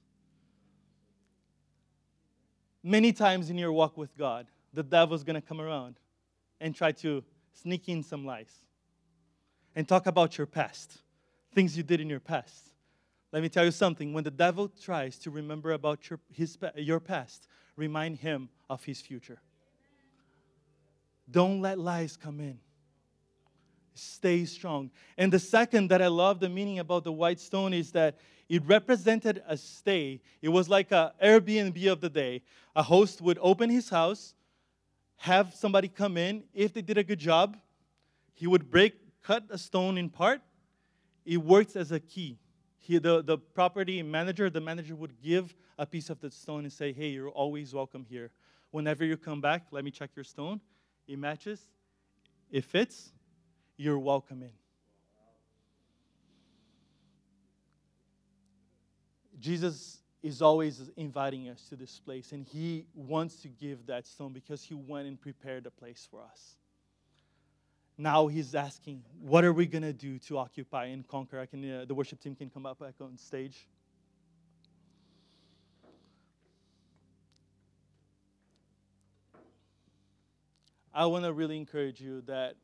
Many 2.87 3.11
times 3.11 3.49
in 3.49 3.57
your 3.57 3.73
walk 3.73 3.97
with 3.97 4.17
God, 4.17 4.47
the 4.73 4.81
devil's 4.81 5.25
going 5.25 5.35
to 5.35 5.45
come 5.45 5.59
around 5.59 5.99
and 6.61 6.73
try 6.73 6.93
to 6.93 7.21
sneak 7.51 7.89
in 7.89 8.01
some 8.01 8.25
lies 8.25 8.63
and 9.75 9.85
talk 9.85 10.07
about 10.07 10.37
your 10.37 10.47
past, 10.47 10.99
things 11.53 11.75
you 11.75 11.83
did 11.83 11.99
in 11.99 12.09
your 12.09 12.21
past. 12.21 12.69
Let 13.33 13.43
me 13.43 13.49
tell 13.49 13.65
you 13.65 13.71
something. 13.71 14.13
When 14.13 14.23
the 14.23 14.31
devil 14.31 14.69
tries 14.69 15.19
to 15.19 15.31
remember 15.31 15.73
about 15.73 16.09
your, 16.09 16.21
his, 16.31 16.57
your 16.77 17.01
past, 17.01 17.49
remind 17.75 18.19
him 18.19 18.47
of 18.69 18.85
his 18.85 19.01
future. 19.01 19.41
Don't 21.29 21.59
let 21.59 21.77
lies 21.77 22.15
come 22.15 22.39
in. 22.39 22.57
Stay 23.97 24.45
strong. 24.45 24.91
And 25.17 25.31
the 25.31 25.39
second 25.39 25.89
that 25.89 26.01
I 26.01 26.07
love 26.07 26.39
the 26.39 26.49
meaning 26.49 26.79
about 26.79 27.03
the 27.03 27.11
white 27.11 27.39
stone 27.39 27.73
is 27.73 27.91
that 27.91 28.17
it 28.49 28.63
represented 28.65 29.43
a 29.47 29.57
stay. 29.57 30.21
It 30.41 30.49
was 30.49 30.69
like 30.69 30.91
a 30.91 31.13
Airbnb 31.21 31.91
of 31.91 32.01
the 32.01 32.09
day. 32.09 32.43
A 32.75 32.83
host 32.83 33.21
would 33.21 33.37
open 33.41 33.69
his 33.69 33.89
house, 33.89 34.35
have 35.17 35.53
somebody 35.53 35.87
come 35.87 36.15
in. 36.17 36.43
If 36.53 36.73
they 36.73 36.81
did 36.81 36.97
a 36.97 37.03
good 37.03 37.19
job, 37.19 37.57
he 38.33 38.47
would 38.47 38.69
break, 38.69 38.93
cut 39.23 39.43
a 39.49 39.57
stone 39.57 39.97
in 39.97 40.09
part. 40.09 40.41
It 41.25 41.37
works 41.37 41.75
as 41.75 41.91
a 41.91 41.99
key. 41.99 42.37
He, 42.77 42.99
the, 42.99 43.21
the 43.21 43.37
property 43.37 44.01
manager, 44.01 44.49
the 44.49 44.61
manager 44.61 44.95
would 44.95 45.21
give 45.21 45.53
a 45.77 45.85
piece 45.85 46.09
of 46.09 46.21
the 46.21 46.31
stone 46.31 46.63
and 46.63 46.71
say, 46.71 46.93
hey, 46.93 47.09
you're 47.09 47.29
always 47.29 47.73
welcome 47.73 48.05
here. 48.07 48.31
Whenever 48.71 49.03
you 49.03 49.17
come 49.17 49.41
back, 49.41 49.67
let 49.71 49.83
me 49.83 49.91
check 49.91 50.11
your 50.15 50.23
stone. 50.23 50.61
It 51.07 51.19
matches. 51.19 51.59
It 52.49 52.63
fits. 52.63 53.11
You're 53.77 53.99
welcome 53.99 54.41
in. 54.41 54.49
Jesus 59.39 59.99
is 60.23 60.41
always 60.41 60.89
inviting 60.97 61.47
us 61.47 61.69
to 61.69 61.75
this 61.75 61.99
place, 61.99 62.31
and 62.31 62.43
He 62.43 62.87
wants 62.95 63.35
to 63.43 63.47
give 63.47 63.85
that 63.85 64.07
stone 64.07 64.33
because 64.33 64.63
He 64.63 64.73
went 64.73 65.07
and 65.07 65.21
prepared 65.21 65.67
a 65.67 65.71
place 65.71 66.07
for 66.09 66.21
us. 66.23 66.55
Now 67.99 68.25
He's 68.25 68.55
asking, 68.55 69.03
what 69.21 69.45
are 69.45 69.53
we 69.53 69.67
going 69.67 69.83
to 69.83 69.93
do 69.93 70.17
to 70.19 70.39
occupy 70.39 70.85
and 70.85 71.07
conquer? 71.07 71.39
I 71.39 71.45
can, 71.45 71.81
uh, 71.81 71.85
the 71.85 71.93
worship 71.93 72.19
team 72.19 72.35
can 72.35 72.49
come 72.49 72.65
up 72.65 72.79
back 72.79 72.95
on 72.99 73.15
stage. 73.15 73.67
I 80.91 81.05
want 81.05 81.25
to 81.25 81.31
really 81.31 81.57
encourage 81.57 82.01
you 82.01 82.21
that 82.21 82.55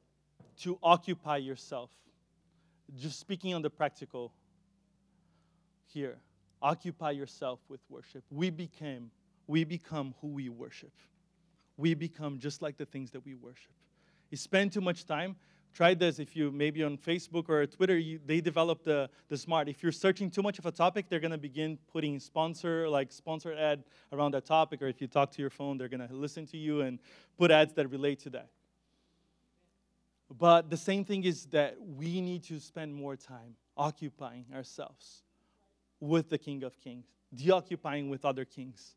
to 0.61 0.77
occupy 0.81 1.37
yourself, 1.37 1.89
just 2.95 3.19
speaking 3.19 3.53
on 3.53 3.61
the 3.61 3.69
practical 3.69 4.33
here 5.87 6.17
Occupy 6.63 7.11
yourself 7.11 7.59
with 7.67 7.81
worship. 7.89 8.23
We 8.31 8.49
became, 8.49 9.11
we 9.47 9.65
become 9.65 10.15
who 10.21 10.29
we 10.29 10.47
worship. 10.47 10.93
We 11.75 11.93
become 11.93 12.39
just 12.39 12.61
like 12.61 12.77
the 12.77 12.85
things 12.85 13.11
that 13.11 13.25
we 13.25 13.35
worship. 13.35 13.73
You 14.31 14.37
spend 14.37 14.71
too 14.71 14.81
much 14.81 15.05
time 15.05 15.35
try 15.73 15.95
this 15.95 16.19
if 16.19 16.35
you 16.35 16.51
maybe 16.51 16.83
on 16.83 16.95
facebook 16.95 17.49
or 17.49 17.65
twitter 17.65 17.97
you, 17.97 18.19
they 18.27 18.39
develop 18.39 18.83
the, 18.83 19.09
the 19.27 19.35
smart 19.35 19.67
if 19.67 19.81
you're 19.81 19.91
searching 19.91 20.29
too 20.29 20.43
much 20.43 20.59
of 20.59 20.67
a 20.67 20.71
topic 20.71 21.07
they're 21.09 21.19
to 21.31 21.35
begin 21.35 21.79
putting 21.91 22.19
sponsor 22.19 22.87
like 22.87 23.11
sponsor 23.11 23.55
ad 23.55 23.83
around 24.11 24.35
that 24.35 24.45
topic 24.45 24.83
or 24.83 24.87
if 24.87 25.01
you 25.01 25.07
talk 25.07 25.31
to 25.31 25.41
your 25.41 25.49
phone 25.49 25.75
they're 25.75 25.87
to 26.07 26.13
listen 26.13 26.45
to 26.45 26.57
you 26.57 26.81
and 26.81 26.99
put 27.39 27.49
ads 27.49 27.73
that 27.73 27.89
relate 27.89 28.19
to 28.19 28.29
that 28.29 28.49
but 30.29 30.69
the 30.69 30.77
same 30.77 31.05
thing 31.05 31.23
is 31.23 31.45
that 31.47 31.77
we 31.79 32.21
need 32.21 32.43
to 32.43 32.59
spend 32.59 32.93
more 32.93 33.15
time 33.15 33.55
occupying 33.77 34.45
ourselves 34.53 35.23
with 35.99 36.29
the 36.29 36.37
king 36.37 36.63
of 36.63 36.79
kings 36.79 37.05
deoccupying 37.35 38.09
with 38.09 38.25
other 38.25 38.45
kings 38.45 38.95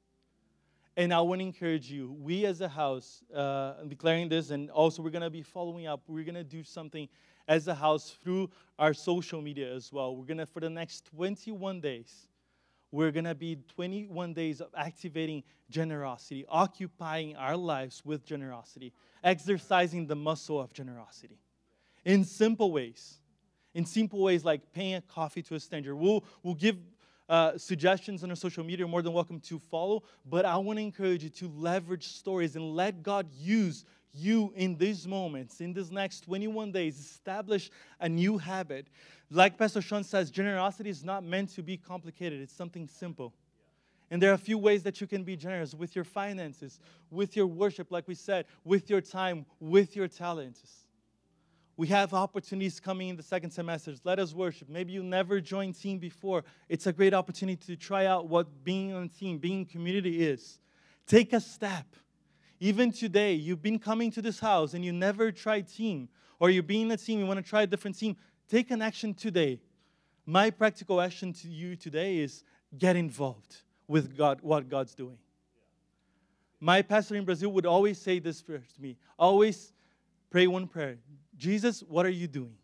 and 0.99 1.13
I 1.13 1.21
want 1.21 1.41
to 1.41 1.45
encourage 1.45 1.91
you, 1.91 2.17
we 2.23 2.47
as 2.47 2.63
a 2.63 2.69
house, 2.69 3.23
uh, 3.35 3.75
declaring 3.87 4.31
this, 4.31 4.49
and 4.49 4.71
also 4.71 5.03
we're 5.03 5.11
going 5.11 5.21
to 5.21 5.31
be 5.31 5.43
following 5.43 5.87
up. 5.87 6.01
We're 6.07 6.25
going 6.25 6.37
to 6.37 6.45
do 6.45 6.65
something 6.65 7.07
as 7.47 7.69
a 7.69 7.75
house 7.75 8.17
through 8.23 8.51
our 8.79 8.95
social 8.95 9.43
media 9.43 9.75
as 9.75 9.93
well. 9.93 10.17
We're 10.17 10.25
going 10.25 10.39
to, 10.39 10.47
for 10.47 10.61
the 10.61 10.71
next 10.71 11.05
21 11.05 11.83
days, 11.83 12.29
we're 12.93 13.11
going 13.11 13.25
to 13.25 13.35
be 13.35 13.59
21 13.75 14.33
days 14.33 14.61
of 14.61 14.69
activating 14.77 15.43
generosity, 15.71 16.45
occupying 16.49 17.37
our 17.37 17.57
lives 17.57 18.03
with 18.05 18.25
generosity, 18.25 18.93
exercising 19.25 20.07
the 20.07 20.17
muscle 20.17 20.61
of 20.61 20.73
generosity 20.73 21.39
in 22.05 22.25
simple 22.25 22.73
ways. 22.73 23.19
In 23.75 23.85
simple 23.85 24.21
ways 24.21 24.45
like 24.45 24.73
paying 24.73 24.95
a 24.95 25.03
coffee 25.03 25.43
to 25.43 25.55
a 25.55 25.61
stranger. 25.61 25.95
We'll, 25.95 26.25
we'll 26.43 26.55
give 26.55 26.79
uh, 27.29 27.59
suggestions 27.59 28.23
on 28.23 28.31
our 28.31 28.37
social 28.37 28.63
media, 28.63 28.79
you're 28.79 28.89
more 28.89 29.03
than 29.03 29.13
welcome 29.13 29.41
to 29.41 29.59
follow. 29.59 30.05
But 30.25 30.45
I 30.47 30.57
want 30.57 30.79
to 30.79 30.83
encourage 30.83 31.25
you 31.25 31.31
to 31.31 31.49
leverage 31.49 32.07
stories 32.07 32.57
and 32.57 32.75
let 32.75 33.03
God 33.03 33.27
use 33.33 33.85
you 34.17 34.53
in 34.57 34.77
these 34.77 35.07
moments, 35.07 35.61
in 35.61 35.73
these 35.73 35.91
next 35.91 36.23
21 36.23 36.73
days, 36.73 36.99
establish 36.99 37.71
a 38.01 38.09
new 38.09 38.39
habit. 38.39 38.89
Like 39.31 39.59
Pastor 39.59 39.81
Sean 39.81 40.05
says, 40.05 40.31
generosity 40.31 40.91
is 40.91 41.05
not 41.05 41.25
meant 41.25 41.51
to 41.55 41.63
be 41.63 41.77
complicated, 41.77 42.41
it's 42.41 42.53
something 42.53 42.87
simple. 42.87 43.33
And 44.11 44.23
there 44.23 44.31
are 44.31 44.35
a 44.35 44.39
few 44.39 44.59
ways 44.59 44.83
that 44.85 45.01
you 45.01 45.07
can 45.07 45.25
be 45.25 45.37
generous 45.37 45.75
with 45.75 45.97
your 45.97 46.05
finances, 46.05 46.79
with 47.11 47.37
your 47.37 47.47
worship, 47.47 47.91
like 47.91 48.07
we 48.07 48.15
said, 48.15 48.47
with 48.65 48.89
your 48.89 49.01
time, 49.01 49.47
with 49.59 49.97
your 49.97 50.07
talents. 50.07 50.87
We 51.77 51.89
have 51.89 52.15
opportunities 52.15 52.81
coming 52.81 53.09
in 53.09 53.17
the 53.17 53.23
second 53.23 53.51
semester. 53.51 53.95
Let 54.05 54.19
us 54.19 54.33
worship. 54.33 54.69
Maybe 54.69 54.93
you 54.93 55.03
never 55.03 55.41
joined 55.41 55.79
team 55.79 55.99
before. 55.99 56.45
It's 56.69 56.87
a 56.87 56.93
great 56.93 57.13
opportunity 57.13 57.61
to 57.67 57.77
try 57.77 58.07
out 58.07 58.29
what 58.29 58.65
being 58.65 58.95
on 58.95 59.11
team, 59.11 59.39
being 59.39 59.67
community 59.67 60.27
is. 60.27 60.59
Take 61.07 61.33
a 61.33 61.41
step. 61.41 61.85
Even 62.59 62.91
today, 62.91 63.35
you've 63.35 63.63
been 63.63 63.79
coming 63.79 64.11
to 64.13 64.23
this 64.23 64.41
house 64.41 64.75
and 64.75 64.85
you 64.85 64.93
never 64.93 65.31
tried 65.31 65.69
team, 65.69 66.09
or 66.41 66.51
you're 66.51 66.63
being 66.63 66.91
a 66.91 66.97
team, 66.97 67.19
you 67.19 67.27
want 67.27 67.43
to 67.43 67.49
try 67.49 67.63
a 67.63 67.67
different 67.67 67.99
team. 67.99 68.17
Take 68.49 68.71
an 68.71 68.83
action 68.83 69.15
today. 69.15 69.61
My 70.25 70.51
practical 70.51 71.01
action 71.01 71.33
to 71.35 71.49
you 71.49 71.77
today 71.77 72.19
is 72.19 72.45
get 72.79 72.97
involved 72.97 73.63
with 73.87 74.17
God, 74.17 74.41
what 74.43 74.69
God's 74.69 74.95
doing. 74.95 75.19
My 76.61 76.83
pastor 76.83 77.17
in 77.17 77.25
Brazil 77.25 77.51
would 77.51 77.67
always 77.67 78.01
say 78.01 78.19
this 78.19 78.41
to 78.43 78.61
me 78.81 78.97
always 79.19 79.73
pray 80.31 80.47
one 80.47 80.67
prayer 80.67 80.97
Jesus, 81.37 81.81
what 81.81 82.07
are 82.07 82.11
you 82.11 82.27
doing? 82.27 82.55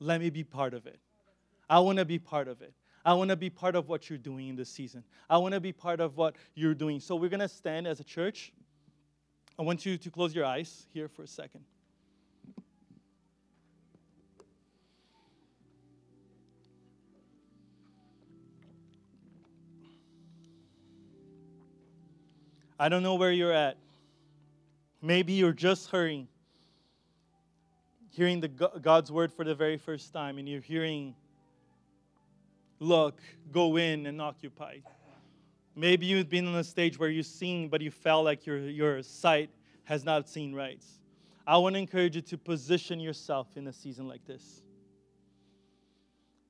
Let 0.00 0.20
me 0.20 0.30
be 0.30 0.42
part 0.42 0.72
of 0.72 0.86
it. 0.86 0.98
I 1.68 1.80
want 1.80 1.98
to 1.98 2.04
be 2.04 2.18
part 2.18 2.48
of 2.48 2.62
it. 2.62 2.72
I 3.04 3.12
want 3.14 3.30
to 3.30 3.36
be 3.36 3.50
part 3.50 3.76
of 3.76 3.88
what 3.88 4.08
you're 4.08 4.18
doing 4.18 4.48
in 4.48 4.56
this 4.56 4.70
season. 4.70 5.04
I 5.28 5.38
want 5.38 5.54
to 5.54 5.60
be 5.60 5.72
part 5.72 6.00
of 6.00 6.16
what 6.16 6.34
you're 6.54 6.74
doing. 6.74 6.98
So 6.98 7.14
we're 7.14 7.30
going 7.30 7.40
to 7.40 7.48
stand 7.48 7.86
as 7.86 8.00
a 8.00 8.04
church. 8.04 8.52
I 9.58 9.62
want 9.62 9.86
you 9.86 9.96
to 9.96 10.10
close 10.10 10.34
your 10.34 10.44
eyes 10.44 10.86
here 10.92 11.08
for 11.08 11.22
a 11.22 11.26
second. 11.26 11.62
I 22.78 22.90
don't 22.90 23.02
know 23.02 23.14
where 23.14 23.32
you're 23.32 23.52
at. 23.52 23.78
Maybe 25.00 25.32
you're 25.32 25.52
just 25.52 25.90
hurrying 25.90 26.28
hearing 28.16 28.40
the 28.40 28.48
God's 28.48 29.12
word 29.12 29.30
for 29.30 29.44
the 29.44 29.54
very 29.54 29.76
first 29.76 30.10
time 30.10 30.38
and 30.38 30.48
you're 30.48 30.62
hearing, 30.62 31.14
look, 32.80 33.20
go 33.52 33.76
in 33.76 34.06
and 34.06 34.22
occupy. 34.22 34.78
Maybe 35.78 36.06
you've 36.06 36.30
been 36.30 36.48
on 36.48 36.54
a 36.54 36.64
stage 36.64 36.98
where 36.98 37.10
you've 37.10 37.26
seen, 37.26 37.68
but 37.68 37.82
you 37.82 37.90
felt 37.90 38.24
like 38.24 38.46
your, 38.46 38.58
your 38.58 39.02
sight 39.02 39.50
has 39.84 40.04
not 40.04 40.26
seen 40.26 40.54
right. 40.54 40.82
I 41.46 41.58
want 41.58 41.74
to 41.74 41.78
encourage 41.78 42.16
you 42.16 42.22
to 42.22 42.38
position 42.38 42.98
yourself 42.98 43.56
in 43.56 43.66
a 43.66 43.72
season 43.72 44.08
like 44.08 44.24
this. 44.26 44.62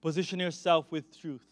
Position 0.00 0.38
yourself 0.38 0.86
with 0.92 1.20
truth. 1.20 1.44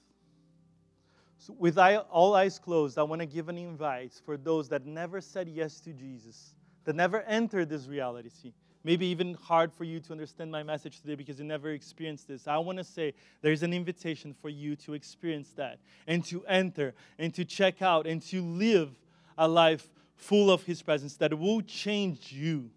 So 1.39 1.53
with 1.59 1.77
all 1.77 2.35
eyes 2.35 2.61
closed, 2.61 2.97
I 2.97 3.03
want 3.03 3.21
to 3.21 3.27
give 3.27 3.49
an 3.49 3.59
invite 3.59 4.15
for 4.25 4.37
those 4.37 4.69
that 4.69 4.87
never 4.87 5.21
said 5.21 5.49
yes 5.49 5.81
to 5.81 5.93
Jesus, 5.93 6.55
that 6.85 6.95
never 6.95 7.23
entered 7.23 7.69
this 7.69 7.87
reality 7.87 8.53
maybe 8.85 9.07
even 9.07 9.35
hard 9.35 9.73
for 9.73 9.85
you 9.85 9.99
to 9.99 10.13
understand 10.13 10.53
my 10.53 10.63
message 10.63 11.01
today 11.01 11.15
because 11.15 11.39
you 11.39 11.45
never 11.45 11.71
experienced 11.71 12.29
this. 12.29 12.47
I 12.47 12.59
want 12.59 12.79
to 12.79 12.85
say 12.85 13.15
there's 13.41 13.63
an 13.63 13.73
invitation 13.73 14.35
for 14.35 14.51
you 14.51 14.77
to 14.77 14.93
experience 14.93 15.51
that 15.57 15.79
and 16.07 16.25
to 16.27 16.45
enter 16.47 16.95
and 17.19 17.35
to 17.35 17.45
check 17.45 17.81
out 17.81 18.07
and 18.07 18.21
to 18.23 18.43
live 18.43 18.91
a 19.39 19.49
life 19.49 19.89
full 20.17 20.51
of 20.51 20.63
His 20.63 20.83
presence 20.83 21.17
that 21.17 21.37
will 21.37 21.63
change 21.63 22.31
you, 22.31 22.71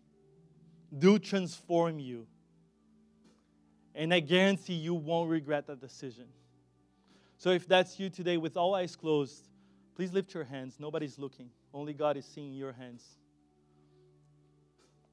do 0.97 1.19
transform 1.19 1.99
you. 1.99 2.25
And 3.93 4.13
I 4.13 4.21
guarantee 4.21 4.73
you 4.73 4.93
won't 4.93 5.29
regret 5.29 5.67
that 5.67 5.81
decision. 5.81 6.25
So 7.37 7.49
if 7.51 7.67
that's 7.67 7.99
you 7.99 8.09
today 8.09 8.37
with 8.37 8.55
all 8.55 8.75
eyes 8.75 8.95
closed, 8.95 9.49
please 9.95 10.13
lift 10.13 10.33
your 10.33 10.45
hands. 10.45 10.77
Nobody's 10.79 11.19
looking, 11.19 11.49
only 11.73 11.93
God 11.93 12.15
is 12.15 12.25
seeing 12.25 12.53
your 12.53 12.71
hands 12.71 13.03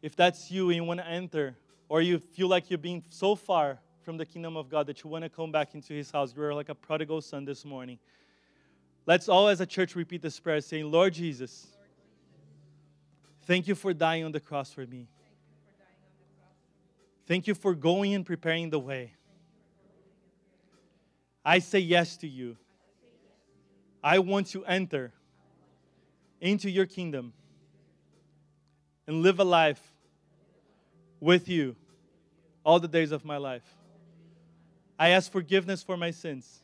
if 0.04 0.14
that's 0.14 0.50
you 0.50 0.68
and 0.68 0.76
you 0.76 0.84
want 0.84 1.00
to 1.00 1.06
enter, 1.08 1.56
or 1.88 2.02
you 2.02 2.18
feel 2.18 2.46
like 2.46 2.68
you're 2.68 2.76
being 2.76 3.02
so 3.08 3.34
far 3.34 3.78
from 4.02 4.18
the 4.18 4.26
kingdom 4.26 4.54
of 4.54 4.68
God 4.68 4.86
that 4.88 5.02
you 5.02 5.08
want 5.08 5.24
to 5.24 5.30
come 5.30 5.50
back 5.50 5.74
into 5.74 5.94
his 5.94 6.10
house, 6.10 6.34
you're 6.36 6.52
like 6.52 6.68
a 6.68 6.74
prodigal 6.74 7.22
son 7.22 7.46
this 7.46 7.64
morning. 7.64 7.98
Let's 9.06 9.30
all 9.30 9.48
as 9.48 9.62
a 9.62 9.66
church 9.66 9.96
repeat 9.96 10.20
this 10.20 10.38
prayer 10.38 10.60
saying, 10.60 10.90
Lord 10.90 11.14
Jesus, 11.14 11.68
thank 13.46 13.66
you 13.66 13.74
for 13.74 13.94
dying 13.94 14.24
on 14.24 14.32
the 14.32 14.40
cross 14.40 14.74
for 14.74 14.86
me. 14.86 15.08
Thank 17.26 17.46
you 17.46 17.54
for 17.54 17.74
going 17.74 18.12
and 18.12 18.26
preparing 18.26 18.68
the 18.68 18.78
way. 18.78 19.14
I 21.42 21.60
say 21.60 21.78
yes 21.78 22.18
to 22.18 22.28
you. 22.28 22.58
I 24.02 24.18
want 24.18 24.48
to 24.48 24.66
enter 24.66 25.14
into 26.42 26.68
your 26.68 26.84
kingdom 26.84 27.32
and 29.06 29.22
live 29.22 29.40
a 29.40 29.44
life 29.44 29.93
with 31.24 31.48
you 31.48 31.74
all 32.64 32.78
the 32.78 32.86
days 32.86 33.10
of 33.10 33.24
my 33.24 33.38
life. 33.38 33.64
I 34.98 35.08
ask 35.10 35.32
forgiveness 35.32 35.82
for 35.82 35.96
my 35.96 36.10
sins. 36.10 36.62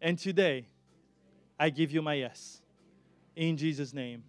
And 0.00 0.18
today, 0.18 0.66
I 1.58 1.70
give 1.70 1.90
you 1.90 2.02
my 2.02 2.14
yes. 2.14 2.60
In 3.34 3.56
Jesus' 3.56 3.92
name. 3.94 4.22